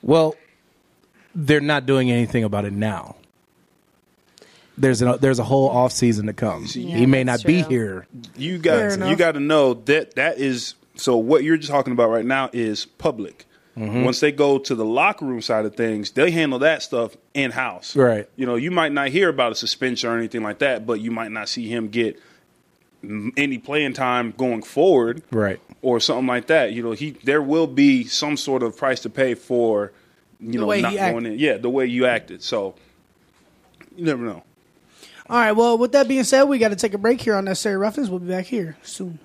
Well, 0.00 0.36
they're 1.34 1.60
not 1.60 1.86
doing 1.86 2.10
anything 2.10 2.44
about 2.44 2.64
it 2.64 2.72
now. 2.72 3.16
There's 4.80 5.02
a 5.02 5.18
there's 5.20 5.38
a 5.38 5.44
whole 5.44 5.68
off 5.68 5.92
season 5.92 6.26
to 6.26 6.32
come. 6.32 6.64
he 6.64 7.06
may 7.06 7.24
not 7.24 7.32
that's 7.32 7.42
be 7.42 7.62
true. 7.62 7.70
here. 7.70 8.06
You 8.36 8.58
got 8.58 8.98
you 9.08 9.16
got 9.16 9.32
to 9.32 9.40
know 9.40 9.74
that 9.74 10.14
that 10.14 10.38
is 10.38 10.74
so 10.96 11.16
what 11.16 11.44
you're 11.44 11.56
just 11.56 11.70
talking 11.70 11.92
about 11.92 12.10
right 12.10 12.24
now 12.24 12.50
is 12.52 12.84
public. 12.84 13.46
Mm-hmm. 13.76 14.02
Once 14.02 14.18
they 14.18 14.32
go 14.32 14.58
to 14.58 14.74
the 14.74 14.84
locker 14.84 15.24
room 15.24 15.40
side 15.40 15.64
of 15.64 15.76
things, 15.76 16.10
they 16.10 16.32
handle 16.32 16.58
that 16.60 16.82
stuff 16.82 17.16
in 17.32 17.52
house. 17.52 17.94
Right. 17.94 18.28
You 18.34 18.44
know, 18.44 18.56
you 18.56 18.72
might 18.72 18.90
not 18.90 19.08
hear 19.08 19.28
about 19.28 19.52
a 19.52 19.54
suspension 19.54 20.10
or 20.10 20.18
anything 20.18 20.42
like 20.42 20.58
that, 20.58 20.84
but 20.84 21.00
you 21.00 21.12
might 21.12 21.30
not 21.30 21.48
see 21.48 21.68
him 21.68 21.88
get 21.88 22.20
any 23.36 23.58
playing 23.58 23.92
time 23.92 24.34
going 24.36 24.62
forward. 24.62 25.22
Right. 25.30 25.60
Or 25.80 26.00
something 26.00 26.26
like 26.26 26.48
that. 26.48 26.72
You 26.72 26.82
know, 26.82 26.92
he 26.92 27.12
there 27.22 27.42
will 27.42 27.68
be 27.68 28.04
some 28.04 28.36
sort 28.36 28.64
of 28.64 28.76
price 28.76 29.00
to 29.00 29.10
pay 29.10 29.34
for 29.34 29.92
you 30.40 30.58
know 30.58 30.66
way 30.66 30.80
not 30.80 30.92
he 30.92 30.98
going 30.98 31.26
in. 31.26 31.38
Yeah, 31.38 31.56
the 31.56 31.70
way 31.70 31.86
you 31.86 32.06
acted. 32.06 32.42
So 32.42 32.74
you 33.96 34.04
never 34.04 34.24
know. 34.24 34.42
All 35.30 35.36
right. 35.38 35.52
Well, 35.52 35.76
with 35.78 35.92
that 35.92 36.08
being 36.08 36.24
said, 36.24 36.44
we 36.44 36.58
got 36.58 36.68
to 36.70 36.76
take 36.76 36.94
a 36.94 36.98
break 36.98 37.20
here 37.20 37.34
on 37.34 37.44
Necessary 37.44 37.76
Roughness. 37.76 38.08
We'll 38.08 38.18
be 38.20 38.28
back 38.28 38.46
here 38.46 38.76
soon. 38.82 39.18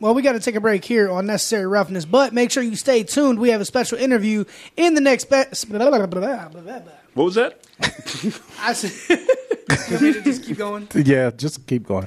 Well, 0.00 0.14
we 0.14 0.22
got 0.22 0.32
to 0.34 0.40
take 0.40 0.54
a 0.54 0.60
break 0.60 0.84
here 0.84 1.10
on 1.10 1.26
Necessary 1.26 1.66
Roughness, 1.66 2.04
but 2.04 2.32
make 2.32 2.52
sure 2.52 2.62
you 2.62 2.76
stay 2.76 3.02
tuned. 3.02 3.40
We 3.40 3.50
have 3.50 3.60
a 3.60 3.64
special 3.64 3.98
interview 3.98 4.44
in 4.76 4.94
the 4.94 5.00
next. 5.00 5.24
Be- 5.28 5.42
What 7.14 7.24
was 7.24 7.34
that? 7.34 7.58
I 8.60 8.72
said, 8.74 9.18
Want 9.90 10.00
me 10.02 10.12
to 10.12 10.22
just 10.22 10.44
keep 10.44 10.56
going. 10.56 10.86
Yeah, 10.94 11.30
just 11.30 11.66
keep 11.66 11.84
going. 11.88 12.06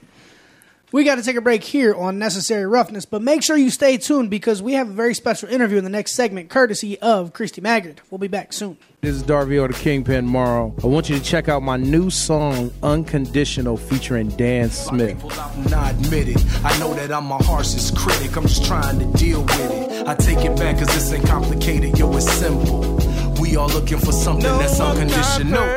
We 0.94 1.06
got 1.06 1.16
to 1.16 1.24
take 1.24 1.38
a 1.38 1.42
break 1.42 1.64
here 1.64 1.96
on 1.96 2.20
Necessary 2.20 2.66
Roughness, 2.66 3.06
but 3.06 3.22
make 3.22 3.44
sure 3.44 3.56
you 3.56 3.70
stay 3.70 3.96
tuned 3.98 4.30
because 4.30 4.62
we 4.62 4.74
have 4.74 4.90
a 4.90 4.92
very 4.92 5.14
special 5.14 5.48
interview 5.48 5.78
in 5.78 5.86
the 5.86 5.90
next 5.90 6.12
segment, 6.16 6.50
courtesy 6.50 7.00
of 7.00 7.32
Christy 7.32 7.62
Maggard. 7.62 8.02
We'll 8.10 8.18
be 8.20 8.28
back 8.28 8.52
soon. 8.52 8.78
This 9.00 9.16
is 9.16 9.24
Darvio 9.24 9.70
the 9.70 9.74
Kingpin 9.74 10.26
Morrow. 10.26 10.76
I 10.84 10.88
want 10.88 11.08
you 11.10 11.18
to 11.18 11.24
check 11.24 11.48
out 11.48 11.64
my 11.64 11.78
new 11.78 12.10
song, 12.10 12.72
Unconditional, 12.84 13.78
featuring 13.78 14.30
Dan 14.32 14.70
Smith. 14.70 15.24
not 15.70 15.92
admit 15.94 16.28
it. 16.28 16.46
I 16.66 16.78
know 16.78 16.94
that 16.94 17.10
I'm 17.10 17.24
my 17.24 17.42
harshest 17.42 17.96
critic. 17.96 18.36
I'm 18.36 18.44
just 18.44 18.66
trying 18.66 19.00
to 19.00 19.18
deal 19.18 19.44
with 19.44 19.72
it. 19.72 20.08
I 20.08 20.16
take 20.16 20.40
it 20.40 20.58
back 20.58 20.78
cause 20.78 20.88
this 20.88 21.14
ain't 21.14 21.26
complicated, 21.26 21.98
yo, 21.98 22.14
it's 22.18 22.30
simple. 22.30 23.00
We 23.40 23.56
all 23.56 23.70
looking 23.70 23.98
for 23.98 24.12
something 24.12 24.44
that's 24.44 24.80
unconditional. 24.82 25.74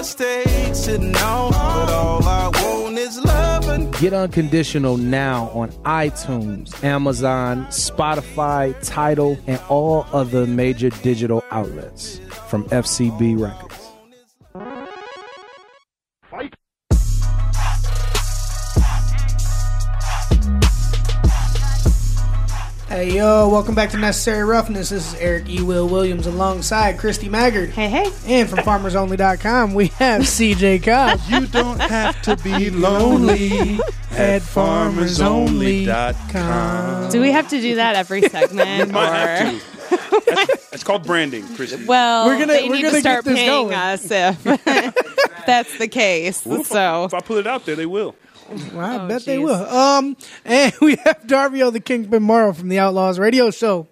But 0.00 1.90
all 1.90 2.26
I 2.26 2.48
want 2.54 2.96
is 2.96 3.22
love 3.22 3.68
and 3.68 3.92
Get 3.98 4.14
Unconditional 4.14 4.96
now 4.96 5.50
on 5.50 5.70
iTunes, 5.84 6.82
Amazon, 6.82 7.66
Spotify, 7.66 8.74
Tidal, 8.82 9.38
and 9.46 9.60
all 9.68 10.06
other 10.14 10.46
major 10.46 10.88
digital 10.88 11.44
outlets 11.50 12.18
from 12.48 12.64
FCB 12.70 13.38
Records. 13.38 13.79
Hey, 22.90 23.14
yo, 23.14 23.48
welcome 23.48 23.74
back 23.76 23.90
to 23.90 23.96
Necessary 23.98 24.42
Roughness. 24.42 24.88
This 24.88 25.14
is 25.14 25.20
Eric 25.20 25.48
E. 25.48 25.62
Will 25.62 25.86
Williams 25.88 26.26
alongside 26.26 26.98
Christy 26.98 27.28
Maggard. 27.28 27.70
Hey, 27.70 27.88
hey. 27.88 28.10
And 28.26 28.50
from 28.50 28.58
farmersonly.com, 28.60 29.74
we 29.74 29.86
have 29.98 30.22
CJ 30.22 30.82
Cobb. 30.82 31.20
You 31.28 31.46
don't 31.46 31.78
have 31.78 32.20
to 32.22 32.34
be 32.38 32.68
lonely 32.70 33.78
at 34.10 34.42
farmersonly.com. 34.42 37.10
Do 37.12 37.20
we 37.20 37.30
have 37.30 37.48
to 37.50 37.60
do 37.60 37.76
that 37.76 37.94
every 37.94 38.22
segment? 38.22 38.90
might 38.90 39.06
have 39.06 39.52
to. 39.52 39.60
It's 40.72 40.82
called 40.82 41.04
branding, 41.04 41.46
Christy. 41.54 41.84
Well, 41.86 42.26
We're 42.26 42.38
gonna- 42.40 42.54
they 42.54 42.68
we're 42.68 42.74
need 42.76 42.82
gonna 42.82 42.94
to 42.94 43.00
start 43.00 43.24
paying 43.24 43.68
going. 43.68 43.74
us 43.74 44.10
if 44.10 44.42
that's 45.46 45.78
the 45.78 45.86
case. 45.88 46.44
Well, 46.44 46.62
if, 46.62 46.66
so 46.66 47.02
I, 47.02 47.04
if 47.04 47.14
I 47.14 47.20
put 47.20 47.38
it 47.38 47.46
out 47.46 47.66
there, 47.66 47.76
they 47.76 47.86
will. 47.86 48.16
Well, 48.50 48.80
I 48.80 49.04
Oh, 49.04 49.08
bet 49.08 49.24
they 49.24 49.38
will. 49.38 49.54
Um, 49.68 50.16
and 50.44 50.72
we 50.80 50.96
have 50.96 51.22
Darvio 51.26 51.72
the 51.72 51.80
Kingpin 51.80 52.22
Morrow 52.22 52.52
from 52.52 52.68
the 52.68 52.78
Outlaws 52.78 53.18
Radio 53.18 53.50
Show. 53.50 53.86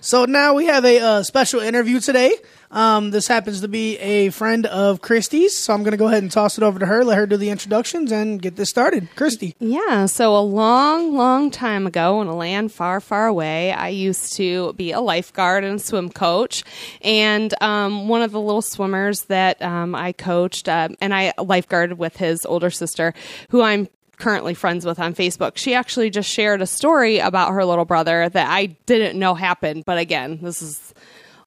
So 0.00 0.24
now 0.24 0.54
we 0.54 0.66
have 0.66 0.84
a 0.84 0.98
uh, 1.00 1.22
special 1.22 1.60
interview 1.60 2.00
today. 2.00 2.36
Um, 2.76 3.10
this 3.10 3.26
happens 3.26 3.62
to 3.62 3.68
be 3.68 3.96
a 4.00 4.28
friend 4.28 4.66
of 4.66 5.00
Christy's, 5.00 5.56
so 5.56 5.72
I'm 5.72 5.82
going 5.82 5.92
to 5.92 5.96
go 5.96 6.08
ahead 6.08 6.22
and 6.22 6.30
toss 6.30 6.58
it 6.58 6.62
over 6.62 6.78
to 6.78 6.84
her, 6.84 7.06
let 7.06 7.16
her 7.16 7.26
do 7.26 7.38
the 7.38 7.48
introductions, 7.48 8.12
and 8.12 8.40
get 8.40 8.56
this 8.56 8.68
started. 8.68 9.08
Christy. 9.16 9.54
Yeah, 9.58 10.04
so 10.04 10.36
a 10.36 10.44
long, 10.44 11.16
long 11.16 11.50
time 11.50 11.86
ago 11.86 12.20
in 12.20 12.28
a 12.28 12.36
land 12.36 12.70
far, 12.70 13.00
far 13.00 13.28
away, 13.28 13.72
I 13.72 13.88
used 13.88 14.34
to 14.34 14.74
be 14.74 14.92
a 14.92 15.00
lifeguard 15.00 15.64
and 15.64 15.80
swim 15.80 16.10
coach. 16.10 16.64
And 17.00 17.54
um, 17.62 18.08
one 18.08 18.20
of 18.20 18.32
the 18.32 18.40
little 18.42 18.60
swimmers 18.60 19.22
that 19.22 19.62
um, 19.62 19.94
I 19.94 20.12
coached, 20.12 20.68
uh, 20.68 20.90
and 21.00 21.14
I 21.14 21.32
lifeguarded 21.38 21.96
with 21.96 22.18
his 22.18 22.44
older 22.44 22.68
sister, 22.68 23.14
who 23.48 23.62
I'm 23.62 23.88
currently 24.18 24.52
friends 24.52 24.84
with 24.84 24.98
on 24.98 25.14
Facebook. 25.14 25.56
She 25.56 25.72
actually 25.72 26.10
just 26.10 26.28
shared 26.28 26.60
a 26.60 26.66
story 26.66 27.20
about 27.20 27.52
her 27.52 27.64
little 27.64 27.86
brother 27.86 28.28
that 28.28 28.50
I 28.50 28.66
didn't 28.84 29.18
know 29.18 29.34
happened. 29.34 29.84
But 29.86 29.96
again, 29.96 30.40
this 30.42 30.60
is 30.60 30.92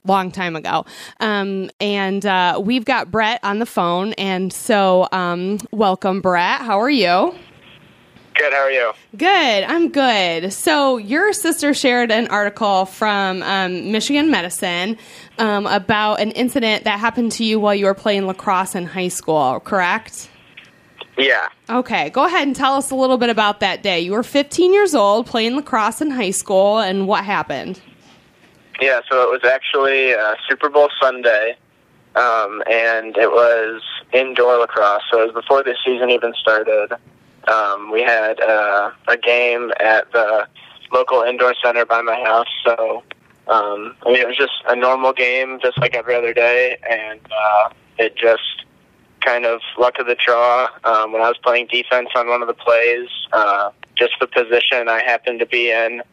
long 0.05 0.31
time 0.31 0.55
ago. 0.55 0.85
Um, 1.19 1.69
and 1.79 2.25
uh, 2.25 2.61
we've 2.63 2.85
got 2.85 3.11
Brett 3.11 3.39
on 3.43 3.59
the 3.59 3.65
phone. 3.65 4.13
And 4.13 4.51
so, 4.51 5.07
um, 5.11 5.59
welcome, 5.71 6.21
Brett. 6.21 6.61
How 6.61 6.79
are 6.79 6.89
you? 6.89 7.35
Good. 8.35 8.53
How 8.53 8.59
are 8.59 8.71
you? 8.71 8.93
Good. 9.17 9.63
I'm 9.65 9.89
good. 9.89 10.53
So, 10.53 10.97
your 10.97 11.33
sister 11.33 11.73
shared 11.73 12.09
an 12.09 12.27
article 12.27 12.85
from 12.85 13.43
um, 13.43 13.91
Michigan 13.91 14.31
Medicine 14.31 14.97
um, 15.39 15.67
about 15.67 16.21
an 16.21 16.31
incident 16.31 16.85
that 16.85 16.99
happened 16.99 17.33
to 17.33 17.43
you 17.43 17.59
while 17.59 17.75
you 17.75 17.85
were 17.85 17.93
playing 17.93 18.27
lacrosse 18.27 18.75
in 18.75 18.85
high 18.85 19.09
school, 19.09 19.59
correct? 19.59 20.29
Yeah. 21.17 21.49
Okay, 21.69 22.11
go 22.11 22.23
ahead 22.25 22.47
and 22.47 22.55
tell 22.55 22.75
us 22.75 22.91
a 22.91 22.95
little 22.95 23.17
bit 23.17 23.29
about 23.29 23.59
that 23.59 23.83
day. 23.83 23.99
You 23.99 24.13
were 24.13 24.23
15 24.23 24.73
years 24.73 24.95
old 24.95 25.25
playing 25.25 25.57
lacrosse 25.57 25.99
in 25.99 26.09
high 26.09 26.31
school, 26.31 26.79
and 26.79 27.09
what 27.09 27.25
happened? 27.25 27.81
Yeah. 28.81 29.01
So 29.09 29.21
it 29.23 29.41
was 29.41 29.49
actually 29.49 30.13
uh, 30.13 30.35
Super 30.47 30.69
Bowl 30.69 30.89
Sunday, 31.01 31.57
um, 32.15 32.63
and 32.69 33.17
it 33.17 33.31
was 33.31 33.81
indoor 34.13 34.57
lacrosse. 34.57 35.03
So 35.11 35.21
it 35.21 35.33
was 35.33 35.43
before 35.43 35.63
the 35.63 35.75
season 35.85 36.09
even 36.09 36.33
started. 36.39 36.93
Um, 37.47 37.91
we 37.91 38.01
had 38.01 38.39
uh, 38.39 38.91
a 39.07 39.17
game 39.17 39.71
at 39.79 40.11
the 40.11 40.47
local 40.91 41.21
indoor 41.23 41.53
center 41.63 41.85
by 41.85 42.01
my 42.01 42.15
house. 42.15 42.47
So 42.65 43.03
um, 43.49 43.95
I 44.05 44.09
mean, 44.09 44.17
it 44.17 44.27
was 44.27 44.37
just 44.37 44.53
a 44.67 44.75
normal 44.75 45.11
game, 45.11 45.59
just 45.61 45.77
like 45.79 45.95
every 45.95 46.15
other 46.15 46.33
day, 46.33 46.77
and 46.89 47.19
uh, 47.31 47.69
it 47.97 48.15
just 48.15 48.65
kind 49.21 49.45
of 49.45 49.61
luck 49.77 49.97
of 49.99 50.05
the 50.05 50.15
draw. 50.15 50.67
Um, 50.83 51.11
when 51.11 51.21
I 51.21 51.27
was 51.27 51.37
playing 51.43 51.67
defense 51.71 52.09
on 52.15 52.27
one 52.27 52.41
of 52.43 52.47
the 52.47 52.53
plays, 52.53 53.09
uh, 53.33 53.71
just 53.97 54.13
the 54.21 54.27
position 54.27 54.87
I 54.87 55.01
happened 55.01 55.39
to 55.39 55.47
be 55.47 55.71
in 55.71 56.03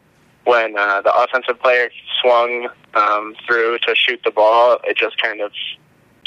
when 0.46 0.78
uh, 0.78 1.02
the 1.02 1.12
offensive 1.12 1.60
player 1.60 1.90
swung 2.22 2.68
um, 2.94 3.34
through 3.46 3.78
to 3.80 3.94
shoot 3.96 4.20
the 4.24 4.30
ball, 4.30 4.78
it 4.84 4.96
just 4.96 5.20
kind 5.20 5.40
of 5.40 5.50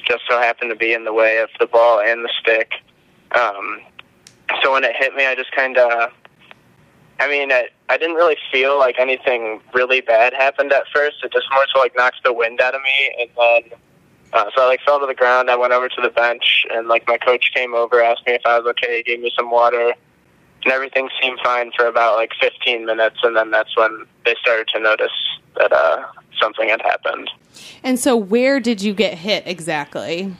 just 0.06 0.24
so 0.30 0.38
happened 0.38 0.70
to 0.70 0.76
be 0.76 0.94
in 0.94 1.06
the 1.06 1.14
way 1.14 1.38
of 1.38 1.50
the 1.60 1.66
ball 1.66 2.02
and 2.02 2.24
the 2.24 2.30
stick. 2.42 2.72
Um, 3.40 3.80
so 4.62 4.74
when 4.74 4.84
it 4.84 4.94
hit 4.98 5.16
me, 5.16 5.26
I 5.26 5.36
just 5.36 5.52
kind 5.54 5.78
of, 5.78 6.12
I 7.20 7.30
mean, 7.30 7.52
I, 7.52 7.70
I 7.88 7.98
didn't 7.98 8.16
really 8.16 8.36
feel 8.52 8.78
like 8.78 9.00
anything 9.00 9.62
really 9.74 10.02
bad 10.02 10.34
happened 10.34 10.74
at 10.74 10.84
first. 10.94 11.18
It 11.24 11.32
just 11.32 11.48
more 11.54 11.66
so 11.74 11.80
like 11.80 11.96
knocked 11.96 12.24
the 12.26 12.34
wind 12.34 12.60
out 12.60 12.76
of 12.76 12.82
me, 12.82 13.16
and 13.22 13.30
then 13.38 13.80
uh, 14.34 14.46
so 14.54 14.64
I 14.64 14.68
like 14.68 14.82
fell 14.82 15.00
to 15.00 15.06
the 15.06 15.16
ground. 15.16 15.50
I 15.50 15.56
went 15.56 15.72
over 15.72 15.88
to 15.88 16.02
the 16.02 16.10
bench, 16.10 16.66
and 16.72 16.90
like 16.90 17.08
my 17.08 17.18
coach 17.18 17.52
came 17.54 17.74
over, 17.74 18.04
asked 18.04 18.28
me 18.28 18.34
if 18.34 18.46
I 18.46 18.60
was 18.60 18.68
okay, 18.72 19.02
gave 19.02 19.22
me 19.22 19.32
some 19.38 19.50
water, 19.50 19.94
and 20.64 20.74
everything 20.74 21.10
seemed 21.22 21.40
fine 21.44 21.72
for 21.76 21.86
about 21.86 22.16
like 22.16 22.32
15 22.42 22.86
minutes, 22.86 23.18
and 23.24 23.36
then 23.36 23.52
that's 23.52 23.76
when 23.78 24.06
they 24.26 24.36
started 24.42 24.68
to 24.74 24.80
notice 24.80 25.12
that 25.58 25.72
uh, 25.72 26.06
something 26.42 26.70
had 26.70 26.82
happened. 26.82 27.30
And 27.84 28.00
so, 28.00 28.16
where 28.16 28.60
did 28.60 28.82
you 28.82 28.94
get 28.94 29.18
hit 29.18 29.44
exactly? 29.46 30.34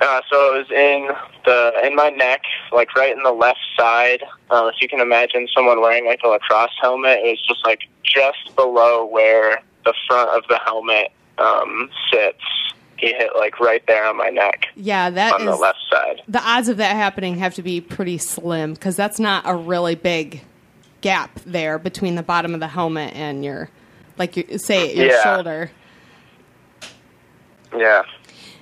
Uh, 0.00 0.20
so 0.28 0.54
it 0.54 0.58
was 0.58 0.70
in 0.70 1.08
the 1.44 1.86
in 1.86 1.94
my 1.94 2.08
neck, 2.08 2.42
like 2.72 2.94
right 2.96 3.16
in 3.16 3.22
the 3.22 3.32
left 3.32 3.60
side. 3.78 4.24
Uh, 4.50 4.70
if 4.74 4.80
you 4.82 4.88
can 4.88 5.00
imagine 5.00 5.46
someone 5.54 5.80
wearing 5.80 6.06
like 6.06 6.20
a 6.24 6.28
lacrosse 6.28 6.74
helmet, 6.80 7.18
it 7.22 7.30
was 7.30 7.46
just 7.46 7.64
like 7.64 7.80
just 8.02 8.56
below 8.56 9.04
where 9.04 9.62
the 9.84 9.94
front 10.08 10.30
of 10.30 10.42
the 10.48 10.58
helmet 10.64 11.12
um, 11.38 11.88
sits. 12.10 12.42
He 13.02 13.08
hit 13.08 13.30
like 13.36 13.58
right 13.58 13.84
there 13.88 14.06
on 14.06 14.16
my 14.16 14.28
neck 14.28 14.66
Yeah, 14.76 15.10
that 15.10 15.34
on 15.34 15.44
the 15.44 15.56
left 15.56 15.80
side. 15.90 16.22
The 16.28 16.40
odds 16.40 16.68
of 16.68 16.76
that 16.76 16.94
happening 16.94 17.36
have 17.38 17.52
to 17.54 17.62
be 17.62 17.80
pretty 17.80 18.16
slim 18.16 18.74
because 18.74 18.94
that's 18.94 19.18
not 19.18 19.42
a 19.44 19.56
really 19.56 19.96
big 19.96 20.44
gap 21.00 21.40
there 21.44 21.80
between 21.80 22.14
the 22.14 22.22
bottom 22.22 22.54
of 22.54 22.60
the 22.60 22.68
helmet 22.68 23.12
and 23.16 23.44
your, 23.44 23.70
like 24.18 24.36
your 24.36 24.56
say 24.56 24.94
your 24.94 25.06
Yeah. 25.06 25.22
shoulder. 25.24 25.72
Yeah. 27.76 28.02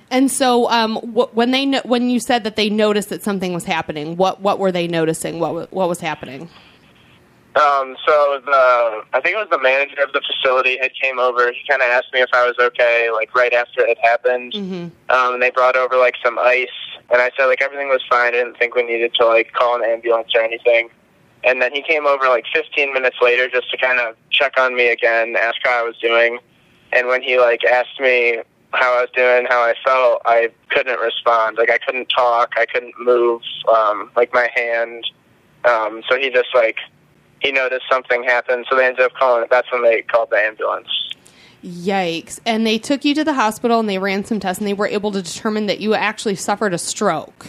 And 0.09 0.31
so, 0.31 0.69
um, 0.71 0.95
wh- 0.97 1.33
when 1.35 1.51
they 1.51 1.65
no- 1.67 1.81
when 1.85 2.09
you 2.09 2.19
said 2.19 2.43
that 2.45 2.55
they 2.55 2.67
noticed 2.69 3.09
that 3.09 3.21
something 3.23 3.53
was 3.53 3.65
happening, 3.65 4.17
what 4.17 4.41
what 4.41 4.57
were 4.57 4.71
they 4.71 4.87
noticing? 4.87 5.39
What 5.39 5.53
wa- 5.53 5.67
what 5.69 5.87
was 5.87 5.99
happening? 5.99 6.49
Um, 7.55 7.97
so 8.07 8.41
the 8.45 9.03
I 9.11 9.19
think 9.19 9.35
it 9.35 9.39
was 9.39 9.49
the 9.51 9.59
manager 9.59 10.01
of 10.01 10.13
the 10.13 10.21
facility 10.21 10.77
had 10.81 10.91
came 10.95 11.19
over. 11.19 11.51
He 11.51 11.59
kind 11.67 11.81
of 11.81 11.89
asked 11.89 12.13
me 12.13 12.21
if 12.21 12.29
I 12.33 12.47
was 12.47 12.55
okay, 12.57 13.09
like 13.11 13.35
right 13.35 13.53
after 13.53 13.85
it 13.85 13.97
happened. 14.01 14.53
Mm-hmm. 14.53 15.11
Um, 15.11 15.33
and 15.33 15.43
they 15.43 15.51
brought 15.51 15.75
over 15.75 15.97
like 15.97 16.15
some 16.23 16.39
ice, 16.39 16.69
and 17.09 17.21
I 17.21 17.29
said 17.37 17.47
like 17.47 17.61
everything 17.61 17.89
was 17.89 18.01
fine. 18.09 18.29
I 18.29 18.31
didn't 18.31 18.57
think 18.57 18.75
we 18.75 18.83
needed 18.83 19.13
to 19.15 19.25
like 19.25 19.51
call 19.51 19.75
an 19.75 19.83
ambulance 19.83 20.31
or 20.33 20.41
anything. 20.41 20.89
And 21.43 21.61
then 21.61 21.73
he 21.73 21.81
came 21.81 22.05
over 22.05 22.25
like 22.29 22.45
15 22.53 22.93
minutes 22.93 23.17
later 23.21 23.49
just 23.49 23.69
to 23.71 23.77
kind 23.77 23.99
of 23.99 24.15
check 24.29 24.59
on 24.59 24.75
me 24.75 24.89
again, 24.89 25.35
ask 25.35 25.57
how 25.63 25.79
I 25.79 25.83
was 25.83 25.97
doing. 25.97 26.39
And 26.93 27.07
when 27.07 27.21
he 27.21 27.37
like 27.39 27.65
asked 27.65 27.99
me 27.99 28.41
how 28.73 28.97
I 28.97 29.01
was 29.01 29.09
doing, 29.13 29.45
how 29.49 29.61
I 29.61 29.73
felt, 29.83 30.21
I 30.25 30.51
couldn't 30.69 30.99
respond. 30.99 31.57
Like 31.57 31.69
I 31.69 31.79
couldn't 31.79 32.07
talk, 32.15 32.53
I 32.57 32.65
couldn't 32.65 32.93
move, 32.99 33.41
um, 33.73 34.11
like 34.15 34.33
my 34.33 34.49
hand. 34.55 35.05
Um, 35.65 36.03
so 36.09 36.17
he 36.17 36.29
just 36.29 36.49
like 36.55 36.77
he 37.41 37.51
noticed 37.51 37.83
something 37.89 38.23
happened. 38.23 38.65
So 38.69 38.77
they 38.77 38.85
ended 38.85 39.05
up 39.05 39.13
calling. 39.13 39.45
That's 39.49 39.71
when 39.71 39.83
they 39.83 40.03
called 40.03 40.29
the 40.29 40.37
ambulance. 40.37 40.87
Yikes! 41.63 42.39
And 42.45 42.65
they 42.65 42.79
took 42.79 43.05
you 43.05 43.13
to 43.15 43.23
the 43.23 43.33
hospital 43.33 43.79
and 43.79 43.89
they 43.89 43.99
ran 43.99 44.25
some 44.25 44.39
tests 44.39 44.59
and 44.59 44.67
they 44.67 44.73
were 44.73 44.87
able 44.87 45.11
to 45.11 45.21
determine 45.21 45.67
that 45.67 45.79
you 45.79 45.93
actually 45.93 46.35
suffered 46.35 46.73
a 46.73 46.77
stroke. 46.77 47.47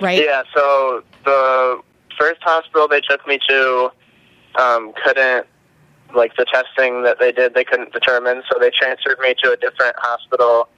Right? 0.00 0.24
Yeah. 0.24 0.44
So 0.54 1.02
the 1.24 1.82
first 2.18 2.40
hospital 2.42 2.88
they 2.88 3.00
took 3.00 3.26
me 3.26 3.38
to 3.48 3.92
um, 4.56 4.92
couldn't 5.04 5.46
like 6.14 6.34
the 6.36 6.44
testing 6.52 7.02
that 7.02 7.18
they 7.18 7.32
did 7.32 7.54
they 7.54 7.64
couldn't 7.64 7.92
determine 7.92 8.42
so 8.50 8.58
they 8.58 8.70
transferred 8.70 9.18
me 9.20 9.34
to 9.42 9.52
a 9.52 9.56
different 9.56 9.94
hospital 9.98 10.68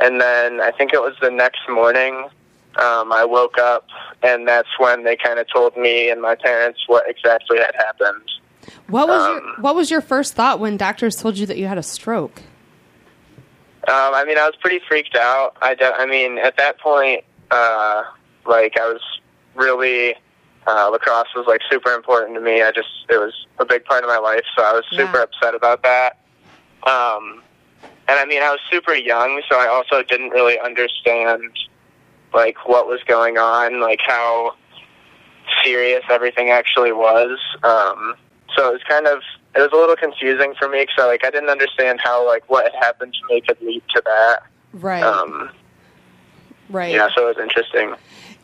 and 0.00 0.20
then 0.20 0.60
i 0.60 0.70
think 0.70 0.92
it 0.92 1.00
was 1.00 1.14
the 1.20 1.30
next 1.30 1.60
morning 1.68 2.28
um, 2.76 3.12
i 3.12 3.24
woke 3.24 3.58
up 3.58 3.86
and 4.22 4.46
that's 4.46 4.68
when 4.78 5.04
they 5.04 5.16
kind 5.16 5.38
of 5.38 5.46
told 5.52 5.76
me 5.76 6.10
and 6.10 6.20
my 6.20 6.34
parents 6.34 6.80
what 6.86 7.08
exactly 7.08 7.58
had 7.58 7.74
happened 7.76 8.22
What 8.88 9.08
was 9.08 9.22
Um, 9.22 9.34
your 9.34 9.54
what 9.60 9.74
was 9.74 9.90
your 9.90 10.00
first 10.00 10.34
thought 10.34 10.60
when 10.60 10.76
doctors 10.76 11.16
told 11.16 11.38
you 11.38 11.46
that 11.46 11.56
you 11.56 11.66
had 11.66 11.78
a 11.78 11.82
stroke? 11.82 12.42
Um, 13.88 14.12
I 14.14 14.24
mean, 14.26 14.36
I 14.36 14.44
was 14.44 14.54
pretty 14.60 14.80
freaked 14.86 15.16
out. 15.16 15.56
I, 15.62 15.74
de- 15.74 15.94
I 15.96 16.04
mean, 16.04 16.36
at 16.36 16.58
that 16.58 16.78
point, 16.78 17.24
uh, 17.50 18.02
like 18.46 18.76
I 18.78 18.86
was 18.92 19.00
really 19.54 20.14
uh, 20.66 20.90
lacrosse 20.90 21.28
was 21.34 21.46
like 21.46 21.62
super 21.70 21.92
important 21.94 22.34
to 22.34 22.40
me. 22.42 22.60
I 22.60 22.70
just 22.70 22.88
it 23.08 23.16
was 23.16 23.32
a 23.58 23.64
big 23.64 23.84
part 23.86 24.04
of 24.04 24.08
my 24.10 24.18
life, 24.18 24.42
so 24.56 24.62
I 24.62 24.72
was 24.74 24.84
super 24.90 25.20
upset 25.20 25.54
about 25.54 25.82
that. 25.84 26.18
Um, 26.86 27.42
and 28.08 28.18
I 28.18 28.26
mean, 28.26 28.42
I 28.42 28.50
was 28.50 28.60
super 28.70 28.94
young, 28.94 29.40
so 29.50 29.58
I 29.58 29.68
also 29.68 30.02
didn't 30.02 30.30
really 30.30 30.58
understand 30.58 31.50
like 32.32 32.68
what 32.68 32.86
was 32.86 33.00
going 33.06 33.38
on, 33.38 33.80
like 33.80 34.00
how 34.06 34.54
serious 35.64 36.02
everything 36.10 36.50
actually 36.50 36.92
was. 36.92 37.38
Um, 37.62 38.14
so 38.56 38.70
it 38.70 38.72
was 38.72 38.82
kind 38.88 39.06
of 39.06 39.20
it 39.54 39.60
was 39.60 39.70
a 39.72 39.76
little 39.76 39.96
confusing 39.96 40.54
for 40.58 40.68
me 40.68 40.82
because 40.82 41.06
like 41.06 41.24
I 41.24 41.30
didn't 41.30 41.50
understand 41.50 42.00
how 42.02 42.26
like 42.26 42.48
what 42.48 42.72
had 42.72 42.84
happened 42.84 43.14
to 43.14 43.34
me 43.34 43.40
could 43.40 43.60
lead 43.60 43.82
to 43.94 44.02
that. 44.04 44.42
Right. 44.72 45.02
Um, 45.02 45.50
right. 46.68 46.94
yeah, 46.94 47.08
so 47.14 47.28
it 47.28 47.36
was 47.36 47.42
interesting. 47.42 47.94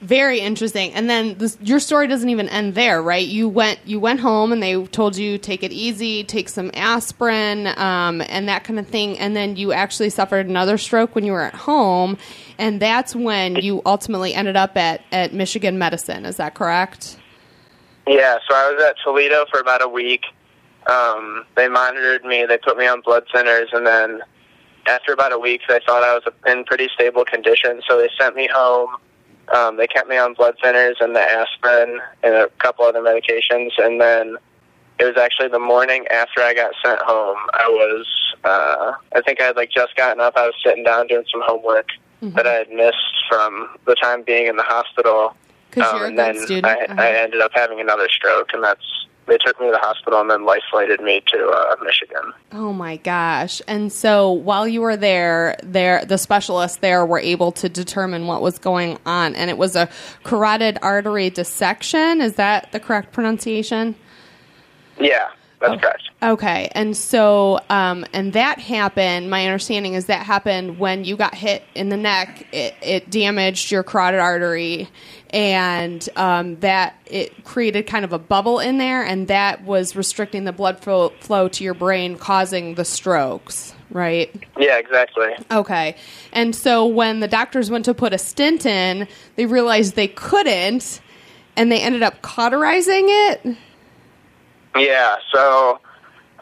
Very 0.00 0.40
interesting. 0.40 0.92
And 0.92 1.08
then 1.08 1.38
this, 1.38 1.56
your 1.62 1.80
story 1.80 2.08
doesn't 2.08 2.28
even 2.28 2.48
end 2.48 2.74
there, 2.74 3.00
right? 3.00 3.26
You 3.26 3.48
went 3.48 3.78
you 3.86 3.98
went 3.98 4.20
home 4.20 4.52
and 4.52 4.62
they 4.62 4.84
told 4.86 5.16
you 5.16 5.38
take 5.38 5.62
it 5.62 5.72
easy, 5.72 6.24
take 6.24 6.48
some 6.48 6.70
aspirin, 6.74 7.68
um, 7.78 8.20
and 8.28 8.48
that 8.48 8.64
kind 8.64 8.78
of 8.78 8.86
thing. 8.86 9.18
And 9.18 9.34
then 9.34 9.56
you 9.56 9.72
actually 9.72 10.10
suffered 10.10 10.46
another 10.46 10.76
stroke 10.76 11.14
when 11.14 11.24
you 11.24 11.32
were 11.32 11.42
at 11.42 11.54
home, 11.54 12.18
and 12.58 12.80
that's 12.80 13.14
when 13.14 13.56
you 13.56 13.82
ultimately 13.86 14.34
ended 14.34 14.56
up 14.56 14.76
at 14.76 15.02
at 15.12 15.32
Michigan 15.32 15.78
Medicine. 15.78 16.24
Is 16.24 16.36
that 16.36 16.54
correct? 16.54 17.18
Yeah, 18.06 18.38
so 18.48 18.54
I 18.54 18.72
was 18.72 18.82
at 18.82 18.96
Toledo 19.02 19.46
for 19.50 19.60
about 19.60 19.82
a 19.82 19.88
week, 19.88 20.24
um, 20.86 21.46
they 21.56 21.68
monitored 21.68 22.24
me. 22.24 22.44
They 22.46 22.58
put 22.58 22.76
me 22.76 22.86
on 22.86 23.00
blood 23.00 23.24
thinners, 23.34 23.72
and 23.72 23.86
then 23.86 24.20
after 24.86 25.12
about 25.12 25.32
a 25.32 25.38
week, 25.38 25.62
they 25.68 25.80
thought 25.86 26.02
I 26.02 26.14
was 26.14 26.24
in 26.46 26.64
pretty 26.64 26.88
stable 26.94 27.24
condition, 27.24 27.80
so 27.88 27.98
they 27.98 28.10
sent 28.18 28.36
me 28.36 28.48
home. 28.52 28.96
Um, 29.54 29.76
they 29.76 29.86
kept 29.86 30.08
me 30.08 30.16
on 30.16 30.34
blood 30.34 30.56
thinners 30.62 30.94
and 31.00 31.14
the 31.14 31.20
aspirin 31.20 32.00
and 32.22 32.34
a 32.34 32.48
couple 32.58 32.84
other 32.84 33.00
medications, 33.00 33.70
and 33.78 34.00
then 34.00 34.36
it 34.98 35.04
was 35.04 35.16
actually 35.16 35.48
the 35.48 35.58
morning 35.58 36.06
after 36.08 36.40
I 36.40 36.54
got 36.54 36.74
sent 36.84 37.00
home. 37.00 37.38
I 37.52 37.68
was, 37.68 38.06
uh, 38.44 38.92
I 39.14 39.20
think 39.22 39.40
I 39.40 39.44
had 39.46 39.56
like 39.56 39.70
just 39.70 39.96
gotten 39.96 40.20
up. 40.20 40.34
I 40.36 40.46
was 40.46 40.54
sitting 40.64 40.84
down 40.84 41.06
doing 41.08 41.24
some 41.30 41.42
homework 41.44 41.88
that 42.32 42.46
I 42.46 42.52
had 42.54 42.70
missed 42.70 42.96
from 43.28 43.68
the 43.86 43.94
time 43.94 44.22
being 44.22 44.46
in 44.46 44.56
the 44.56 44.62
hospital. 44.62 45.34
Um, 45.76 46.02
and 46.04 46.18
then 46.18 46.38
student. 46.38 46.66
I, 46.66 46.84
Uh-huh. 46.84 46.94
I 47.02 47.10
ended 47.16 47.40
up 47.40 47.50
having 47.52 47.80
another 47.80 48.08
stroke, 48.08 48.50
and 48.52 48.62
that's 48.62 48.84
they 49.26 49.38
took 49.38 49.58
me 49.58 49.66
to 49.66 49.72
the 49.72 49.78
hospital 49.78 50.20
and 50.20 50.30
then 50.30 50.44
life 50.44 50.62
flighted 50.70 51.00
me 51.00 51.22
to 51.28 51.48
uh, 51.48 51.76
Michigan. 51.82 52.32
Oh 52.52 52.72
my 52.72 52.96
gosh. 52.98 53.62
And 53.66 53.90
so 53.92 54.30
while 54.30 54.68
you 54.68 54.82
were 54.82 54.96
there, 54.98 55.56
there 55.62 56.04
the 56.04 56.18
specialists 56.18 56.76
there 56.78 57.06
were 57.06 57.20
able 57.20 57.50
to 57.52 57.68
determine 57.70 58.26
what 58.26 58.42
was 58.42 58.58
going 58.58 58.98
on 59.06 59.34
and 59.34 59.48
it 59.48 59.56
was 59.56 59.76
a 59.76 59.88
carotid 60.24 60.78
artery 60.82 61.30
dissection. 61.30 62.20
Is 62.20 62.34
that 62.34 62.70
the 62.72 62.80
correct 62.80 63.12
pronunciation? 63.12 63.94
Yeah, 65.00 65.28
that's 65.68 65.80
correct. 65.80 66.02
Okay. 66.22 66.68
And 66.72 66.96
so 66.96 67.60
um 67.70 68.06
and 68.12 68.32
that 68.32 68.58
happened, 68.58 69.30
my 69.30 69.46
understanding 69.46 69.94
is 69.94 70.06
that 70.06 70.24
happened 70.24 70.78
when 70.78 71.04
you 71.04 71.16
got 71.16 71.34
hit 71.34 71.62
in 71.74 71.88
the 71.88 71.96
neck. 71.96 72.46
It 72.52 72.74
it 72.82 73.10
damaged 73.10 73.70
your 73.70 73.82
carotid 73.82 74.20
artery 74.20 74.88
and 75.30 76.08
um 76.16 76.60
that 76.60 76.94
it 77.06 77.44
created 77.44 77.86
kind 77.86 78.04
of 78.04 78.12
a 78.12 78.18
bubble 78.18 78.60
in 78.60 78.78
there 78.78 79.02
and 79.04 79.28
that 79.28 79.64
was 79.64 79.96
restricting 79.96 80.44
the 80.44 80.52
blood 80.52 80.80
flow, 80.80 81.10
flow 81.20 81.48
to 81.48 81.64
your 81.64 81.74
brain 81.74 82.16
causing 82.16 82.74
the 82.74 82.84
strokes, 82.84 83.74
right? 83.90 84.34
Yeah, 84.58 84.78
exactly. 84.78 85.28
Okay. 85.50 85.96
And 86.32 86.54
so 86.54 86.86
when 86.86 87.20
the 87.20 87.28
doctors 87.28 87.70
went 87.70 87.84
to 87.86 87.94
put 87.94 88.12
a 88.12 88.18
stent 88.18 88.64
in, 88.66 89.08
they 89.36 89.46
realized 89.46 89.94
they 89.94 90.08
couldn't 90.08 91.00
and 91.56 91.70
they 91.70 91.80
ended 91.80 92.02
up 92.02 92.22
cauterizing 92.22 93.06
it. 93.06 93.56
Yeah, 94.76 95.16
so 95.32 95.80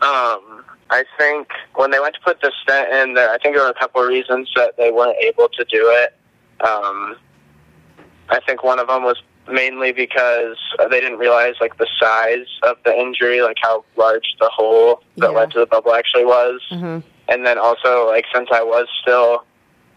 um, 0.00 0.64
I 0.90 1.04
think 1.18 1.48
when 1.74 1.90
they 1.90 2.00
went 2.00 2.14
to 2.14 2.20
put 2.20 2.40
the 2.40 2.52
stent 2.62 2.92
in 2.92 3.14
there, 3.14 3.30
I 3.30 3.38
think 3.38 3.54
there 3.56 3.64
were 3.64 3.70
a 3.70 3.78
couple 3.78 4.02
of 4.02 4.08
reasons 4.08 4.50
that 4.56 4.76
they 4.76 4.90
weren't 4.90 5.16
able 5.20 5.48
to 5.48 5.64
do 5.64 5.90
it. 5.90 6.14
Um, 6.66 7.16
I 8.28 8.40
think 8.46 8.62
one 8.62 8.78
of 8.78 8.88
them 8.88 9.02
was 9.02 9.20
mainly 9.50 9.92
because 9.92 10.56
they 10.90 11.00
didn't 11.00 11.18
realize 11.18 11.54
like 11.60 11.76
the 11.78 11.88
size 12.00 12.46
of 12.62 12.76
the 12.84 12.94
injury, 12.98 13.42
like 13.42 13.56
how 13.60 13.84
large 13.96 14.34
the 14.40 14.48
hole 14.48 15.02
that 15.16 15.34
led 15.34 15.50
to 15.52 15.58
the 15.60 15.66
bubble 15.66 15.94
actually 15.94 16.24
was. 16.24 16.60
And 17.28 17.44
then 17.46 17.58
also 17.58 18.06
like 18.08 18.24
since 18.32 18.48
I 18.52 18.62
was 18.62 18.86
still 19.02 19.44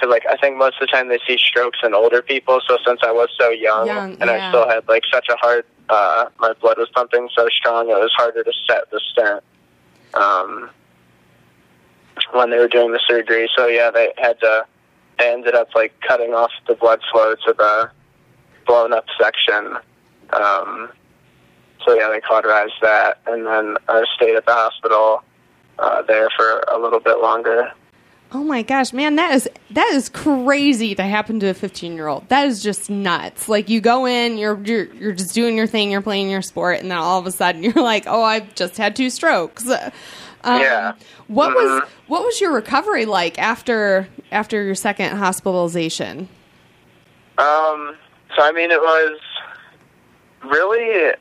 because 0.05 0.11
like 0.11 0.25
I 0.31 0.39
think 0.39 0.57
most 0.57 0.75
of 0.81 0.81
the 0.81 0.87
time 0.87 1.09
they 1.09 1.19
see 1.27 1.37
strokes 1.37 1.79
in 1.83 1.93
older 1.93 2.21
people. 2.21 2.61
So 2.67 2.77
since 2.85 3.01
I 3.03 3.11
was 3.11 3.29
so 3.39 3.49
young, 3.49 3.87
Young, 3.87 4.11
and 4.13 4.29
yeah. 4.29 4.47
I 4.47 4.49
still 4.49 4.67
had 4.67 4.87
like 4.87 5.03
such 5.11 5.27
a 5.29 5.35
hard, 5.35 5.65
uh, 5.89 6.25
my 6.39 6.53
blood 6.53 6.77
was 6.77 6.89
pumping 6.93 7.29
so 7.35 7.47
strong, 7.49 7.89
it 7.89 7.93
was 7.93 8.11
harder 8.15 8.43
to 8.43 8.53
set 8.67 8.89
the 8.91 8.99
stent 9.11 9.43
um, 10.13 10.69
when 12.33 12.49
they 12.49 12.57
were 12.57 12.67
doing 12.67 12.91
the 12.91 13.01
surgery. 13.07 13.49
So 13.55 13.67
yeah, 13.67 13.91
they 13.91 14.13
had 14.17 14.39
to. 14.41 14.65
They 15.17 15.31
ended 15.31 15.55
up 15.55 15.69
like 15.73 15.93
cutting 16.01 16.33
off 16.33 16.51
the 16.67 16.75
blood 16.75 16.99
flow 17.09 17.35
to 17.35 17.53
the 17.53 17.89
blown 18.67 18.91
up 18.91 19.05
section. 19.17 19.77
Um, 20.33 20.89
so 21.85 21.93
yeah, 21.93 22.09
they 22.09 22.19
cauterized 22.19 22.73
that, 22.81 23.19
and 23.25 23.45
then 23.45 23.77
I 23.87 24.03
stayed 24.15 24.35
at 24.35 24.45
the 24.45 24.51
hospital 24.51 25.23
uh, 25.79 26.01
there 26.01 26.29
for 26.35 26.65
a 26.69 26.77
little 26.77 26.99
bit 26.99 27.19
longer. 27.19 27.71
Oh 28.31 28.43
my 28.43 28.63
gosh, 28.63 28.91
man, 28.91 29.15
that 29.15 29.33
is 29.35 29.49
that 29.71 29.87
is 29.93 30.09
crazy 30.09 30.93
to 30.95 31.03
happen 31.03 31.39
to 31.39 31.47
a 31.47 31.53
15-year-old. 31.53 32.27
That 32.29 32.47
is 32.47 32.61
just 32.61 32.89
nuts. 32.89 33.47
Like 33.47 33.69
you 33.69 33.79
go 33.79 34.05
in, 34.05 34.37
you're 34.37 34.59
you're 34.63 34.85
you're 34.93 35.13
just 35.13 35.33
doing 35.33 35.55
your 35.55 35.67
thing, 35.67 35.89
you're 35.91 36.01
playing 36.01 36.29
your 36.29 36.41
sport, 36.41 36.79
and 36.81 36.91
then 36.91 36.97
all 36.97 37.19
of 37.19 37.25
a 37.27 37.31
sudden 37.31 37.63
you're 37.63 37.73
like, 37.73 38.05
"Oh, 38.07 38.23
I've 38.23 38.53
just 38.55 38.77
had 38.77 38.95
two 38.95 39.09
strokes." 39.09 39.69
Um, 39.69 40.59
Yeah. 40.61 40.93
What 41.27 41.55
was 41.55 41.81
Mhm. 41.83 41.87
what 42.07 42.23
was 42.25 42.41
your 42.41 42.51
recovery 42.51 43.05
like 43.05 43.39
after 43.39 44.07
after 44.31 44.61
your 44.63 44.75
second 44.75 45.15
hospitalization? 45.17 46.27
Um, 47.37 47.95
so 48.35 48.41
I 48.43 48.51
mean, 48.53 48.71
it 48.71 48.81
was 48.81 49.19
really, 50.43 51.13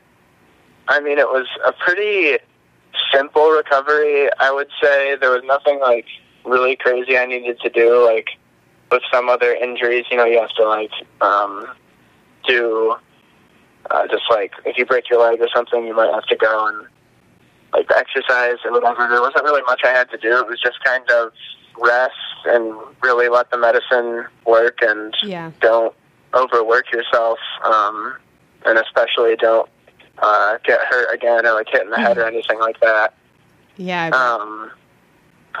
I 0.87 0.99
mean, 0.99 1.17
it 1.17 1.27
was 1.27 1.47
a 1.65 1.71
pretty 1.71 2.37
simple 3.13 3.49
recovery. 3.51 4.29
I 4.39 4.51
would 4.51 4.69
say 4.81 5.15
there 5.15 5.31
was 5.31 5.43
nothing 5.45 5.79
like 5.79 6.05
really 6.45 6.75
crazy 6.75 7.17
I 7.17 7.25
needed 7.25 7.59
to 7.61 7.69
do. 7.69 8.03
Like 8.05 8.27
with 8.91 9.03
some 9.11 9.29
other 9.29 9.53
injuries, 9.53 10.05
you 10.11 10.17
know, 10.17 10.25
you 10.25 10.39
have 10.39 10.49
to 10.51 10.67
like 10.67 10.91
um, 11.21 11.67
do 12.47 12.95
uh, 13.91 14.07
just 14.07 14.23
like 14.29 14.51
if 14.65 14.77
you 14.77 14.85
break 14.85 15.09
your 15.09 15.19
leg 15.21 15.39
or 15.41 15.47
something, 15.53 15.85
you 15.85 15.95
might 15.95 16.13
have 16.13 16.25
to 16.25 16.35
go 16.35 16.67
and 16.67 16.87
like 17.73 17.89
exercise 17.95 18.57
or 18.63 18.71
whatever. 18.71 19.07
There 19.09 19.21
wasn't 19.21 19.43
really 19.43 19.61
much 19.63 19.81
I 19.83 19.89
had 19.89 20.09
to 20.11 20.17
do. 20.17 20.37
It 20.39 20.47
was 20.47 20.59
just 20.61 20.83
kind 20.83 21.03
of 21.11 21.31
rest 21.81 22.13
and 22.45 22.73
really 23.03 23.27
let 23.27 23.51
the 23.51 23.57
medicine 23.57 24.25
work 24.45 24.77
and 24.81 25.13
Yeah. 25.23 25.51
don't 25.59 25.93
overwork 26.33 26.91
yourself, 26.91 27.39
um, 27.63 28.15
and 28.65 28.77
especially 28.77 29.35
don't 29.35 29.69
uh, 30.19 30.57
get 30.63 30.79
hurt 30.81 31.13
again 31.13 31.45
or 31.45 31.53
like 31.53 31.67
hit 31.69 31.81
in 31.83 31.89
the 31.89 31.97
head 31.97 32.17
or 32.17 32.25
anything 32.25 32.59
like 32.59 32.79
that. 32.79 33.13
Yeah. 33.77 34.07
Um, 34.09 34.71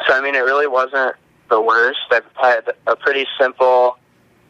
so 0.07 0.13
I 0.13 0.21
mean, 0.21 0.35
it 0.35 0.43
really 0.43 0.67
wasn't 0.67 1.15
the 1.49 1.61
worst. 1.61 1.99
I 2.11 2.49
had 2.49 2.73
a 2.87 2.95
pretty 2.95 3.25
simple, 3.39 3.97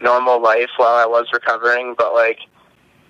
normal 0.01 0.41
life 0.41 0.69
while 0.77 0.95
I 0.95 1.05
was 1.05 1.27
recovering, 1.33 1.95
but 1.97 2.13
like 2.13 2.39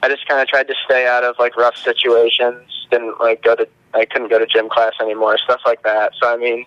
I 0.03 0.09
just 0.09 0.27
kind 0.27 0.41
of 0.41 0.47
tried 0.47 0.67
to 0.67 0.75
stay 0.85 1.07
out 1.07 1.23
of 1.23 1.35
like 1.39 1.55
rough 1.57 1.77
situations. 1.77 2.69
Didn't 2.91 3.19
like 3.19 3.43
go 3.43 3.55
to 3.55 3.67
I 3.93 4.05
couldn't 4.05 4.29
go 4.29 4.39
to 4.39 4.45
gym 4.45 4.69
class 4.69 4.93
anymore, 5.01 5.37
stuff 5.37 5.61
like 5.65 5.81
that. 5.83 6.13
So 6.21 6.31
I 6.31 6.37
mean, 6.37 6.65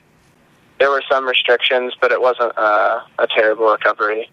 there 0.79 0.91
were 0.91 1.03
some 1.11 1.27
restrictions, 1.27 1.95
but 2.01 2.13
it 2.13 2.21
wasn't 2.21 2.57
uh, 2.57 3.01
a 3.19 3.27
terrible 3.27 3.71
recovery. 3.71 4.31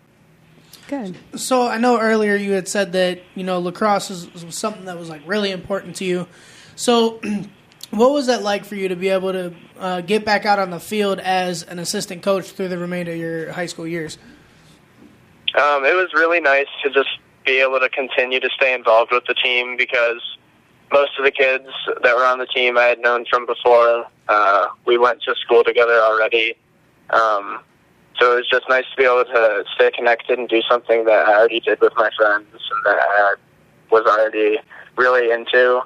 Good. 0.88 1.18
So 1.36 1.68
I 1.68 1.78
know 1.78 2.00
earlier 2.00 2.36
you 2.36 2.52
had 2.52 2.68
said 2.68 2.94
that 2.94 3.22
you 3.34 3.44
know 3.44 3.60
lacrosse 3.60 4.10
was, 4.10 4.32
was 4.34 4.58
something 4.58 4.86
that 4.86 4.98
was 4.98 5.10
like 5.10 5.22
really 5.26 5.52
important 5.52 5.96
to 5.98 6.06
you. 6.06 6.28
So, 6.76 7.22
what 7.96 8.12
was 8.12 8.28
that 8.28 8.44
like 8.44 8.66
for 8.66 8.76
you 8.76 8.90
to 8.90 8.96
be 8.96 9.10
able 9.10 9.32
to 9.32 9.54
uh, 9.80 10.02
get 10.02 10.26
back 10.26 10.46
out 10.46 10.60
on 10.60 10.70
the 10.70 10.80
field 10.80 11.20
as 11.20 11.64
an 11.64 11.80
assistant 11.80 12.22
coach 12.22 12.52
through 12.52 12.68
the 12.68 12.78
remainder 12.78 13.12
of 13.12 13.18
your 13.18 13.52
high 13.52 13.66
school 13.66 13.88
years? 13.88 14.18
Um, 15.56 15.86
it 15.86 15.96
was 15.96 16.10
really 16.14 16.42
nice 16.42 16.68
to 16.84 16.90
just 16.90 17.10
be 17.46 17.60
able 17.60 17.80
to 17.80 17.90
continue 17.90 18.40
to 18.40 18.50
stay 18.56 18.74
involved 18.74 19.12
with 19.12 19.24
the 19.28 19.34
team 19.36 19.78
because 19.78 20.22
most 20.92 21.12
of 21.18 21.26
the 21.26 21.32
kids 21.32 21.68
that 22.04 22.16
were 22.16 22.26
on 22.26 22.40
the 22.40 22.46
team 22.46 22.78
I 22.78 22.84
had 22.84 23.00
known 23.00 23.26
from 23.30 23.46
before. 23.46 24.06
Uh, 24.28 24.68
we 24.86 24.98
went 24.98 25.22
to 25.24 25.36
school 25.36 25.64
together 25.64 25.94
already. 25.94 26.56
Um, 27.12 27.60
so 28.20 28.34
it 28.34 28.36
was 28.38 28.50
just 28.50 28.64
nice 28.70 28.86
to 28.92 28.98
be 28.98 29.04
able 29.04 29.26
to 29.26 29.64
stay 29.76 29.92
connected 29.92 30.40
and 30.40 30.48
do 30.48 30.62
something 30.70 31.06
that 31.06 31.28
I 31.28 31.36
already 31.36 31.60
did 31.60 31.80
with 31.82 31.94
my 31.96 32.10
friends 32.18 32.48
and 32.52 32.86
that 32.86 32.98
I 33.00 33.36
was 33.92 34.06
already 34.06 34.58
really 34.96 35.32
into. 35.32 35.82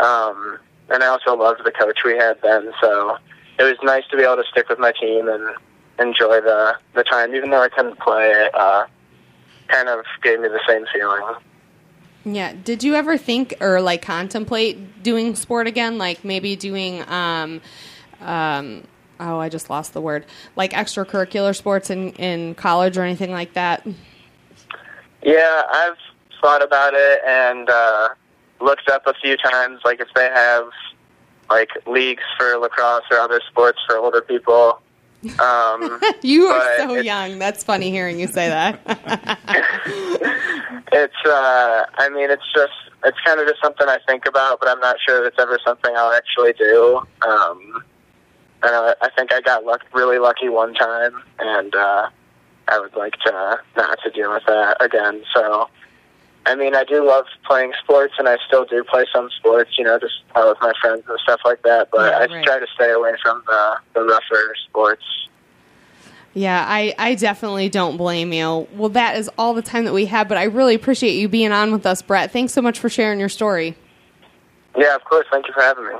Um, 0.00 0.58
and 0.90 1.02
I 1.02 1.06
also 1.06 1.36
loved 1.36 1.64
the 1.64 1.72
coach 1.72 1.98
we 2.04 2.16
had 2.16 2.38
then, 2.42 2.72
so 2.80 3.18
it 3.58 3.64
was 3.64 3.76
nice 3.82 4.04
to 4.10 4.16
be 4.16 4.22
able 4.22 4.36
to 4.36 4.44
stick 4.50 4.68
with 4.68 4.78
my 4.78 4.92
team 4.92 5.28
and 5.28 5.54
enjoy 5.98 6.40
the 6.40 6.76
the 6.94 7.04
time, 7.04 7.34
even 7.34 7.50
though 7.50 7.62
I 7.62 7.68
couldn't 7.68 7.98
play. 7.98 8.30
It 8.30 8.54
uh, 8.54 8.86
kind 9.68 9.88
of 9.88 10.04
gave 10.22 10.40
me 10.40 10.48
the 10.48 10.60
same 10.68 10.84
feeling. 10.92 11.22
Yeah. 12.24 12.54
Did 12.64 12.82
you 12.82 12.94
ever 12.94 13.16
think 13.16 13.54
or 13.60 13.80
like 13.80 14.02
contemplate 14.02 15.02
doing 15.02 15.34
sport 15.36 15.66
again? 15.66 15.96
Like 15.96 16.24
maybe 16.24 16.56
doing 16.56 17.08
um 17.08 17.60
um 18.20 18.84
oh, 19.20 19.38
I 19.38 19.48
just 19.48 19.70
lost 19.70 19.92
the 19.92 20.00
word. 20.00 20.26
Like 20.56 20.72
extracurricular 20.72 21.54
sports 21.54 21.90
in 21.90 22.10
in 22.12 22.54
college 22.54 22.98
or 22.98 23.02
anything 23.02 23.30
like 23.30 23.52
that? 23.54 23.86
Yeah, 25.22 25.62
I've 25.70 25.96
thought 26.40 26.62
about 26.62 26.94
it 26.94 27.20
and 27.26 27.68
uh, 27.68 28.08
looked 28.60 28.88
up 28.88 29.06
a 29.06 29.14
few 29.14 29.36
times, 29.36 29.80
like 29.84 30.00
if 30.00 30.08
they 30.14 30.28
have 30.28 30.68
like 31.48 31.70
leagues 31.86 32.22
for 32.38 32.56
lacrosse 32.58 33.04
or 33.10 33.18
other 33.18 33.40
sports 33.48 33.78
for 33.86 33.96
older 33.98 34.20
people. 34.20 34.80
Um, 35.40 36.00
You 36.22 36.46
are 36.46 36.76
so 36.78 36.94
young. 36.94 37.38
That's 37.38 37.62
funny 37.64 37.90
hearing 37.90 38.18
you 38.20 38.26
say 38.26 38.48
that. 38.48 38.80
It's, 40.92 41.26
uh, 41.26 41.84
I 41.98 42.08
mean, 42.10 42.30
it's 42.30 42.44
just, 42.54 42.72
it's 43.04 43.18
kind 43.24 43.40
of 43.40 43.46
just 43.46 43.60
something 43.62 43.88
I 43.88 43.98
think 44.06 44.24
about, 44.26 44.60
but 44.60 44.68
I'm 44.68 44.80
not 44.80 44.96
sure 45.06 45.24
if 45.24 45.32
it's 45.32 45.40
ever 45.40 45.58
something 45.64 45.92
I'll 45.96 46.12
actually 46.12 46.52
do. 46.52 46.98
Um, 47.26 47.84
I 48.62 48.94
I 49.02 49.10
think 49.16 49.32
I 49.32 49.40
got 49.40 49.64
luck, 49.64 49.82
really 49.92 50.18
lucky 50.18 50.48
one 50.48 50.74
time, 50.74 51.22
and 51.38 51.74
uh, 51.74 52.08
I 52.68 52.78
would 52.78 52.94
like 52.96 53.14
to 53.24 53.58
not 53.76 53.98
to 54.04 54.10
deal 54.10 54.32
with 54.32 54.44
that 54.46 54.82
again. 54.82 55.22
So 55.34 55.68
I 56.46 56.54
mean, 56.54 56.74
I 56.74 56.84
do 56.84 57.04
love 57.06 57.26
playing 57.44 57.72
sports, 57.82 58.14
and 58.18 58.28
I 58.28 58.38
still 58.46 58.64
do 58.64 58.82
play 58.84 59.04
some 59.12 59.28
sports. 59.36 59.72
You 59.76 59.84
know, 59.84 59.98
just 59.98 60.14
uh, 60.34 60.44
with 60.48 60.58
my 60.60 60.72
friends 60.80 61.02
and 61.08 61.18
stuff 61.20 61.40
like 61.44 61.62
that. 61.62 61.88
But 61.90 62.12
Yeah, 62.12 62.18
I 62.18 62.26
right. 62.26 62.44
try 62.44 62.58
to 62.58 62.66
stay 62.74 62.90
away 62.92 63.12
from 63.22 63.42
the 63.46 63.76
the 63.94 64.02
rougher 64.04 64.54
sports. 64.68 65.02
Yeah, 66.34 66.64
I, 66.68 66.94
I 66.98 67.14
definitely 67.14 67.70
don't 67.70 67.96
blame 67.96 68.30
you. 68.30 68.68
Well, 68.74 68.90
that 68.90 69.16
is 69.16 69.30
all 69.38 69.54
the 69.54 69.62
time 69.62 69.86
that 69.86 69.94
we 69.94 70.04
have, 70.04 70.28
but 70.28 70.36
I 70.36 70.44
really 70.44 70.74
appreciate 70.74 71.14
you 71.14 71.28
being 71.28 71.50
on 71.50 71.72
with 71.72 71.86
us, 71.86 72.02
Brett. 72.02 72.30
Thanks 72.30 72.52
so 72.52 72.60
much 72.60 72.78
for 72.78 72.90
sharing 72.90 73.18
your 73.18 73.30
story. 73.30 73.74
Yeah, 74.76 74.94
of 74.94 75.02
course. 75.04 75.26
Thank 75.30 75.48
you 75.48 75.54
for 75.54 75.62
having 75.62 75.86
me. 75.86 75.94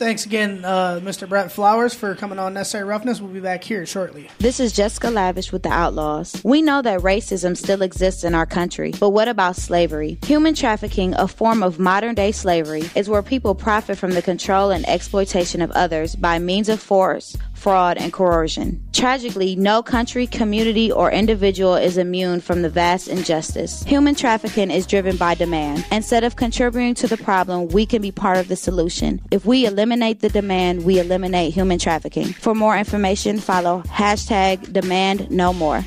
Thanks 0.00 0.24
again, 0.24 0.64
uh, 0.64 0.98
Mr. 1.02 1.28
Brett 1.28 1.52
Flowers, 1.52 1.92
for 1.92 2.14
coming 2.14 2.38
on 2.38 2.54
Necessary 2.54 2.84
Roughness. 2.84 3.20
We'll 3.20 3.34
be 3.34 3.38
back 3.38 3.62
here 3.62 3.84
shortly. 3.84 4.30
This 4.38 4.58
is 4.58 4.72
Jessica 4.72 5.10
Lavish 5.10 5.52
with 5.52 5.62
the 5.62 5.68
Outlaws. 5.68 6.40
We 6.42 6.62
know 6.62 6.80
that 6.80 7.00
racism 7.00 7.54
still 7.54 7.82
exists 7.82 8.24
in 8.24 8.34
our 8.34 8.46
country, 8.46 8.94
but 8.98 9.10
what 9.10 9.28
about 9.28 9.56
slavery? 9.56 10.18
Human 10.24 10.54
trafficking, 10.54 11.12
a 11.16 11.28
form 11.28 11.62
of 11.62 11.78
modern 11.78 12.14
day 12.14 12.32
slavery, 12.32 12.84
is 12.94 13.10
where 13.10 13.22
people 13.22 13.54
profit 13.54 13.98
from 13.98 14.12
the 14.12 14.22
control 14.22 14.70
and 14.70 14.88
exploitation 14.88 15.60
of 15.60 15.70
others 15.72 16.16
by 16.16 16.38
means 16.38 16.70
of 16.70 16.80
force, 16.80 17.36
fraud, 17.60 17.98
and 17.98 18.12
coercion. 18.12 18.82
Tragically, 18.92 19.54
no 19.54 19.82
country, 19.82 20.26
community, 20.26 20.90
or 20.90 21.12
individual 21.12 21.74
is 21.74 21.98
immune 21.98 22.40
from 22.40 22.62
the 22.62 22.70
vast 22.70 23.06
injustice. 23.06 23.82
Human 23.82 24.14
trafficking 24.14 24.70
is 24.70 24.86
driven 24.86 25.16
by 25.16 25.34
demand. 25.34 25.84
Instead 25.92 26.24
of 26.24 26.36
contributing 26.36 26.94
to 26.94 27.06
the 27.06 27.18
problem, 27.18 27.68
we 27.68 27.84
can 27.84 28.00
be 28.00 28.10
part 28.10 28.38
of 28.38 28.48
the 28.48 28.56
solution. 28.56 29.20
If 29.30 29.44
we 29.44 29.66
eliminate 29.66 30.20
the 30.20 30.30
demand, 30.30 30.84
we 30.84 30.98
eliminate 30.98 31.52
human 31.52 31.78
trafficking. 31.78 32.32
For 32.32 32.54
more 32.54 32.76
information, 32.78 33.38
follow 33.38 33.82
hashtag 33.82 34.72
demand 34.72 35.30
no 35.30 35.52
more. 35.52 35.84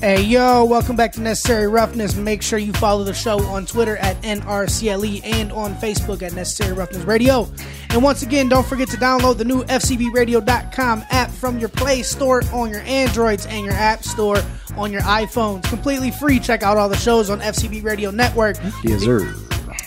Hey, 0.00 0.22
yo, 0.22 0.64
welcome 0.64 0.96
back 0.96 1.12
to 1.12 1.20
Necessary 1.20 1.68
Roughness. 1.68 2.14
Make 2.14 2.40
sure 2.40 2.58
you 2.58 2.72
follow 2.72 3.04
the 3.04 3.12
show 3.12 3.38
on 3.42 3.66
Twitter 3.66 3.98
at 3.98 4.16
NRCLE 4.22 5.20
and 5.22 5.52
on 5.52 5.74
Facebook 5.74 6.22
at 6.22 6.32
Necessary 6.32 6.72
Roughness 6.72 7.04
Radio. 7.04 7.46
And 7.90 8.02
once 8.02 8.22
again, 8.22 8.48
don't 8.48 8.66
forget 8.66 8.88
to 8.88 8.96
download 8.96 9.36
the 9.36 9.44
new 9.44 9.62
FCBRadio.com 9.64 11.04
app 11.10 11.30
from 11.30 11.58
your 11.58 11.68
Play 11.68 12.02
Store 12.02 12.42
on 12.50 12.70
your 12.70 12.80
Androids 12.80 13.44
and 13.44 13.62
your 13.62 13.74
App 13.74 14.02
Store 14.02 14.38
on 14.74 14.90
your 14.90 15.02
iPhones. 15.02 15.64
Completely 15.64 16.10
free. 16.10 16.40
Check 16.40 16.62
out 16.62 16.78
all 16.78 16.88
the 16.88 16.96
shows 16.96 17.28
on 17.28 17.40
FCB 17.40 17.84
Radio 17.84 18.10
Network. 18.10 18.56
Yes, 18.82 19.02
sir. 19.02 19.34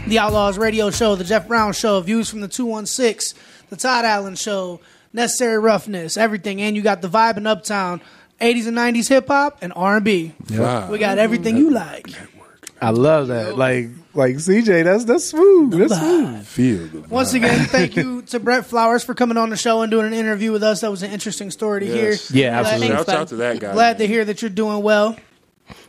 The 0.05 0.19
Outlaws 0.19 0.59
Radio 0.59 0.91
Show, 0.91 1.15
The 1.15 1.23
Jeff 1.23 1.47
Brown 1.47 1.73
Show, 1.73 1.99
Views 2.01 2.29
from 2.29 2.41
the 2.41 2.47
216, 2.47 3.35
The 3.69 3.77
Todd 3.77 4.05
Allen 4.05 4.35
Show, 4.35 4.79
Necessary 5.11 5.57
Roughness, 5.57 6.17
everything. 6.17 6.61
And 6.61 6.75
you 6.75 6.83
got 6.83 7.01
The 7.01 7.09
Vibe 7.09 7.37
in 7.37 7.47
Uptown, 7.47 7.99
80s 8.43 8.67
and 8.67 8.77
90s 8.77 9.09
hip 9.09 9.27
hop, 9.27 9.57
and 9.61 9.73
R&B. 9.75 10.33
Yeah. 10.47 10.89
We 10.89 10.97
got 10.99 11.17
everything 11.17 11.57
you 11.57 11.69
like. 11.71 12.07
I 12.81 12.89
love 12.89 13.29
that. 13.29 13.57
Like, 13.57 13.87
like 14.13 14.35
CJ, 14.35 14.83
that's 14.83 15.05
that's 15.05 15.23
smooth. 15.25 15.71
That's 15.79 15.97
smooth. 15.97 16.45
Feel 16.45 16.87
good. 16.89 17.09
Once 17.09 17.33
again, 17.33 17.65
thank 17.67 17.95
you 17.95 18.21
to 18.23 18.39
Brett 18.39 18.65
Flowers 18.65 19.03
for 19.05 19.13
coming 19.13 19.37
on 19.37 19.49
the 19.49 19.55
show 19.55 19.81
and 19.81 19.89
doing 19.89 20.07
an 20.07 20.13
interview 20.13 20.51
with 20.51 20.63
us. 20.63 20.81
That 20.81 20.91
was 20.91 21.01
an 21.01 21.11
interesting 21.11 21.49
story 21.49 21.79
to 21.81 21.85
Yes. 21.85 22.27
hear. 22.29 22.43
Yeah, 22.43 22.59
absolutely. 22.59 22.87
Shouts 22.89 23.09
out 23.09 23.27
to 23.29 23.35
that 23.37 23.59
guy. 23.59 23.71
Glad 23.73 23.99
to 23.99 24.07
hear 24.07 24.25
that 24.25 24.41
you're 24.41 24.49
doing 24.51 24.83
well. 24.83 25.15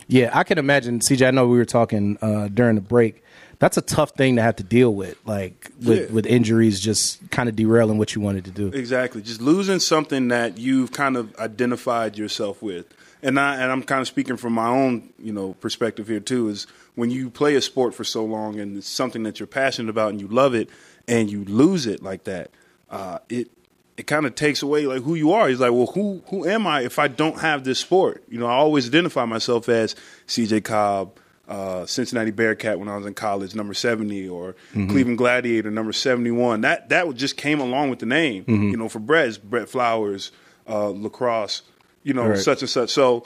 Yeah, 0.07 0.29
I 0.33 0.43
can 0.45 0.57
imagine, 0.57 0.99
CJ. 0.99 1.27
I 1.27 1.31
know 1.31 1.47
we 1.47 1.57
were 1.57 1.65
talking 1.65 2.17
uh, 2.21 2.47
during 2.47 2.75
the 2.75 2.81
break. 2.81 3.23
That's 3.59 3.77
a 3.77 3.81
tough 3.81 4.11
thing 4.11 4.35
to 4.35 4.41
have 4.41 4.55
to 4.57 4.63
deal 4.63 4.93
with, 4.93 5.17
like 5.25 5.71
with, 5.83 6.09
Yeah. 6.09 6.13
with 6.13 6.25
injuries 6.25 6.79
just 6.79 7.29
kind 7.31 7.47
of 7.49 7.55
derailing 7.55 7.97
what 7.97 8.13
you 8.15 8.21
wanted 8.21 8.45
to 8.45 8.51
do. 8.51 8.67
Exactly. 8.67 9.21
Just 9.21 9.41
losing 9.41 9.79
something 9.79 10.27
that 10.29 10.57
you've 10.57 10.91
kind 10.91 11.15
of 11.17 11.35
identified 11.37 12.17
yourself 12.17 12.61
with. 12.61 12.85
And 13.23 13.39
I 13.39 13.55
and 13.55 13.71
I'm 13.71 13.81
kind 13.81 14.01
of 14.01 14.07
speaking 14.07 14.37
from 14.37 14.53
my 14.53 14.67
own, 14.67 15.09
you 15.17 15.31
know, 15.33 15.53
perspective 15.53 16.07
here 16.07 16.19
too, 16.19 16.49
is 16.49 16.67
when 16.95 17.09
you 17.11 17.29
play 17.29 17.55
a 17.55 17.61
sport 17.61 17.95
for 17.95 18.03
so 18.03 18.23
long 18.23 18.59
and 18.59 18.77
it's 18.77 18.87
something 18.89 19.23
that 19.23 19.39
you're 19.39 19.47
passionate 19.47 19.89
about 19.89 20.09
and 20.11 20.21
you 20.21 20.27
love 20.27 20.53
it 20.53 20.69
and 21.07 21.31
you 21.31 21.43
lose 21.45 21.87
it 21.87 22.03
like 22.03 22.25
that, 22.25 22.51
uh, 22.91 23.19
it 23.29 23.49
it 23.97 24.05
kind 24.07 24.25
of 24.25 24.35
takes 24.35 24.61
away 24.61 24.85
like 24.85 25.01
who 25.03 25.15
you 25.15 25.31
are. 25.31 25.47
He's 25.47 25.59
like, 25.61 25.71
well, 25.71 25.87
who 25.87 26.21
who 26.27 26.45
am 26.45 26.67
I 26.67 26.81
if 26.81 26.99
I 26.99 27.07
don't 27.07 27.39
have 27.39 27.63
this 27.63 27.79
sport? 27.79 28.21
You 28.29 28.37
know, 28.37 28.45
I 28.47 28.53
always 28.53 28.87
identify 28.87 29.25
myself 29.25 29.69
as 29.69 29.95
CJ 30.27 30.63
Cobb, 30.65 31.17
uh, 31.47 31.85
Cincinnati 31.85 32.31
Bearcat 32.31 32.79
when 32.79 32.87
I 32.89 32.97
was 32.97 33.05
in 33.05 33.13
college, 33.13 33.53
number 33.55 33.73
seventy, 33.73 34.27
or 34.27 34.55
Mhm. 34.73 34.89
Cleveland 34.89 35.17
Gladiator, 35.17 35.69
number 35.71 35.93
seventy 35.93 36.31
one. 36.31 36.61
That 36.61 36.89
that 36.89 37.13
just 37.15 37.37
came 37.37 37.59
along 37.59 37.89
with 37.91 37.99
the 37.99 38.05
name. 38.05 38.45
Mhm. 38.45 38.71
You 38.71 38.77
know, 38.77 38.89
for 38.89 38.99
Brett, 38.99 39.39
Brett 39.49 39.69
Flowers, 39.69 40.31
uh, 40.67 40.89
lacrosse. 40.89 41.61
You 42.03 42.13
know, 42.13 42.27
Right. 42.27 42.37
such 42.39 42.61
and 42.61 42.69
such. 42.69 42.89
So. 42.89 43.25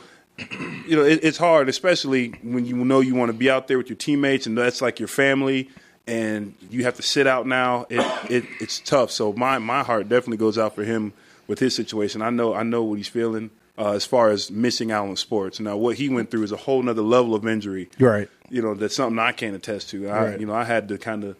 You 0.87 0.95
know, 0.95 1.03
it, 1.03 1.19
it's 1.21 1.37
hard, 1.37 1.67
especially 1.67 2.29
when 2.43 2.65
you 2.65 2.73
know 2.77 3.01
you 3.01 3.13
want 3.13 3.29
to 3.29 3.37
be 3.37 3.49
out 3.49 3.67
there 3.67 3.77
with 3.77 3.89
your 3.89 3.97
teammates, 3.97 4.45
and 4.47 4.57
that's 4.57 4.81
like 4.81 4.97
your 4.97 5.09
family, 5.09 5.69
and 6.07 6.53
you 6.71 6.85
have 6.85 6.95
to 6.95 7.01
sit 7.01 7.27
out 7.27 7.45
now. 7.45 7.85
It, 7.89 7.99
it 8.31 8.43
it's 8.61 8.79
tough. 8.79 9.11
So 9.11 9.33
my 9.33 9.57
my 9.57 9.83
heart 9.83 10.07
definitely 10.07 10.37
goes 10.37 10.57
out 10.57 10.75
for 10.75 10.85
him 10.85 11.11
with 11.47 11.59
his 11.59 11.75
situation. 11.75 12.21
I 12.21 12.29
know 12.29 12.53
I 12.53 12.63
know 12.63 12.83
what 12.83 12.95
he's 12.95 13.09
feeling 13.09 13.49
uh, 13.79 13.93
as 13.93 14.05
far 14.05 14.29
as 14.29 14.51
missing 14.51 14.91
out 14.91 15.07
on 15.07 15.15
sports. 15.15 15.59
Now 15.59 15.77
what 15.77 15.95
he 15.97 16.09
went 16.09 16.29
through 16.29 16.43
is 16.43 16.51
a 16.51 16.57
whole 16.57 16.83
nother 16.83 17.01
level 17.01 17.33
of 17.33 17.47
injury. 17.47 17.89
Right. 17.99 18.27
You 18.49 18.61
know 18.61 18.73
that's 18.73 18.95
something 18.95 19.17
I 19.19 19.31
can't 19.31 19.55
attest 19.55 19.89
to. 19.91 20.09
I, 20.09 20.23
Right. 20.31 20.39
You 20.39 20.45
know 20.45 20.53
I 20.53 20.63
had 20.65 20.87
the 20.87 20.97
kind 20.97 21.23
of 21.23 21.37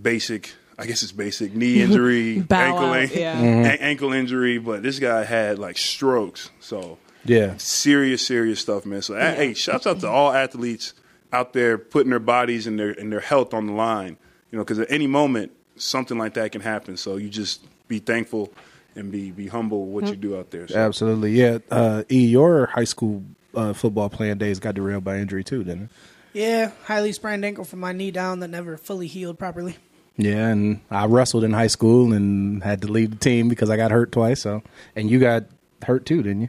basic. 0.00 0.54
I 0.80 0.86
guess 0.86 1.02
it's 1.02 1.12
basic 1.12 1.54
knee 1.54 1.82
injury, 1.82 2.36
ankle, 2.50 2.90
out, 2.90 2.96
an- 2.96 3.10
yeah. 3.12 3.36
Mhm. 3.40 3.64
a- 3.66 3.82
ankle 3.82 4.12
injury, 4.12 4.58
but 4.58 4.82
this 4.82 4.98
guy 4.98 5.24
had 5.24 5.58
like 5.58 5.76
strokes. 5.78 6.50
So 6.60 6.98
Yeah. 7.24 7.54
serious, 7.58 8.24
serious 8.26 8.60
stuff, 8.60 8.86
man. 8.86 9.02
So 9.02 9.14
uh, 9.14 9.34
hey, 9.34 9.54
shouts 9.54 9.86
out 9.86 10.00
to 10.00 10.08
all 10.08 10.32
athletes 10.32 10.94
out 11.32 11.52
there 11.52 11.76
putting 11.78 12.10
their 12.10 12.20
bodies 12.20 12.66
and 12.66 12.78
their 12.78 12.90
and 12.90 13.10
their 13.12 13.20
health 13.20 13.52
on 13.54 13.66
the 13.66 13.72
line. 13.72 14.16
You 14.50 14.58
know, 14.58 14.64
because 14.64 14.78
at 14.78 14.90
any 14.90 15.06
moment 15.06 15.52
something 15.76 16.16
like 16.18 16.34
that 16.34 16.52
can 16.52 16.60
happen. 16.60 16.96
So 16.96 17.16
you 17.16 17.28
just 17.28 17.60
be 17.88 17.98
thankful 17.98 18.52
and 18.98 19.12
be 19.12 19.30
be 19.30 19.46
humble 19.46 19.86
with 19.86 20.04
what 20.04 20.10
you 20.10 20.16
do 20.16 20.38
out 20.38 20.50
there. 20.50 20.68
So. 20.68 20.76
Absolutely. 20.78 21.32
Yeah. 21.32 21.58
Uh, 21.70 22.02
e, 22.10 22.26
your 22.26 22.66
high 22.66 22.84
school 22.84 23.22
uh, 23.54 23.72
football 23.72 24.10
playing 24.10 24.38
days 24.38 24.58
got 24.58 24.74
derailed 24.74 25.04
by 25.04 25.18
injury 25.18 25.44
too, 25.44 25.64
didn't 25.64 25.84
it? 25.84 25.90
Yeah, 26.34 26.70
highly 26.84 27.12
sprained 27.12 27.44
ankle 27.44 27.64
from 27.64 27.80
my 27.80 27.92
knee 27.92 28.10
down 28.10 28.40
that 28.40 28.48
never 28.48 28.76
fully 28.76 29.06
healed 29.06 29.38
properly. 29.38 29.76
Yeah, 30.16 30.48
and 30.48 30.80
I 30.90 31.06
wrestled 31.06 31.44
in 31.44 31.52
high 31.52 31.68
school 31.68 32.12
and 32.12 32.62
had 32.62 32.82
to 32.82 32.88
leave 32.88 33.10
the 33.10 33.16
team 33.16 33.48
because 33.48 33.70
I 33.70 33.76
got 33.76 33.90
hurt 33.90 34.12
twice. 34.12 34.42
So, 34.42 34.62
and 34.94 35.10
you 35.10 35.20
got 35.20 35.44
hurt 35.82 36.04
too, 36.06 36.22
didn't 36.22 36.42
you? 36.42 36.48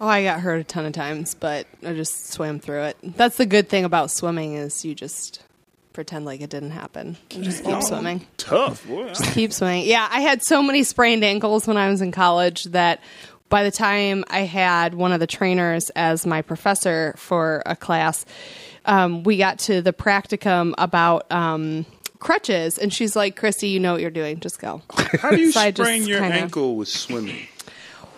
Oh, 0.00 0.08
I 0.08 0.24
got 0.24 0.40
hurt 0.40 0.60
a 0.60 0.64
ton 0.64 0.84
of 0.84 0.92
times, 0.92 1.34
but 1.34 1.66
I 1.84 1.94
just 1.94 2.32
swam 2.32 2.58
through 2.58 2.82
it. 2.82 2.96
That's 3.02 3.36
the 3.36 3.46
good 3.46 3.68
thing 3.68 3.84
about 3.84 4.10
swimming 4.10 4.54
is 4.54 4.84
you 4.84 4.94
just 4.94 5.42
pretend 5.92 6.24
like 6.24 6.40
it 6.40 6.50
didn't 6.50 6.70
happen 6.72 7.16
and 7.34 7.44
just 7.44 7.64
keep 7.64 7.74
Oh, 7.74 7.80
swimming. 7.80 8.26
Tough. 8.36 8.86
Boy. 8.86 9.08
Just 9.08 9.24
keep 9.32 9.52
swimming. 9.52 9.84
Yeah, 9.86 10.08
I 10.10 10.20
had 10.20 10.42
so 10.42 10.62
many 10.62 10.82
sprained 10.82 11.24
ankles 11.24 11.66
when 11.66 11.76
I 11.76 11.88
was 11.88 12.00
in 12.00 12.12
college 12.12 12.64
that 12.64 13.00
by 13.48 13.64
the 13.64 13.70
time 13.70 14.24
I 14.28 14.40
had 14.40 14.94
one 14.94 15.12
of 15.12 15.20
the 15.20 15.26
trainers 15.26 15.90
as 15.90 16.24
my 16.26 16.42
professor 16.42 17.14
for 17.18 17.62
a 17.66 17.76
class, 17.76 18.24
um, 18.86 19.22
we 19.24 19.36
got 19.36 19.58
to 19.60 19.82
the 19.82 19.92
practicum 19.92 20.72
about 20.78 21.30
um, 21.30 21.84
crutches, 22.18 22.78
and 22.78 22.92
she's 22.92 23.14
like, 23.14 23.36
"Christy, 23.36 23.68
you 23.68 23.78
know 23.78 23.92
what 23.92 24.00
you're 24.00 24.10
doing. 24.10 24.40
Just 24.40 24.58
go." 24.58 24.80
How 25.20 25.30
do 25.30 25.36
you 25.40 25.52
So 25.52 25.70
sprain 25.70 26.04
your 26.06 26.20
kinda- 26.20 26.36
ankle 26.36 26.76
with 26.76 26.88
swimming? 26.88 27.46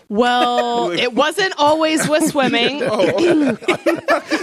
Well, 0.09 0.91
it 0.93 1.13
wasn't 1.15 1.55
always 1.59 2.09
with 2.09 2.25
swimming. 2.31 2.79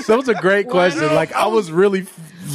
That 0.07 0.17
was 0.17 0.27
a 0.27 0.33
great 0.35 0.67
question. 0.67 1.13
Like 1.15 1.31
I 1.33 1.45
was 1.47 1.71
really 1.71 2.05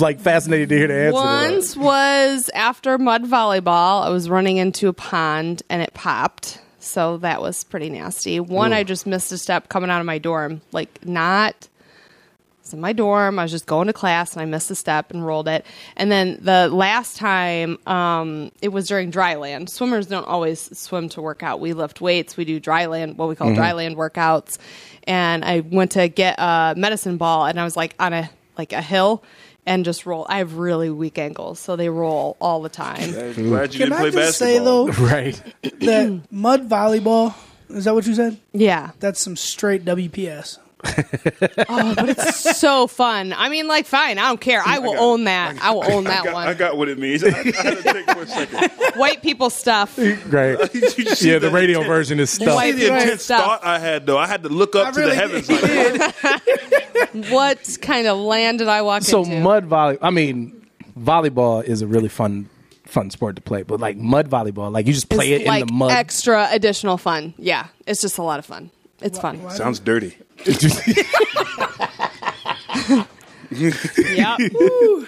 like 0.01 0.21
fascinated 0.21 0.69
to 0.71 0.77
hear 0.79 0.89
the 0.89 0.95
answer. 0.95 1.13
Once 1.15 1.77
was 1.77 2.51
after 2.55 2.99
mud 2.99 3.25
volleyball. 3.25 4.05
I 4.05 4.11
was 4.11 4.29
running 4.29 4.57
into 4.57 4.89
a 4.89 4.93
pond 4.93 5.63
and 5.69 5.83
it 5.83 5.95
popped. 5.95 6.61
So 6.79 7.17
that 7.19 7.41
was 7.43 7.65
pretty 7.65 7.91
nasty. 7.91 8.39
One. 8.41 8.73
I 8.73 8.85
just 8.85 9.07
missed 9.07 9.33
a 9.33 9.39
step 9.39 9.69
coming 9.69 9.91
out 9.91 10.01
of 10.01 10.07
my 10.07 10.19
dorm. 10.19 10.61
Like, 10.73 11.05
not. 11.05 11.69
I 11.69 12.63
was 12.63 12.73
in 12.75 12.81
my 12.81 12.93
dorm. 12.93 13.39
I 13.39 13.43
was 13.43 13.51
just 13.51 13.67
going 13.67 13.89
to 13.89 13.93
class 13.93 14.33
and 14.35 14.43
I 14.43 14.45
missed 14.45 14.71
a 14.71 14.75
step 14.77 15.11
and 15.11 15.25
rolled 15.27 15.49
it. 15.49 15.67
And 15.97 16.11
then 16.13 16.39
the 16.41 16.69
last 16.69 17.17
time, 17.17 17.79
um, 17.89 18.51
it 18.63 18.69
was 18.69 18.87
during 18.89 19.11
dry 19.11 19.35
land. 19.35 19.69
Swimmers 19.69 20.07
don't 20.07 20.27
always 20.27 20.77
swim 20.79 21.09
to 21.11 21.23
work 21.23 21.43
out. 21.43 21.59
We 21.61 21.73
lift 21.73 22.01
weights. 22.01 22.37
We 22.37 22.45
do 22.45 22.61
dry 22.61 22.87
land, 22.87 23.19
what 23.19 23.29
we 23.29 23.35
call 23.35 23.49
Mhm. 23.51 23.57
dry 23.57 23.73
land 23.73 23.97
workouts. 23.97 24.59
And 25.05 25.45
I 25.45 25.61
went 25.61 25.93
to 25.93 26.09
get 26.09 26.37
a 26.39 26.75
medicine 26.77 27.17
ball 27.17 27.47
and 27.47 27.59
I 27.61 27.65
was 27.65 27.77
like 27.77 27.95
on 27.99 28.13
a 28.13 28.31
like 28.59 28.73
a 28.73 28.81
hill 28.81 29.23
and 29.67 29.85
just 29.85 30.07
roll. 30.07 30.27
I 30.29 30.39
have 30.39 30.55
really 30.55 30.89
weak 30.91 31.19
ankles, 31.19 31.59
so 31.59 31.77
they 31.77 31.89
roll 31.89 32.37
all 32.41 32.63
the 32.63 32.69
time. 32.69 33.13
Glad 33.13 33.35
hmm. 33.35 33.41
you 33.43 33.59
Can 33.59 33.69
didn't 33.71 33.93
I 33.93 33.99
play 33.99 34.11
just 34.13 34.39
say 34.39 34.59
basketball. 34.59 34.87
though, 34.87 34.93
right? 35.05 35.43
that 35.81 36.23
mud 36.31 36.69
volleyball 36.69 37.35
is 37.69 37.85
that 37.85 37.95
what 37.95 38.07
you 38.07 38.15
said? 38.15 38.39
Yeah, 38.53 38.93
That's 39.01 39.21
some 39.21 39.37
straight 39.37 39.85
WPS. 39.85 40.59
oh, 41.69 41.95
but 41.95 42.09
it's 42.11 42.59
so 42.59 42.87
fun. 42.87 43.33
I 43.33 43.49
mean, 43.49 43.67
like, 43.69 43.87
fine, 43.87 44.19
I 44.19 44.29
don't 44.29 44.41
care. 44.41 44.63
I 44.65 44.79
will 44.79 44.99
own 44.99 45.25
that. 45.25 45.57
I 45.61 45.71
will 45.73 45.85
own 45.91 46.05
that 46.05 46.23
I 46.23 46.25
got, 46.25 46.35
one. 46.35 46.49
I 46.49 46.55
got 46.55 46.77
what 46.77 46.89
it 46.89 46.99
means. 46.99 47.25
I, 47.25 47.29
I 47.29 47.31
had 47.33 47.45
to 47.45 47.83
think 47.83 48.11
for 48.11 48.23
a 48.23 48.27
second. 48.27 48.71
White 48.99 49.23
people 49.23 49.51
stuff. 49.51 49.97
Great. 49.97 50.59
yeah, 51.21 51.39
the 51.39 51.39
the 51.41 51.51
radio 51.51 51.79
intent? 51.79 51.89
version 51.95 52.21
is 52.21 52.31
stuff. 52.31 52.61
see 52.63 52.73
the 52.73 52.87
intense 52.87 53.23
stuff. 53.25 53.45
thought 53.45 53.65
I 53.65 53.79
had 53.79 54.07
though. 54.07 54.19
I 54.19 54.27
had 54.27 54.43
to 54.43 54.49
look 54.49 54.75
up 54.77 54.89
I 54.89 54.91
to 54.93 55.01
really 55.01 55.11
the 55.11 55.17
heavens. 55.17 55.49
Like, 57.13 57.31
what 57.31 57.79
kind 57.83 58.07
of 58.07 58.19
land 58.19 58.59
did 58.59 58.69
I 58.69 58.83
walk 58.83 59.03
So 59.03 59.23
into? 59.25 59.41
mud 59.41 59.67
volley. 59.67 59.99
I 60.01 60.11
mean, 60.11 60.67
volleyball 60.99 61.63
is 61.65 61.83
a 61.83 61.87
really 61.87 62.09
fun 62.09 62.49
fun 62.85 63.11
sport 63.11 63.37
to 63.37 63.43
play, 63.43 63.63
but 63.63 63.81
like 63.81 63.97
mud 63.97 64.31
volleyball, 64.31 64.71
like 64.73 64.87
you 64.87 64.93
just 64.93 65.09
play 65.09 65.33
It's 65.33 65.45
it 65.45 65.49
like 65.49 65.63
in 65.63 65.67
the 65.69 65.73
mud. 65.73 65.91
extra 65.91 66.49
additional 66.51 66.97
fun. 66.97 67.35
Yeah, 67.37 67.67
it's 67.87 68.01
just 68.01 68.19
a 68.19 68.23
lot 68.23 68.39
of 68.39 68.47
fun. 68.47 68.71
It's 69.01 69.19
fun. 69.19 69.51
sounds 69.51 69.79
dirty. 69.79 70.17
Yeah. 73.51 74.37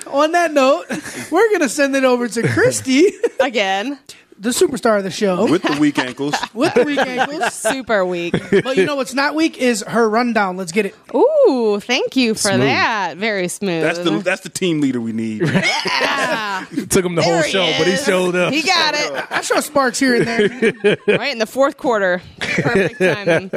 On 0.06 0.32
that 0.32 0.52
note, 0.52 0.86
we're 1.30 1.50
gonna 1.52 1.68
send 1.68 1.94
it 1.96 2.04
over 2.04 2.28
to 2.28 2.48
Christy. 2.48 3.12
Again, 3.40 3.98
the 4.38 4.50
superstar 4.50 4.98
of 4.98 5.04
the 5.04 5.10
show, 5.10 5.50
With 5.50 5.62
the 5.62 5.76
weak 5.80 5.98
ankles. 5.98 6.34
with 6.54 6.72
the 6.74 6.84
weak 6.84 6.98
ankles. 6.98 7.52
Super 7.54 8.04
weak. 8.04 8.34
But 8.50 8.76
you 8.76 8.84
know 8.86 8.96
what's 8.96 9.14
not 9.14 9.34
weak 9.34 9.58
is 9.58 9.82
her 9.86 10.08
rundown. 10.08 10.56
Let's 10.56 10.72
get 10.72 10.86
it. 10.86 10.94
Ooh, 11.14 11.80
thank 11.80 12.16
you 12.16 12.34
for 12.34 12.48
Smooth. 12.50 12.60
that. 12.60 13.16
Very 13.16 13.48
smooth. 13.48 13.82
That's 13.82 13.98
the 13.98 14.18
that's 14.18 14.40
the 14.42 14.48
team 14.48 14.80
leader 14.80 15.00
we 15.00 15.12
need. 15.12 15.42
yeah. 15.42 16.64
Took 16.90 17.04
him 17.04 17.14
the 17.14 17.22
whole 17.22 17.32
There 17.32 17.42
he 17.44 17.50
show, 17.50 17.72
but 17.78 17.86
he 17.86 17.94
is. 17.94 18.04
showed 18.04 18.36
up. 18.36 18.52
He 18.52 18.62
got 18.62 18.94
it. 18.94 19.26
I 19.30 19.40
show 19.40 19.60
sparks 19.60 19.98
here 19.98 20.14
and 20.14 20.26
there. 20.26 20.96
right 21.18 21.32
in 21.32 21.38
the 21.38 21.46
fourth 21.46 21.76
quarter. 21.76 22.20
Perfect 22.38 22.98
timing. 22.98 23.50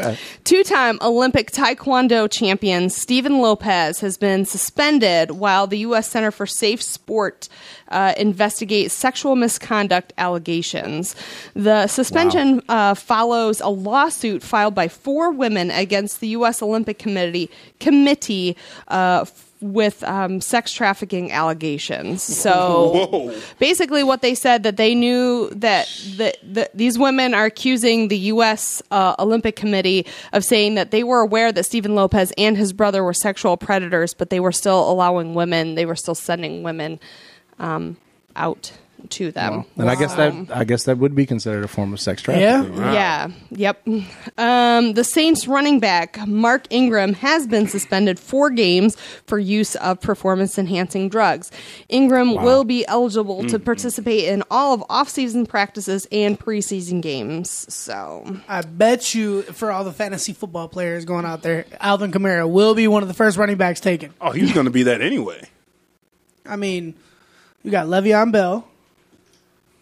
Two 0.44 0.64
time 0.64 0.98
Olympic 1.02 1.52
Taekwondo 1.52 2.30
champion 2.30 2.90
Steven 2.90 3.40
Lopez 3.40 4.00
has 4.02 4.18
been 4.18 4.46
suspended 4.46 5.32
while 5.32 5.68
the 5.68 5.80
U.S. 5.80 6.08
Center 6.10 6.32
for 6.32 6.46
Safe 6.46 6.82
Sport 6.82 7.50
uh, 7.92 8.14
investigates 8.18 8.94
sexual 8.94 9.36
misconduct 9.36 10.14
allegations. 10.18 11.16
The 11.54 11.88
suspension 11.88 12.62
uh, 12.70 12.96
follows 12.96 13.62
a 13.62 13.70
lawsuit 13.70 14.42
filed 14.42 14.74
by 14.74 14.88
four 14.88 15.32
women 15.32 15.70
against 15.72 16.20
the 16.20 16.30
U.S. 16.30 16.62
Olympic 16.62 16.98
Committee 16.98 17.50
committee. 17.80 18.58
Uh, 18.88 19.26
with 19.62 20.04
um, 20.06 20.42
sex 20.42 20.74
trafficking 20.74 21.32
allegations, 21.32 22.24
so 22.24 23.08
Whoa. 23.12 23.40
basically 23.60 24.04
what 24.04 24.24
they 24.24 24.34
said 24.34 24.64
that 24.64 24.76
they 24.76 24.96
knew 24.96 25.50
that 25.52 25.86
the, 26.18 26.34
the, 26.42 26.70
these 26.74 26.98
women 26.98 27.36
are 27.36 27.46
accusing 27.46 28.08
the 28.08 28.18
U.S. 28.18 28.82
Uh, 28.90 29.14
Olympic 29.20 29.56
Committee 29.56 30.08
of 30.34 30.44
saying 30.44 30.74
that 30.76 30.90
they 30.90 31.04
were 31.04 31.20
aware 31.20 31.52
that 31.52 31.64
Steven 31.64 31.94
Lopez 31.94 32.34
and 32.40 32.58
his 32.58 32.74
brother 32.74 33.04
were 33.04 33.14
sexual 33.14 33.56
predators, 33.56 34.16
but 34.16 34.32
they 34.32 34.40
were 34.40 34.52
still 34.52 34.90
allowing 34.90 35.36
women, 35.36 35.76
they 35.76 35.86
were 35.86 35.96
still 35.96 36.16
sending 36.16 36.64
women 36.64 37.00
um, 37.62 37.96
out 38.36 38.74
to 39.10 39.32
them. 39.32 39.66
And 39.78 39.90
I 39.90 39.96
guess 39.96 40.14
that 40.14 40.32
I 40.52 40.64
guess 40.64 40.84
that 40.84 41.00
would 41.00 41.16
be 41.16 41.26
considered 41.26 41.64
a 41.64 41.68
form 41.68 41.92
of 41.92 42.00
sex 42.00 42.22
trafficking. 42.22 42.78
Yeah. 42.78 42.94
Yeah. 42.94 43.32
Yep. 43.50 43.88
Um, 44.38 44.94
the 44.94 45.04
Saints 45.04 45.48
running 45.48 45.80
back 45.80 46.20
Mark 46.28 46.68
Ingram 46.70 47.14
has 47.14 47.48
been 47.48 47.68
suspended 47.68 48.20
four 48.20 48.52
games 48.52 48.96
for 49.26 49.40
use 49.40 49.76
of 49.78 50.00
performance 50.02 50.60
enhancing 50.60 51.10
drugs. 51.10 51.52
Ingram 51.90 52.36
will 52.36 52.64
be 52.64 52.86
eligible 52.88 53.44
to 53.48 53.58
participate 53.58 54.26
in 54.26 54.44
all 54.52 54.76
of 54.76 54.84
off-season 54.88 55.48
practices 55.48 56.08
and 56.12 56.40
preseason 56.40 57.02
games. 57.02 57.50
So 57.74 58.38
I 58.48 58.62
bet 58.62 59.16
you, 59.16 59.42
for 59.42 59.72
all 59.72 59.84
the 59.84 59.94
fantasy 59.94 60.34
football 60.34 60.68
players 60.68 61.06
going 61.06 61.26
out 61.26 61.42
there, 61.42 61.66
Alvin 61.80 62.12
Kamara 62.12 62.48
will 62.48 62.76
be 62.76 62.88
one 62.88 63.02
of 63.02 63.08
the 63.08 63.16
first 63.16 63.36
running 63.38 63.58
backs 63.58 63.80
taken. 63.80 64.14
Oh, 64.22 64.30
he's 64.30 64.54
going 64.54 64.66
to 64.66 64.72
be 64.72 64.84
that 64.84 65.02
anyway. 65.02 65.50
I 66.46 66.56
mean, 66.56 66.94
you 67.64 67.72
got 67.72 67.88
Le'Veon 67.88 68.32
Bell. 68.32 68.68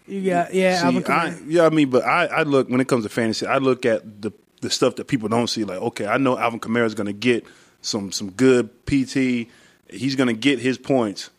You 0.08 0.30
got 0.30 0.54
yeah, 0.54 0.80
See, 0.80 0.86
Alvin 0.86 1.06
I, 1.08 1.38
yeah, 1.48 1.66
I 1.66 1.70
mean, 1.70 1.90
but 1.90 2.04
I, 2.04 2.26
I 2.26 2.44
look 2.44 2.68
when 2.70 2.82
it 2.82 2.88
comes 2.88 3.04
to 3.04 3.10
fantasy, 3.10 3.46
I 3.46 3.60
look 3.60 3.86
at 3.86 4.22
the 4.22 4.32
the 4.62 4.70
stuff 4.70 4.96
that 4.98 5.06
people 5.06 5.30
don't 5.30 5.48
see. 5.48 5.64
Like, 5.64 5.80
okay, 5.80 6.08
I 6.08 6.18
know 6.18 6.38
Alvin 6.38 6.60
Kamara 6.60 6.86
is 6.86 6.96
going 6.96 7.08
to 7.08 7.14
get 7.14 7.46
some 7.82 8.12
some 8.12 8.32
good 8.32 8.86
PT. 8.86 9.48
He's 9.90 10.16
going 10.16 10.28
to 10.28 10.34
get 10.34 10.60
his 10.60 10.78
points. 10.78 11.30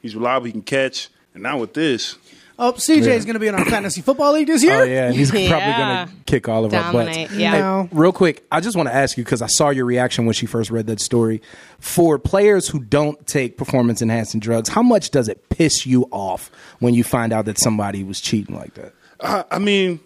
He's 0.00 0.16
reliable. 0.16 0.46
He 0.46 0.52
can 0.52 0.62
catch. 0.62 1.08
And 1.34 1.42
now 1.42 1.58
with 1.58 1.74
this, 1.74 2.16
Oh, 2.58 2.72
CJ 2.72 3.08
is 3.08 3.24
going 3.24 3.34
to 3.34 3.40
be 3.40 3.48
in 3.48 3.54
our 3.56 3.64
fantasy 3.64 4.00
football 4.00 4.32
league 4.32 4.46
this 4.46 4.62
year. 4.62 4.82
Oh 4.82 4.84
yeah, 4.84 5.06
and 5.06 5.14
he's 5.16 5.30
probably 5.30 5.48
Yeah. 5.48 6.04
going 6.04 6.08
to 6.16 6.24
kick 6.24 6.48
all 6.48 6.64
of 6.64 6.70
Dominate, 6.70 7.16
our 7.16 7.22
butts. 7.26 7.32
yeah. 7.34 7.50
Hey, 7.50 7.58
No. 7.58 7.88
real 7.90 8.12
quick, 8.12 8.44
I 8.52 8.60
just 8.60 8.76
want 8.76 8.88
to 8.88 8.94
ask 8.94 9.16
you 9.16 9.24
because 9.24 9.42
I 9.42 9.48
saw 9.48 9.70
your 9.70 9.84
reaction 9.86 10.24
when 10.24 10.34
she 10.34 10.46
first 10.46 10.70
read 10.70 10.86
that 10.86 11.00
story. 11.00 11.42
For 11.80 12.18
players 12.18 12.68
who 12.68 12.78
don't 12.80 13.26
take 13.26 13.56
performance 13.56 14.00
enhancing 14.02 14.38
drugs, 14.40 14.68
how 14.68 14.82
much 14.82 15.10
does 15.10 15.28
it 15.28 15.48
piss 15.48 15.84
you 15.84 16.06
off 16.12 16.50
when 16.78 16.94
you 16.94 17.02
find 17.02 17.32
out 17.32 17.44
that 17.46 17.58
somebody 17.58 18.04
was 18.04 18.20
cheating 18.20 18.54
like 18.54 18.74
that? 18.74 18.92
I, 19.20 19.44
I 19.50 19.58
mean, 19.58 19.98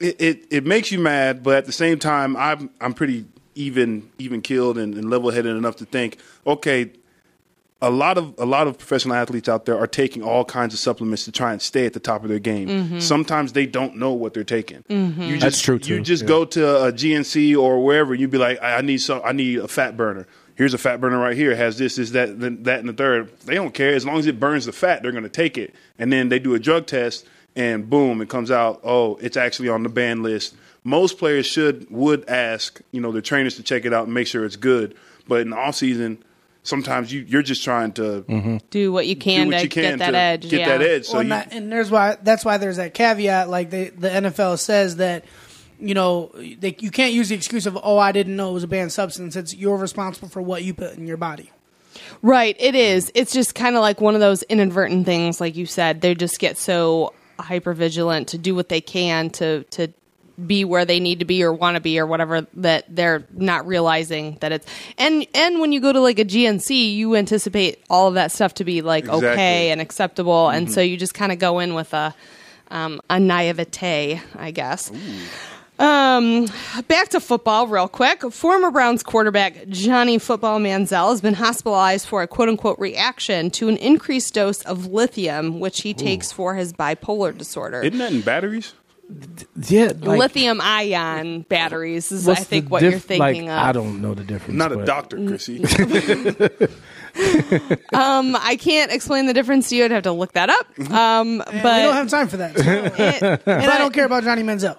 it, 0.00 0.20
it 0.20 0.46
it 0.50 0.66
makes 0.66 0.90
you 0.90 0.98
mad, 0.98 1.42
but 1.42 1.56
at 1.56 1.66
the 1.66 1.72
same 1.72 1.98
time, 2.00 2.36
I'm 2.36 2.70
I'm 2.80 2.94
pretty 2.94 3.26
even 3.54 4.08
even 4.18 4.40
killed 4.42 4.78
and, 4.78 4.94
and 4.94 5.08
level 5.10 5.30
headed 5.30 5.56
enough 5.56 5.76
to 5.76 5.84
think, 5.84 6.18
okay, 6.46 6.90
a 7.82 7.90
lot 7.90 8.18
of 8.18 8.34
a 8.38 8.44
lot 8.44 8.66
of 8.66 8.76
professional 8.78 9.14
athletes 9.14 9.48
out 9.48 9.64
there 9.64 9.78
are 9.78 9.86
taking 9.86 10.22
all 10.22 10.44
kinds 10.44 10.74
of 10.74 10.80
supplements 10.80 11.24
to 11.24 11.32
try 11.32 11.52
and 11.52 11.62
stay 11.62 11.86
at 11.86 11.94
the 11.94 12.00
top 12.00 12.22
of 12.22 12.28
their 12.28 12.38
game. 12.38 12.68
Mhm. 12.68 13.00
Sometimes 13.02 13.52
they 13.54 13.64
don't 13.66 13.96
know 13.96 14.12
what 14.12 14.34
they're 14.34 14.44
taking. 14.44 14.84
Mhm. 14.90 15.16
You 15.18 15.30
just, 15.32 15.40
That's 15.40 15.60
true, 15.62 15.78
too. 15.78 15.94
You 15.94 16.00
just 16.02 16.22
Yeah. 16.24 16.28
go 16.28 16.44
to 16.44 16.84
a 16.84 16.92
GNC 16.92 17.56
or 17.56 17.82
wherever, 17.82 18.14
you'd 18.14 18.30
be 18.30 18.36
like, 18.38 18.62
I, 18.62 18.76
I 18.76 18.80
need 18.82 18.98
some, 18.98 19.22
I 19.24 19.32
need 19.32 19.58
a 19.60 19.68
fat 19.68 19.96
burner. 19.96 20.26
Here's 20.56 20.74
a 20.74 20.78
fat 20.78 21.00
burner 21.00 21.18
right 21.18 21.34
here. 21.36 21.52
It 21.52 21.56
has 21.56 21.78
this, 21.78 21.96
this, 21.96 22.10
that, 22.10 22.38
that, 22.64 22.80
and 22.80 22.88
the 22.88 22.92
third. 22.92 23.30
They 23.46 23.54
don't 23.54 23.72
care 23.72 23.94
as 23.94 24.04
long 24.04 24.18
as 24.18 24.26
it 24.26 24.38
burns 24.38 24.66
the 24.66 24.72
fat. 24.72 25.02
They're 25.02 25.10
going 25.12 25.24
to 25.24 25.30
take 25.30 25.56
it, 25.56 25.74
and 25.98 26.12
then 26.12 26.28
they 26.28 26.38
do 26.38 26.54
a 26.54 26.58
drug 26.58 26.84
test, 26.86 27.24
and 27.56 27.88
boom, 27.88 28.20
it 28.20 28.28
comes 28.28 28.50
out. 28.50 28.80
Oh, 28.84 29.16
it's 29.22 29.38
actually 29.38 29.70
on 29.70 29.84
the 29.84 29.88
ban 29.88 30.22
list. 30.22 30.54
Most 30.84 31.16
players 31.18 31.46
should 31.46 31.86
would 31.90 32.28
ask, 32.28 32.80
you 32.92 33.00
know, 33.00 33.10
their 33.10 33.22
trainers 33.22 33.56
to 33.56 33.62
check 33.62 33.86
it 33.86 33.94
out 33.94 34.04
and 34.04 34.12
make 34.12 34.26
sure 34.26 34.44
it's 34.44 34.56
good. 34.56 34.94
But 35.26 35.40
in 35.42 35.50
the 35.50 35.56
off 35.56 35.76
season, 35.76 36.18
sometimes 36.62 37.12
you 37.12 37.20
you're 37.22 37.42
just 37.42 37.64
trying 37.64 37.92
to 37.92 38.24
mm-hmm. 38.28 38.58
do 38.70 38.92
what 38.92 39.06
you 39.06 39.16
can 39.16 39.48
what 39.48 39.58
to 39.58 39.62
you 39.62 39.68
can 39.68 39.82
get 39.82 39.98
that 39.98 40.10
to 40.10 40.16
edge. 40.16 40.42
get 40.50 40.60
yeah. 40.60 40.78
that 40.78 40.82
edge. 40.82 41.06
So 41.06 41.14
Well, 41.14 41.22
you, 41.22 41.28
not- 41.28 41.48
and 41.52 41.72
there's 41.72 41.90
why 41.90 42.16
that's 42.22 42.44
why 42.44 42.58
there's 42.58 42.76
that 42.76 42.94
caveat. 42.94 43.48
Like 43.48 43.70
they, 43.70 43.88
the 43.88 44.08
NFL 44.08 44.58
says 44.58 44.96
that 44.96 45.24
you 45.78 45.94
know 45.94 46.30
they, 46.34 46.76
you 46.78 46.90
can't 46.90 47.12
use 47.12 47.28
the 47.28 47.34
excuse 47.34 47.66
of 47.66 47.78
oh 47.82 47.98
I 47.98 48.12
didn't 48.12 48.36
know 48.36 48.50
it 48.50 48.54
was 48.54 48.64
a 48.64 48.68
banned 48.68 48.92
substance. 48.92 49.36
It's 49.36 49.54
you're 49.54 49.76
responsible 49.76 50.28
for 50.28 50.42
what 50.42 50.62
you 50.62 50.74
put 50.74 50.96
in 50.96 51.06
your 51.06 51.16
body. 51.16 51.50
Right, 52.22 52.54
it 52.58 52.74
is. 52.74 53.10
It's 53.14 53.32
just 53.32 53.54
kind 53.54 53.76
of 53.76 53.82
like 53.82 54.00
one 54.00 54.14
of 54.14 54.20
those 54.20 54.42
inadvertent 54.44 55.06
things, 55.06 55.40
like 55.40 55.56
you 55.56 55.66
said. 55.66 56.00
They 56.00 56.14
just 56.14 56.38
get 56.38 56.58
so 56.58 57.14
hyper 57.38 57.72
vigilant 57.72 58.28
to 58.28 58.38
do 58.38 58.54
what 58.54 58.68
they 58.68 58.80
can 58.80 59.30
to 59.30 59.64
to 59.64 59.88
be 60.46 60.64
where 60.64 60.84
they 60.84 61.00
need 61.00 61.18
to 61.18 61.24
be 61.24 61.42
or 61.42 61.52
want 61.52 61.74
to 61.76 61.80
be 61.80 61.98
or 61.98 62.06
whatever 62.06 62.46
that 62.54 62.84
they're 62.88 63.24
not 63.32 63.66
realizing 63.66 64.36
that 64.40 64.52
it's 64.52 64.66
and 64.98 65.26
and 65.34 65.60
when 65.60 65.72
you 65.72 65.80
go 65.80 65.92
to 65.92 66.00
like 66.00 66.18
a 66.18 66.24
GNC 66.24 66.94
you 66.94 67.14
anticipate 67.16 67.82
all 67.90 68.08
of 68.08 68.14
that 68.14 68.32
stuff 68.32 68.54
to 68.54 68.64
be 68.64 68.80
like 68.82 69.04
Exactly. 69.04 69.28
okay 69.28 69.70
and 69.70 69.80
acceptable 69.80 70.48
and 70.48 70.68
Mhm. 70.68 70.70
so 70.72 70.80
you 70.80 70.96
just 70.96 71.14
kind 71.14 71.32
of 71.32 71.38
go 71.38 71.58
in 71.58 71.74
with 71.74 71.92
a 71.94 72.14
um, 72.70 73.00
a 73.10 73.18
naivete 73.20 74.20
I 74.38 74.50
guess 74.50 74.90
um, 75.78 76.46
back 76.88 77.08
to 77.10 77.20
football, 77.20 77.66
real 77.66 77.88
quick. 77.88 78.20
Former 78.32 78.70
Browns 78.70 79.02
quarterback 79.02 79.66
Johnny 79.68 80.18
Football 80.18 80.60
Manziel 80.60 81.08
has 81.10 81.22
been 81.22 81.32
hospitalized 81.32 82.06
for 82.06 82.20
a 82.22 82.26
quote 82.28 82.50
unquote 82.50 82.78
reaction 82.78 83.50
to 83.52 83.70
an 83.70 83.78
increased 83.78 84.34
dose 84.34 84.60
of 84.62 84.86
lithium, 84.86 85.58
which 85.58 85.80
he 85.80 85.94
takes 85.94 86.32
for 86.32 86.54
his 86.54 86.74
bipolar 86.74 87.36
disorder. 87.36 87.80
isn't 87.80 87.96
that 87.98 88.12
in 88.12 88.20
batteries? 88.20 88.74
Yeah, 89.68 89.92
lithium 89.96 90.60
ion 90.60 91.42
batteries 91.42 92.12
is, 92.12 92.28
I 92.28 92.36
think, 92.36 92.70
what 92.70 92.80
diff- 92.80 92.90
you're 92.92 93.00
thinking 93.00 93.46
like, 93.46 93.60
of. 93.60 93.68
I 93.68 93.72
don't 93.72 94.00
know 94.00 94.14
the 94.14 94.24
difference. 94.24 94.56
Not 94.56 94.72
a 94.72 94.76
but- 94.76 94.86
doctor, 94.86 95.16
Chrissy. 95.16 95.64
um, 97.92 98.36
I 98.36 98.56
can't 98.58 98.92
explain 98.92 99.26
the 99.26 99.34
difference 99.34 99.68
to 99.70 99.76
you. 99.76 99.84
I'd 99.84 99.90
have 99.90 100.04
to 100.04 100.12
look 100.12 100.32
that 100.32 100.48
up. 100.48 100.90
Um, 100.90 101.38
but 101.38 101.52
we 101.54 101.60
don't 101.60 101.94
have 101.94 102.08
time 102.08 102.28
for 102.28 102.36
that. 102.38 102.56
so- 102.56 102.62
and 103.46 103.70
I 103.70 103.78
don't 103.78 103.92
care 103.92 104.06
about 104.06 104.24
Johnny 104.24 104.42
Manziel. 104.42 104.76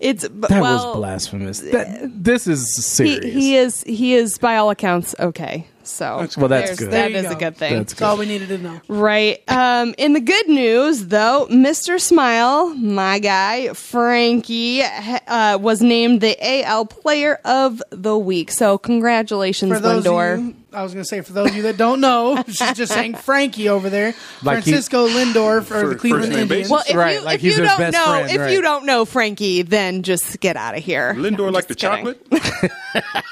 it's 0.00 0.22
That 0.28 0.50
well, 0.50 0.88
was 0.88 0.96
blasphemous. 0.96 1.60
That, 1.60 2.10
this 2.12 2.46
is 2.46 2.76
he, 2.76 2.82
serious. 2.82 3.24
he 3.24 3.56
is 3.56 3.82
he 3.84 4.14
is 4.14 4.38
by 4.38 4.56
all 4.56 4.70
accounts 4.70 5.14
okay. 5.18 5.66
So 5.86 6.26
Well, 6.36 6.48
that's 6.48 6.78
good. 6.78 6.90
That 6.90 6.90
There 6.90 7.08
you 7.10 7.16
is 7.18 7.30
a 7.30 7.34
good 7.34 7.56
thing. 7.56 7.74
That's 7.74 7.92
That's 7.92 8.02
all 8.02 8.16
we 8.16 8.26
needed 8.26 8.48
to 8.48 8.58
know. 8.58 8.80
Right. 8.88 9.42
Um, 9.48 9.94
in 9.98 10.12
the 10.12 10.20
good 10.20 10.48
news, 10.48 11.06
though, 11.06 11.46
Mr. 11.50 12.00
Smile, 12.00 12.74
my 12.74 13.18
guy, 13.18 13.72
Frankie, 13.74 14.82
uh, 14.82 15.58
was 15.58 15.80
named 15.80 16.20
the 16.20 16.36
AL 16.40 16.86
Player 16.86 17.38
of 17.44 17.82
the 17.90 18.18
Week. 18.18 18.50
So, 18.50 18.78
congratulations, 18.78 19.72
For 19.72 19.80
those 19.80 20.04
Lindor. 20.04 20.54
Of 20.68 20.72
you, 20.74 20.78
I 20.78 20.82
was 20.82 20.92
going 20.92 21.02
to 21.04 21.08
say, 21.08 21.20
for 21.20 21.32
those 21.32 21.50
of 21.50 21.56
you 21.56 21.62
that 21.62 21.76
don't 21.76 22.00
know, 22.00 22.42
she's 22.46 22.72
just 22.74 22.92
saying 22.92 23.14
Frankie 23.14 23.68
over 23.68 23.88
there. 23.90 24.14
Like 24.42 24.64
he- 24.64 24.70
Francisco 24.72 25.08
Lindor 25.08 25.62
for, 25.64 25.80
For 25.80 25.88
the 25.88 25.94
Cleveland 25.96 26.24
Indians. 26.32 26.48
basis? 26.48 26.70
Well, 26.70 26.82
if 26.88 26.94
Right, 26.96 27.18
you, 27.18 27.24
like 27.24 27.34
if 27.36 27.40
he's 27.42 27.56
you 27.58 27.64
don't 27.64 27.78
best 27.78 27.92
know, 27.96 28.04
friend, 28.04 28.30
if 28.30 28.38
right. 28.40 28.52
you 28.52 28.62
don't 28.62 28.86
know 28.86 29.04
Frankie, 29.04 29.62
then 29.62 30.02
just 30.02 30.40
get 30.40 30.56
out 30.56 30.76
of 30.76 30.82
here. 30.84 31.14
Lindor 31.14 31.52
like 31.52 31.66
the 31.68 31.74
kidding. 31.74 32.14
chocolate. 32.14 32.26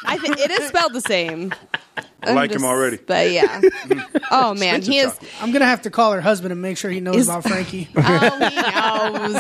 I 0.05 0.19
think 0.19 0.39
it 0.39 0.51
is 0.51 0.69
spelled 0.69 0.93
the 0.93 1.01
same. 1.01 1.55
I 2.27 2.33
like 2.33 2.51
him 2.53 2.65
already. 2.65 2.97
But 2.97 3.31
yeah. 3.33 3.61
oh 4.31 4.55
man, 4.55 4.81
he 4.81 4.99
is. 4.99 5.13
I'm 5.43 5.51
going 5.51 5.61
to 5.61 5.67
have 5.67 5.83
to 5.83 5.91
call 5.91 6.13
her 6.13 6.23
husband 6.23 6.53
and 6.53 6.63
make 6.63 6.79
sure 6.79 6.91
he 6.91 7.01
knows 7.01 7.17
Is- 7.17 7.29
about 7.29 7.43
Frankie. 7.45 7.89
Oh, 7.95 8.01
he 8.49 8.55
knows. 8.57 9.35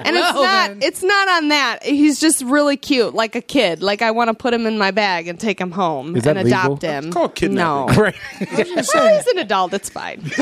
And 0.00 0.16
it's 0.16 0.32
not. 0.34 0.42
then. 0.42 0.78
It's 0.82 1.02
not 1.04 1.28
on 1.28 1.48
that. 1.48 1.82
He's 1.84 2.18
just 2.18 2.42
really 2.42 2.76
cute, 2.76 3.14
like 3.14 3.36
a 3.36 3.40
kid. 3.40 3.82
Like 3.82 4.02
I 4.02 4.10
want 4.10 4.28
to 4.28 4.34
put 4.34 4.52
him 4.52 4.66
in 4.66 4.78
my 4.78 4.90
bag 4.90 5.28
and 5.28 5.38
take 5.38 5.60
him 5.60 5.70
home 5.70 6.16
Is 6.16 6.24
that 6.24 6.36
and 6.36 6.44
legal? 6.48 6.74
adopt 6.74 6.82
him. 6.82 7.12
Called 7.18 7.34
kidnapping. 7.34 7.96
No, 7.96 8.00
Right. 8.02 8.14
well, 8.94 9.16
he's 9.16 9.26
an 9.26 9.38
adult. 9.38 9.74
It's 9.74 9.88
fine. 9.88 10.20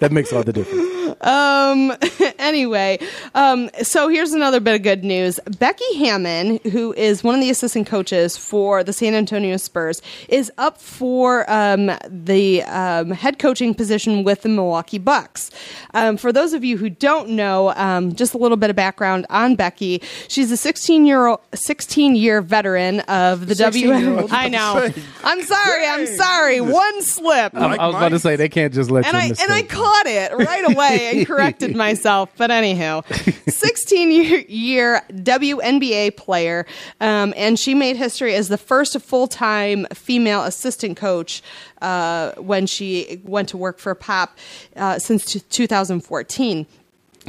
that 0.00 0.08
makes 0.10 0.32
all 0.32 0.42
the 0.42 0.52
difference. 0.52 1.16
Um. 1.20 1.92
Anyway, 2.38 2.98
um. 3.34 3.68
So 3.82 4.08
here's 4.08 4.32
another 4.32 4.60
bit 4.60 4.74
of 4.76 4.82
good 4.82 5.04
news. 5.04 5.38
Becky 5.58 5.98
Hammond, 5.98 6.60
who 6.72 6.94
is 6.94 7.22
one 7.22 7.34
of 7.34 7.40
the 7.40 7.50
assistant 7.50 7.86
coaches 7.86 8.36
for 8.36 8.82
the 8.82 8.92
San 8.92 9.14
Antonio 9.14 9.56
Spurs, 9.58 10.00
is 10.28 10.50
up 10.56 10.80
for 10.80 11.50
um 11.50 11.90
the 12.08 12.62
um, 12.62 13.10
head 13.10 13.38
coaching 13.38 13.74
position 13.74 14.24
with 14.24 14.42
the 14.42 14.48
Milwaukee 14.48 14.98
Bucks. 14.98 15.50
Um, 15.92 16.16
for 16.16 16.32
those 16.32 16.52
of 16.54 16.64
you 16.64 16.78
who 16.78 16.88
don't 16.88 17.30
know, 17.30 17.74
um, 17.74 18.14
just 18.14 18.32
a 18.34 18.38
little 18.38 18.56
bit 18.56 18.70
of 18.70 18.76
background 18.76 19.26
on 19.28 19.54
Becky. 19.56 20.00
She's 20.28 20.50
a 20.50 20.56
16 20.56 21.04
year 21.04 21.26
old, 21.26 21.40
16 21.54 22.16
year 22.16 22.40
veteran 22.40 23.00
of 23.00 23.46
the 23.48 23.54
W. 23.56 23.88
16-year-old. 23.88 24.32
I 24.32 24.48
know. 24.48 24.77
I'm 25.24 25.42
sorry. 25.42 25.86
I'm 25.86 26.06
sorry. 26.06 26.60
One 26.60 27.02
slip. 27.02 27.54
I, 27.54 27.76
I 27.76 27.86
was 27.86 27.96
about 27.96 28.08
to 28.10 28.18
say 28.18 28.36
they 28.36 28.48
can't 28.48 28.72
just 28.72 28.90
let 28.90 29.06
and 29.06 29.14
you 29.14 29.20
I 29.20 29.42
and 29.42 29.52
I 29.52 29.62
caught 29.62 30.06
it 30.06 30.32
right 30.32 30.70
away 30.70 31.10
and 31.12 31.26
corrected 31.26 31.76
myself. 31.76 32.30
But 32.36 32.50
anywho, 32.50 33.04
16 33.50 34.10
year, 34.10 34.38
year 34.48 35.02
WNBA 35.12 36.16
player, 36.16 36.66
um, 37.00 37.34
and 37.36 37.58
she 37.58 37.74
made 37.74 37.96
history 37.96 38.34
as 38.34 38.48
the 38.48 38.58
first 38.58 38.98
full 39.00 39.26
time 39.28 39.86
female 39.94 40.44
assistant 40.44 40.96
coach 40.96 41.42
uh, 41.82 42.32
when 42.36 42.66
she 42.66 43.20
went 43.24 43.48
to 43.50 43.56
work 43.56 43.78
for 43.78 43.94
Pop 43.94 44.38
uh, 44.76 44.98
since 44.98 45.24
t- 45.24 45.40
2014. 45.40 46.66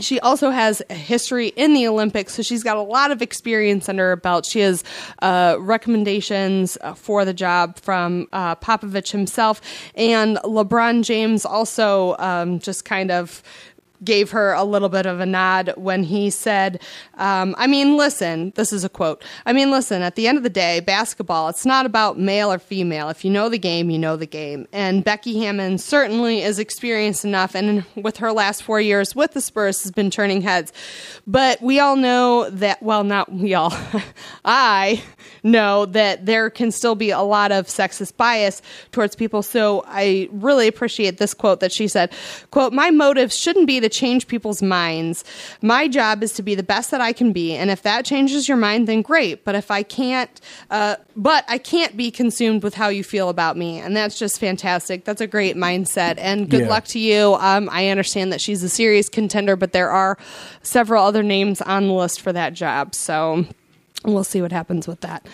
She 0.02 0.20
also 0.20 0.50
has 0.50 0.82
a 0.89 0.93
history 0.93 1.47
in 1.50 1.74
the 1.74 1.88
Olympics, 1.88 2.34
so 2.34 2.41
she's 2.41 2.64
got 2.64 2.78
a 2.78 2.82
lot 2.82 3.12
of 3.12 3.22
experience 3.22 3.89
under 3.89 4.10
her 4.10 4.16
belt. 4.16 4.45
She 4.45 4.60
has 4.60 4.84
uh, 5.22 5.58
recommendations 5.60 6.78
uh, 6.82 6.93
for 6.93 7.26
the 7.26 7.34
job 7.34 7.78
from 7.80 8.28
uh, 8.34 8.56
Popovich 8.56 9.12
himself, 9.12 9.62
and 9.95 10.38
LeBron 10.38 11.04
James 11.04 11.45
also 11.45 12.16
um, 12.20 12.60
just 12.60 12.86
kind 12.86 13.12
of 13.12 13.43
gave 14.04 14.32
her 14.32 14.54
a 14.54 14.64
little 14.64 14.89
bit 14.89 15.06
of 15.06 15.20
a 15.20 15.26
nod 15.26 15.74
when 15.76 16.04
he 16.04 16.30
said, 16.30 16.82
um, 17.16 17.56
I 17.58 17.68
mean, 17.68 17.97
listen, 17.97 18.54
this 18.56 18.72
is 18.72 18.84
a 18.84 18.89
quote. 18.89 19.24
I 19.45 19.54
mean, 19.54 19.72
listen, 19.72 20.02
at 20.02 20.16
the 20.16 20.28
end 20.28 20.38
of 20.38 20.43
the 20.43 20.50
day, 20.50 20.80
basketball, 20.80 21.50
it's 21.50 21.66
not 21.66 21.86
about 21.86 22.18
male 22.18 22.52
or 22.52 22.60
female. 22.60 23.10
If 23.10 23.26
you 23.26 23.32
know 23.32 23.50
the 23.50 23.60
game, 23.60 23.89
you 23.89 24.00
know 24.00 24.16
the 24.16 24.26
game. 24.26 24.68
And 24.72 25.04
Becky 25.04 25.39
Hammond 25.39 25.82
certainly 25.82 26.41
is 26.41 26.60
experienced 26.60 27.26
enough, 27.26 27.56
and 27.56 27.84
with 27.95 28.18
her 28.18 28.32
last 28.32 28.64
four 28.64 28.80
years 28.80 29.16
with 29.16 29.34
the 29.34 29.41
Spurs, 29.41 29.84
has 29.84 29.91
been 29.91 30.10
turning 30.10 30.41
heads. 30.41 30.72
But 31.28 31.62
we 31.62 31.80
all 31.80 31.95
know 31.95 32.50
that, 32.50 32.82
well, 32.82 33.04
not 33.04 33.32
we 33.32 33.54
all, 33.54 33.74
I 34.45 35.04
know 35.43 35.86
that 35.88 36.26
there 36.26 36.50
can 36.50 36.72
still 36.72 36.95
be 36.95 37.12
a 37.12 37.22
lot 37.22 37.52
of 37.52 37.68
sexist 37.68 38.18
bias 38.18 38.62
towards 38.91 39.16
people. 39.16 39.41
So 39.43 39.84
I 39.88 40.30
really 40.32 40.68
appreciate 40.68 41.18
this 41.18 41.34
quote 41.34 41.60
that 41.60 41.72
she 41.72 41.88
said, 41.88 42.12
quote, 42.52 42.74
my 42.74 42.91
motive 42.91 43.32
shouldn't 43.32 43.68
be 43.68 43.80
to 43.80 43.88
change 43.89 44.27
people's 44.27 44.61
minds. 44.61 45.23
My 45.61 45.87
job 45.87 46.23
is 46.23 46.33
to 46.33 46.43
be 46.43 46.55
the 46.55 46.63
best 46.63 46.91
that 46.91 47.01
I 47.01 47.11
can 47.13 47.31
be. 47.33 47.53
And 47.55 47.69
if 47.69 47.81
that 47.83 48.05
changes 48.05 48.47
your 48.47 48.57
mind, 48.57 48.87
then 48.87 49.01
great. 49.01 49.43
But 49.43 49.55
if 49.55 49.71
I 49.71 49.83
can't, 49.83 50.39
uh, 50.69 50.95
but 51.15 51.43
I 51.47 51.57
can't 51.57 51.97
be 51.97 52.11
consumed 52.11 52.63
with 52.63 52.75
how 52.75 52.87
you 52.89 53.03
feel 53.03 53.29
about 53.29 53.57
me. 53.57 53.79
And 53.79 53.95
that's 53.95 54.17
just 54.17 54.39
fantastic. 54.39 55.05
That's 55.05 55.21
a 55.21 55.27
great 55.27 55.55
mindset. 55.55 56.15
And 56.17 56.49
good 56.49 56.61
Yeah. 56.61 56.69
luck 56.69 56.85
to 56.85 56.99
you. 56.99 57.35
Um, 57.39 57.69
I 57.71 57.89
understand 57.89 58.31
that 58.31 58.41
she's 58.41 58.63
a 58.63 58.69
serious 58.69 59.09
contender, 59.09 59.55
but 59.55 59.71
there 59.73 59.89
are 59.89 60.17
several 60.63 61.03
other 61.03 61.23
names 61.23 61.61
on 61.61 61.87
the 61.87 61.93
list 61.93 62.21
for 62.21 62.31
that 62.33 62.53
job. 62.53 62.95
So 62.95 63.45
we'll 64.05 64.23
see 64.23 64.41
what 64.41 64.51
happens 64.51 64.87
with 64.87 65.01
that. 65.01 65.25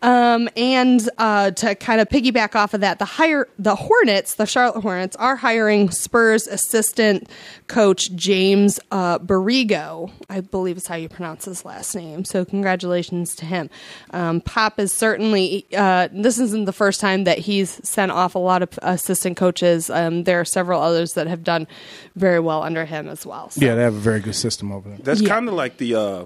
Um, 0.00 0.48
and 0.56 1.00
uh, 1.18 1.50
to 1.52 1.74
kind 1.74 2.00
of 2.00 2.08
piggyback 2.08 2.54
off 2.54 2.72
of 2.74 2.80
that, 2.82 2.98
the 2.98 3.04
hire 3.04 3.48
the 3.58 3.74
Hornets, 3.74 4.34
the 4.34 4.46
Charlotte 4.46 4.80
Hornets, 4.80 5.16
are 5.16 5.36
hiring 5.36 5.90
Spurs 5.90 6.46
assistant 6.46 7.28
coach 7.66 8.12
James 8.14 8.78
uh, 8.90 9.18
Borrego. 9.18 10.10
I 10.30 10.40
believe 10.40 10.76
is 10.76 10.86
how 10.86 10.94
you 10.94 11.08
pronounce 11.08 11.46
his 11.46 11.64
last 11.64 11.94
name. 11.94 12.24
So 12.24 12.44
congratulations 12.44 13.34
to 13.36 13.44
him. 13.46 13.70
Um, 14.10 14.40
Pop 14.40 14.78
is 14.78 14.92
certainly. 14.92 15.66
Uh, 15.76 16.08
this 16.12 16.38
isn't 16.38 16.64
the 16.66 16.72
first 16.72 17.00
time 17.00 17.24
that 17.24 17.38
he's 17.38 17.80
sent 17.88 18.12
off 18.12 18.34
a 18.34 18.38
lot 18.38 18.62
of 18.62 18.78
assistant 18.82 19.36
coaches. 19.36 19.90
Um, 19.90 20.24
there 20.24 20.40
are 20.40 20.44
several 20.44 20.80
others 20.80 21.14
that 21.14 21.26
have 21.26 21.42
done 21.42 21.66
very 22.14 22.40
well 22.40 22.62
under 22.62 22.84
him 22.84 23.08
as 23.08 23.26
well. 23.26 23.50
So. 23.50 23.64
Yeah, 23.64 23.74
they 23.74 23.82
have 23.82 23.94
a 23.94 23.98
very 23.98 24.20
good 24.20 24.34
system 24.36 24.70
over 24.72 24.88
there. 24.88 24.98
That's 25.02 25.20
Yeah. 25.20 25.28
kind 25.28 25.48
of 25.48 25.54
like 25.54 25.78
the 25.78 25.94
uh, 25.94 26.24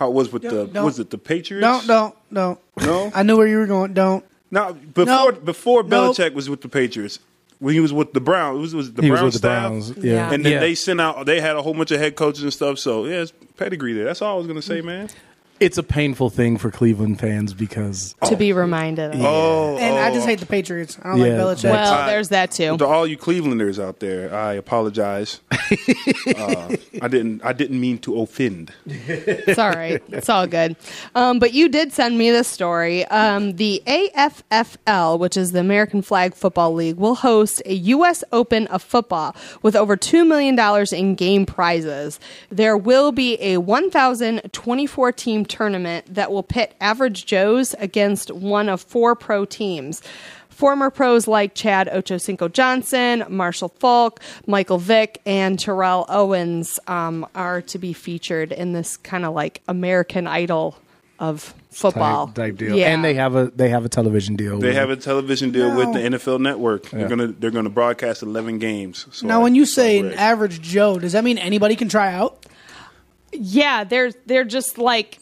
how 0.00 0.08
it 0.08 0.14
was 0.14 0.32
with 0.32 0.42
the 0.42 0.66
don't. 0.66 0.82
was 0.84 0.98
it 0.98 1.10
the 1.10 1.18
Patriots? 1.18 1.62
Don't, 1.62 1.86
don't, 1.86 2.14
don't. 2.32 2.58
No? 2.86 3.12
I 3.14 3.22
knew 3.22 3.36
where 3.36 3.46
you 3.46 3.58
were 3.58 3.66
going. 3.66 3.92
Don't. 3.92 4.24
Now 4.50 4.72
before 4.72 5.04
No. 5.32 5.32
before 5.32 5.82
Nope. 5.82 6.16
Belichick 6.16 6.32
was 6.32 6.48
with 6.48 6.62
the 6.62 6.68
Patriots, 6.70 7.18
when 7.58 7.74
he 7.74 7.80
was 7.80 7.92
with 7.92 8.14
the 8.14 8.20
Browns, 8.20 8.56
it 8.56 8.60
was, 8.62 8.74
was 8.74 8.88
it 8.88 8.96
the 8.96 9.02
He 9.02 9.10
was 9.10 9.20
Brown 9.20 9.26
with 9.26 9.34
the 9.34 9.40
Browns, 9.40 9.90
yeah. 9.98 10.12
Yeah. 10.14 10.32
and 10.32 10.42
then 10.44 10.52
Yeah. 10.54 10.60
they 10.60 10.74
sent 10.74 11.02
out. 11.02 11.26
They 11.26 11.38
had 11.42 11.54
a 11.54 11.60
whole 11.62 11.74
bunch 11.74 11.90
of 11.90 12.00
head 12.00 12.16
coaches 12.16 12.42
and 12.42 12.52
stuff. 12.52 12.78
So 12.78 13.04
yeah, 13.04 13.20
it's 13.20 13.32
pedigree 13.58 13.92
there. 13.92 14.04
That's 14.06 14.22
all 14.22 14.34
I 14.34 14.38
was 14.38 14.46
gonna 14.46 14.62
say, 14.62 14.80
man. 14.80 15.10
It's 15.60 15.76
a 15.76 15.82
painful 15.82 16.30
thing 16.30 16.56
for 16.56 16.70
Cleveland 16.70 17.20
fans 17.20 17.52
because 17.52 18.14
To 18.24 18.34
be 18.34 18.52
reminded 18.54 19.14
of. 19.14 19.20
Oh, 19.20 19.76
And 19.76 19.94
I 19.98 20.10
just 20.10 20.24
oh. 20.24 20.28
hate 20.30 20.40
the 20.40 20.46
Patriots. 20.46 20.98
I 21.02 21.10
don't 21.10 21.18
Yeah, 21.18 21.44
like 21.44 21.58
Belichick. 21.58 21.62
that's- 21.62 21.90
Well, 21.90 21.92
I- 21.94 22.06
there's 22.10 22.28
that 22.30 22.50
too. 22.50 22.78
To 22.78 22.86
all 22.86 23.06
you 23.06 23.18
Clevelanders 23.18 23.78
out 23.82 24.00
there, 24.00 24.34
I 24.34 24.54
apologize. 24.54 25.40
uh, 25.50 26.76
I 27.02 27.08
didn't. 27.08 27.44
I 27.44 27.52
didn't 27.52 27.78
mean 27.80 27.98
to 27.98 28.20
offend. 28.20 28.72
It's 28.86 29.58
all 29.58 29.70
right. 29.70 30.02
It's 30.08 30.28
all 30.28 30.46
good. 30.46 30.76
Um, 31.14 31.38
but 31.38 31.52
you 31.52 31.68
did 31.68 31.92
send 31.92 32.16
me 32.18 32.30
this 32.30 32.48
story. 32.48 33.04
Um, 33.06 33.56
the 33.56 33.82
AFFL, 33.86 35.18
which 35.18 35.36
is 35.36 35.52
the 35.52 35.60
American 35.60 36.02
Flag 36.02 36.34
Football 36.34 36.74
League, 36.74 36.96
will 36.96 37.14
host 37.16 37.62
a 37.66 37.74
U.S. 37.74 38.24
Open 38.32 38.66
of 38.68 38.82
football 38.82 39.36
with 39.62 39.76
over 39.76 39.96
$2 39.96 40.26
million 40.26 40.58
in 40.92 41.14
game 41.14 41.44
prizes. 41.46 42.18
There 42.50 42.76
will 42.76 43.12
be 43.12 43.34
a 43.42 43.58
1,024 43.58 45.12
team 45.12 45.44
tournament 45.50 46.14
that 46.14 46.32
will 46.32 46.42
pit 46.42 46.74
average 46.80 47.26
Joes 47.26 47.74
against 47.78 48.30
one 48.30 48.68
of 48.70 48.80
four 48.80 49.14
pro 49.14 49.44
teams. 49.44 50.00
Former 50.48 50.90
pros 50.90 51.26
like 51.26 51.54
Chad 51.54 51.88
Ochocinco 51.88 52.52
Johnson, 52.52 53.24
Marshall 53.30 53.70
Faulk, 53.78 54.20
Michael 54.46 54.76
Vick, 54.78 55.20
and 55.24 55.58
Terrell 55.58 56.04
Owens 56.10 56.78
um, 56.86 57.26
are 57.34 57.62
to 57.62 57.78
be 57.78 57.92
featured 57.94 58.52
in 58.52 58.72
this 58.74 58.96
kind 58.98 59.24
of 59.24 59.34
like 59.34 59.62
American 59.68 60.26
Idol 60.26 60.76
of 61.18 61.54
football 61.70 62.26
type, 62.26 62.34
type 62.34 62.56
deal, 62.56 62.76
Yeah. 62.76 62.88
and 62.92 63.02
they 63.04 63.14
have 63.14 63.36
a 63.36 63.50
they 63.54 63.68
have 63.70 63.84
a 63.86 63.88
television 63.88 64.36
deal. 64.36 64.58
They 64.58 64.68
with 64.68 64.76
have 64.76 64.90
it. 64.90 64.98
a 64.98 65.02
television 65.02 65.50
deal 65.50 65.74
with 65.74 65.92
the 65.94 65.98
NFL 66.00 66.40
Network. 66.40 66.90
Yeah. 66.92 66.98
They're 67.00 67.08
gonna 67.08 67.26
they're 67.28 67.50
gonna 67.50 67.70
broadcast 67.70 68.22
eleven 68.22 68.58
games. 68.58 69.06
So 69.12 69.26
now, 69.26 69.40
I- 69.40 69.42
when 69.44 69.54
you 69.54 69.64
say 69.64 69.98
an 69.98 70.12
average 70.12 70.60
Joe, 70.60 70.98
does 70.98 71.12
that 71.12 71.24
mean 71.24 71.38
anybody 71.38 71.74
can 71.76 71.88
try 71.88 72.12
out? 72.12 72.44
yeah, 73.32 73.84
they're 73.84 74.12
they're 74.26 74.44
just 74.44 74.78
like 74.78 75.18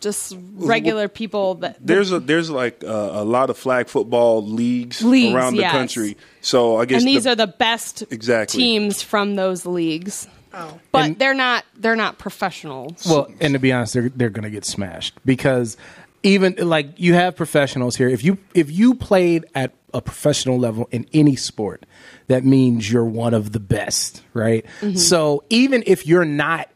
just 0.00 0.36
regular 0.54 1.08
people 1.08 1.56
that 1.56 1.76
there's 1.80 2.10
a 2.10 2.20
there's 2.20 2.50
like 2.50 2.82
uh, 2.82 2.88
a 2.88 3.24
lot 3.24 3.50
of 3.50 3.58
flag 3.58 3.88
football 3.88 4.44
leagues, 4.44 5.02
Leagues, 5.02 5.34
around 5.34 5.54
the 5.54 5.60
yes. 5.60 5.72
country. 5.72 6.16
So 6.40 6.78
I 6.78 6.86
guess 6.86 7.02
and 7.02 7.08
these 7.08 7.24
the- 7.24 7.32
are 7.32 7.36
the 7.36 7.46
best 7.46 8.02
Exactly. 8.10 8.58
teams 8.58 9.02
from 9.02 9.36
those 9.36 9.66
leagues. 9.66 10.26
Oh. 10.52 10.80
But 10.90 11.18
they're 11.18 11.34
not 11.34 11.64
they're 11.76 11.96
not 11.96 12.18
professionals. 12.18 13.06
Well, 13.06 13.30
and 13.40 13.52
to 13.54 13.60
be 13.60 13.72
honest, 13.72 13.94
they're 13.94 14.08
they're 14.08 14.30
going 14.30 14.44
to 14.44 14.50
get 14.50 14.64
smashed 14.64 15.14
because 15.24 15.76
even 16.22 16.56
like 16.58 16.98
you 16.98 17.14
have 17.14 17.36
professionals 17.36 17.96
here. 17.96 18.08
If 18.08 18.24
you 18.24 18.38
if 18.54 18.70
you 18.70 18.94
played 18.94 19.46
at 19.54 19.72
a 19.94 20.00
professional 20.00 20.58
level 20.58 20.88
in 20.90 21.06
any 21.12 21.36
sport, 21.36 21.86
that 22.28 22.44
means 22.44 22.90
you're 22.90 23.04
one 23.04 23.34
of 23.34 23.52
the 23.52 23.60
best, 23.60 24.22
right? 24.34 24.64
Mm-hmm. 24.80 24.96
So 24.96 25.44
even 25.50 25.82
if 25.86 26.06
you're 26.06 26.24
not 26.24 26.68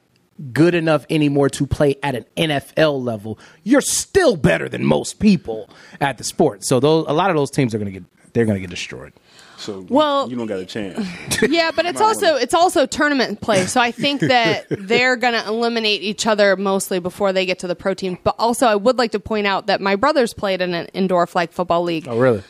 good 0.53 0.74
enough 0.74 1.07
anymore 1.11 1.49
to 1.51 1.66
play 1.66 1.97
at 2.03 2.14
an 2.14 2.24
NFL 2.37 3.03
level, 3.03 3.39
you're 3.62 3.80
still 3.80 4.37
better 4.37 4.68
than 4.68 4.85
most 4.85 5.20
people 5.20 5.68
at 6.01 6.18
the 6.18 6.24
sport. 6.24 6.64
So 6.64 6.80
those 6.80 7.07
a 7.09 7.12
lot 7.12 7.30
of 7.30 7.37
those 7.37 7.51
teams 7.51 7.74
are 7.74 7.78
going 7.78 7.93
to 7.93 8.01
get 8.01 8.09
they're 8.32 8.45
going 8.45 8.57
to 8.57 8.61
get 8.61 8.70
destroyed. 8.70 9.12
So 9.59 9.87
Well- 9.89 10.28
you 10.28 10.35
don't 10.37 10.49
got 10.49 10.59
a 10.59 10.66
chance. 10.66 11.07
yeah, 11.49 11.70
but 11.70 11.87
it's 11.87 12.01
also 12.01 12.35
it's 12.35 12.53
also 12.55 12.85
tournament 12.85 13.41
play. 13.41 13.66
So 13.66 13.80
I 13.80 13.93
think 13.93 14.20
that 14.35 14.66
they're 14.68 15.14
going 15.16 15.35
to 15.41 15.47
eliminate 15.47 16.03
each 16.03 16.26
other 16.26 16.57
mostly 16.57 16.99
before 16.99 17.32
they 17.32 17.47
get 17.47 17.61
to 17.61 17.68
the 17.68 17.76
pro 17.76 17.95
team. 17.95 18.18
But 18.24 18.35
also, 18.39 18.66
I 18.66 18.74
would 18.74 18.99
like 18.99 19.12
to 19.12 19.20
point 19.20 19.47
out 19.47 19.68
that 19.68 19.80
my 19.80 19.95
brothers 19.95 20.35
played 20.35 20.61
in 20.61 20.74
an 20.74 20.87
indoor 20.87 21.26
flag 21.28 21.51
football 21.53 21.85
league. 21.85 22.09
Oh, 22.09 22.18
really? 22.18 22.43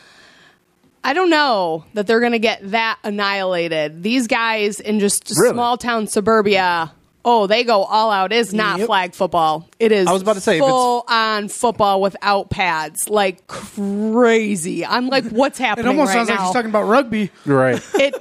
I 1.06 1.12
don't 1.12 1.28
know 1.28 1.84
that 1.92 2.06
they're 2.06 2.20
going 2.20 2.32
to 2.32 2.38
get 2.38 2.70
that 2.70 2.98
annihilated. 3.04 4.02
These 4.02 4.26
guys 4.26 4.80
in 4.80 5.00
just 5.00 5.30
Really? 5.38 5.52
small 5.52 5.76
town 5.76 6.06
suburbia. 6.06 6.92
Oh, 7.26 7.46
they 7.46 7.64
go 7.64 7.84
all 7.84 8.10
out. 8.10 8.32
It's 8.32 8.52
not 8.52 8.80
flag 8.80 9.14
football. 9.14 9.68
It 9.78 9.92
is. 9.92 10.06
I 10.06 10.12
was 10.12 10.20
about 10.22 10.34
to 10.34 10.40
say, 10.42 10.56
if 10.56 10.62
it's- 10.62 10.70
full 10.70 11.04
on 11.08 11.48
football 11.48 12.00
without 12.02 12.50
pads, 12.50 13.08
like 13.08 13.46
crazy. 13.46 14.84
I'm 14.84 15.08
like, 15.08 15.24
what's 15.30 15.58
happening. 15.58 15.86
It 15.86 15.88
happening 15.88 16.00
almost 16.00 16.08
right 16.08 16.14
sounds 16.14 16.28
now? 16.28 16.34
like 16.36 16.46
she's 16.46 16.52
talking 16.52 16.70
about 16.70 16.82
rugby. 16.84 17.30
Right. 17.46 17.82
it 17.94 18.14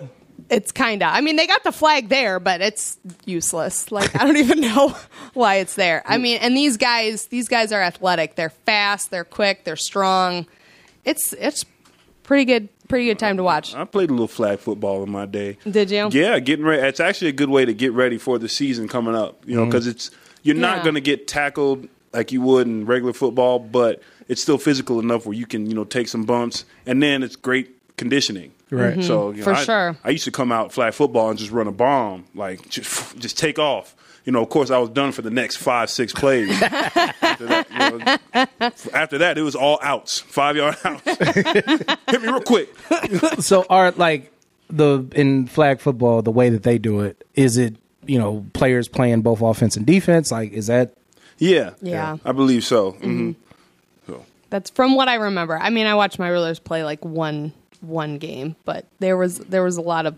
it's 0.49 0.71
kinda. 0.71 1.05
I 1.05 1.21
mean, 1.21 1.35
they 1.35 1.47
got 1.47 1.63
the 1.63 1.71
flag 1.71 2.09
there, 2.09 2.39
but 2.39 2.61
it's 2.61 2.97
useless. 3.25 3.91
Like 3.91 4.15
I 4.15 4.25
don't 4.25 4.37
even 4.45 4.61
know 4.61 4.95
why 5.33 5.55
it's 5.55 5.75
there. 5.75 6.03
I 6.05 6.17
mean, 6.17 6.37
and 6.41 6.55
these 6.55 6.77
guys, 6.77 7.25
these 7.27 7.47
guys 7.47 7.71
are 7.71 7.81
athletic. 7.81 8.35
They're 8.35 8.49
fast. 8.51 9.09
They're 9.11 9.23
quick. 9.25 9.63
They're 9.63 9.75
strong. 9.75 10.45
It's 11.05 11.33
it's 11.33 11.65
pretty 12.23 12.45
good. 12.45 12.69
Pretty 12.87 13.05
good 13.05 13.19
time 13.19 13.37
to 13.37 13.43
watch. 13.43 13.73
I 13.73 13.85
played 13.85 14.09
a 14.09 14.13
little 14.13 14.27
flag 14.27 14.59
football 14.59 15.03
in 15.03 15.09
my 15.09 15.25
day. 15.25 15.57
Did 15.69 15.89
you? 15.89 16.09
Yeah, 16.11 16.39
getting 16.39 16.65
ready. 16.65 16.81
It's 16.85 16.99
actually 16.99 17.29
a 17.29 17.33
good 17.33 17.49
way 17.49 17.65
to 17.65 17.73
get 17.73 17.93
ready 17.93 18.17
for 18.17 18.37
the 18.37 18.49
season 18.49 18.87
coming 18.87 19.15
up. 19.15 19.41
You 19.47 19.55
know, 19.55 19.65
because 19.65 19.87
it's 19.87 20.11
you're 20.43 20.55
not 20.55 20.77
Yeah. 20.77 20.83
going 20.83 20.95
to 20.95 21.01
get 21.01 21.27
tackled 21.27 21.87
like 22.11 22.31
you 22.31 22.41
would 22.41 22.67
in 22.67 22.85
regular 22.85 23.13
football, 23.13 23.57
but 23.59 24.01
it's 24.27 24.41
still 24.41 24.57
physical 24.57 24.99
enough 24.99 25.25
where 25.25 25.33
you 25.35 25.45
can 25.45 25.65
you 25.67 25.73
know 25.75 25.85
take 25.85 26.07
some 26.07 26.23
bumps, 26.25 26.65
and 26.85 27.01
then 27.01 27.23
it's 27.23 27.35
great 27.35 27.71
conditioning. 27.97 28.51
Right. 28.69 28.97
Mhm. 28.97 29.03
So 29.03 29.31
you 29.31 29.37
know, 29.37 29.43
For 29.43 29.53
I, 29.53 29.63
sure. 29.63 29.97
I 30.03 30.09
used 30.09 30.25
to 30.25 30.31
come 30.31 30.51
out 30.51 30.73
flag 30.73 30.93
football 30.93 31.29
and 31.29 31.39
just 31.39 31.51
run 31.51 31.67
a 31.67 31.71
bomb, 31.71 32.25
like 32.35 32.67
just 32.69 33.17
just 33.19 33.37
take 33.37 33.57
off. 33.59 33.95
You 34.25 34.31
know, 34.31 34.41
of 34.41 34.49
course, 34.49 34.71
I 34.71 34.77
was 34.77 34.89
done 34.89 35.11
for 35.11 35.21
the 35.21 35.29
next 35.29 35.57
five, 35.57 35.89
six 35.89 36.13
plays. 36.13 36.49
after, 36.61 37.45
that, 37.45 37.67
you 37.71 37.99
know, 37.99 38.71
after 38.93 39.17
that, 39.17 39.37
it 39.37 39.41
was 39.41 39.55
all 39.55 39.79
outs, 39.81 40.19
five 40.19 40.55
yard 40.55 40.77
outs. 40.85 41.03
Hit 41.05 42.21
me 42.21 42.27
real 42.27 42.39
quick. 42.41 42.69
so 43.39 43.65
are 43.69 43.91
like 43.91 44.31
the 44.69 45.05
in 45.13 45.45
flag 45.47 45.79
football 45.81 46.21
the 46.21 46.31
way 46.31 46.49
that 46.49 46.63
they 46.63 46.77
do 46.77 47.01
it 47.01 47.27
is 47.35 47.57
it 47.57 47.75
you 48.05 48.17
know 48.17 48.43
players 48.53 48.87
playing 48.87 49.21
both 49.21 49.41
offense 49.41 49.75
and 49.77 49.85
defense 49.85 50.31
like 50.31 50.51
is 50.51 50.67
that 50.67 50.93
Yeah, 51.37 51.71
Yeah. 51.81 52.17
I 52.25 52.31
believe 52.31 52.63
so. 52.63 52.91
hmm 52.91 53.33
That's 54.49 54.69
from 54.69 54.95
what 54.95 55.07
I 55.09 55.15
remember. 55.15 55.57
I 55.57 55.69
mean, 55.69 55.85
I 55.85 55.95
watched 55.95 56.17
my 56.19 56.29
rulers 56.29 56.59
play 56.59 56.83
like 56.83 57.03
one 57.03 57.51
one 57.81 58.17
game, 58.19 58.55
but 58.65 58.85
there 58.99 59.17
was 59.17 59.39
there 59.39 59.63
was 59.63 59.77
a 59.77 59.81
lot 59.81 60.05
of 60.05 60.15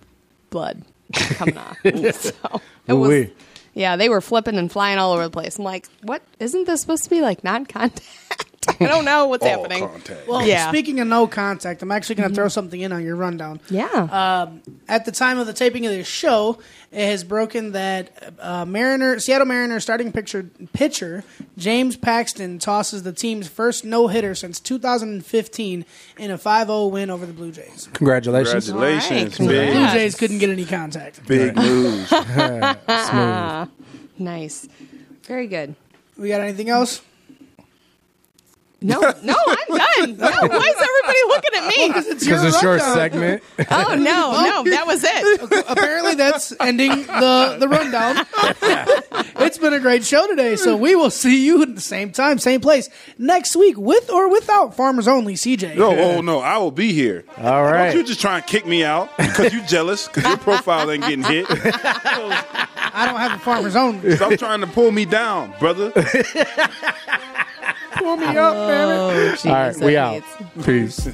blood 0.51 0.83
coming 1.13 1.57
off. 1.57 1.77
so 1.83 2.61
it 2.87 2.93
was. 2.93 3.27
Yeah, 3.75 3.97
they 3.97 4.09
were 4.09 4.21
flipping 4.21 4.57
and 4.57 4.71
flying 4.71 4.97
all 4.97 5.13
over 5.13 5.23
the 5.23 5.29
place. 5.29 5.59
I'm 5.59 5.65
like, 5.65 5.87
what? 6.01 6.23
Isn't 6.39 6.65
this 6.65 6.81
supposed 6.81 7.03
to 7.03 7.09
be 7.09 7.21
like 7.21 7.43
non-contact? 7.43 8.45
I 8.79 8.87
don't 8.87 9.05
know 9.05 9.27
what's 9.27 9.45
happening. 9.45 9.89
Well, 10.27 10.45
yeah. 10.45 10.69
speaking 10.69 10.99
of 10.99 11.07
no 11.07 11.27
contact, 11.27 11.81
I'm 11.81 11.91
actually 11.91 12.15
going 12.15 12.29
to 12.29 12.35
throw 12.35 12.47
something 12.47 12.79
in 12.79 12.91
on 12.91 13.03
your 13.03 13.15
rundown. 13.15 13.59
Yeah. 13.69 13.87
Um, 13.87 14.61
at 14.87 15.05
the 15.05 15.11
time 15.11 15.37
of 15.37 15.47
the 15.47 15.53
taping 15.53 15.85
of 15.85 15.91
this 15.91 16.07
show, 16.07 16.59
it 16.91 17.05
has 17.05 17.23
broken 17.23 17.73
that 17.73 18.33
uh, 18.39 18.65
Mariner, 18.65 19.19
Seattle 19.19 19.47
Mariners 19.47 19.83
starting 19.83 20.11
pitcher, 20.11 20.49
pitcher 20.73 21.23
James 21.57 21.97
Paxton 21.97 22.59
tosses 22.59 23.03
the 23.03 23.11
team's 23.13 23.47
first 23.47 23.83
no 23.85 24.07
hitter 24.07 24.33
since 24.35 24.59
2015 24.59 25.85
in 26.17 26.31
a 26.31 26.37
5-0 26.37 26.91
win 26.91 27.09
over 27.09 27.25
the 27.25 27.33
Blue 27.33 27.51
Jays. 27.51 27.89
congratulations 27.93 28.69
Congratulations, 28.69 29.37
The 29.37 29.47
big, 29.47 29.73
Blue 29.73 29.87
Jays 29.87 30.15
couldn't 30.15 30.37
get 30.39 30.49
any 30.49 30.65
contact. 30.65 31.25
big 31.27 31.55
news. 31.55 32.07
Smooth. 32.09 33.69
nice. 34.17 34.67
Very 35.23 35.47
good. 35.47 35.75
We 36.17 36.29
got 36.29 36.41
anything 36.41 36.69
else? 36.69 37.01
No, 38.85 38.99
no, 38.99 39.35
I'm 39.47 39.77
done. 39.77 40.17
No, 40.17 40.47
why 40.47 40.67
is 40.67 40.87
everybody 40.89 41.21
looking 41.27 41.55
at 41.55 41.67
me? 41.67 41.87
because 41.87 42.43
it's 42.43 42.61
your 42.61 42.79
segment 42.79 43.41
Oh 43.71 43.95
no, 43.95 44.63
no, 44.63 44.69
that 44.69 44.85
was 44.85 45.03
it. 45.03 45.65
Apparently, 45.69 46.13
that's 46.15 46.53
ending 46.59 46.91
the 46.91 47.57
the 47.59 47.67
rundown. 47.67 48.25
it's 49.43 49.57
been 49.57 49.73
a 49.73 49.79
great 49.79 50.05
show 50.05 50.27
today, 50.27 50.55
so 50.55 50.75
we 50.77 50.95
will 50.95 51.09
see 51.09 51.45
you 51.45 51.63
at 51.63 51.73
the 51.73 51.81
same 51.81 52.11
time, 52.11 52.37
same 52.37 52.61
place 52.61 52.89
next 53.17 53.55
week, 53.55 53.77
with 53.77 54.09
or 54.11 54.29
without 54.29 54.75
Farmers 54.75 55.07
Only. 55.07 55.33
CJ. 55.33 55.75
No, 55.75 55.97
oh 55.97 56.21
no, 56.21 56.39
I 56.39 56.57
will 56.57 56.71
be 56.71 56.93
here. 56.93 57.25
all 57.37 57.63
right 57.63 57.87
Don't 57.87 57.97
you 57.97 58.03
just 58.03 58.21
try 58.21 58.37
and 58.37 58.45
kick 58.45 58.65
me 58.65 58.83
out 58.83 59.15
because 59.17 59.51
you're 59.51 59.65
jealous 59.65 60.07
because 60.07 60.25
your 60.25 60.37
profile 60.37 60.91
ain't 60.91 61.03
getting 61.03 61.23
hit. 61.23 61.47
I 61.49 63.05
don't 63.05 63.19
have 63.19 63.39
a 63.39 63.43
Farmers 63.43 63.75
Only. 63.75 64.15
Stop 64.15 64.33
trying 64.33 64.61
to 64.61 64.67
pull 64.67 64.91
me 64.91 65.05
down, 65.05 65.53
brother. 65.59 65.91
Pull 67.97 68.17
me 68.17 68.25
up, 68.25 68.55
man. 68.55 68.87
Oh, 68.89 69.35
all 69.45 69.51
right 69.51 69.77
we 69.77 69.97
out 69.97 70.23
peace 70.63 71.07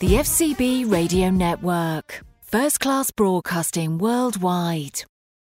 The 0.00 0.16
FCB 0.16 0.90
Radio 0.90 1.28
Network. 1.28 2.24
First 2.40 2.80
class 2.80 3.10
broadcasting 3.10 3.98
worldwide. 3.98 5.04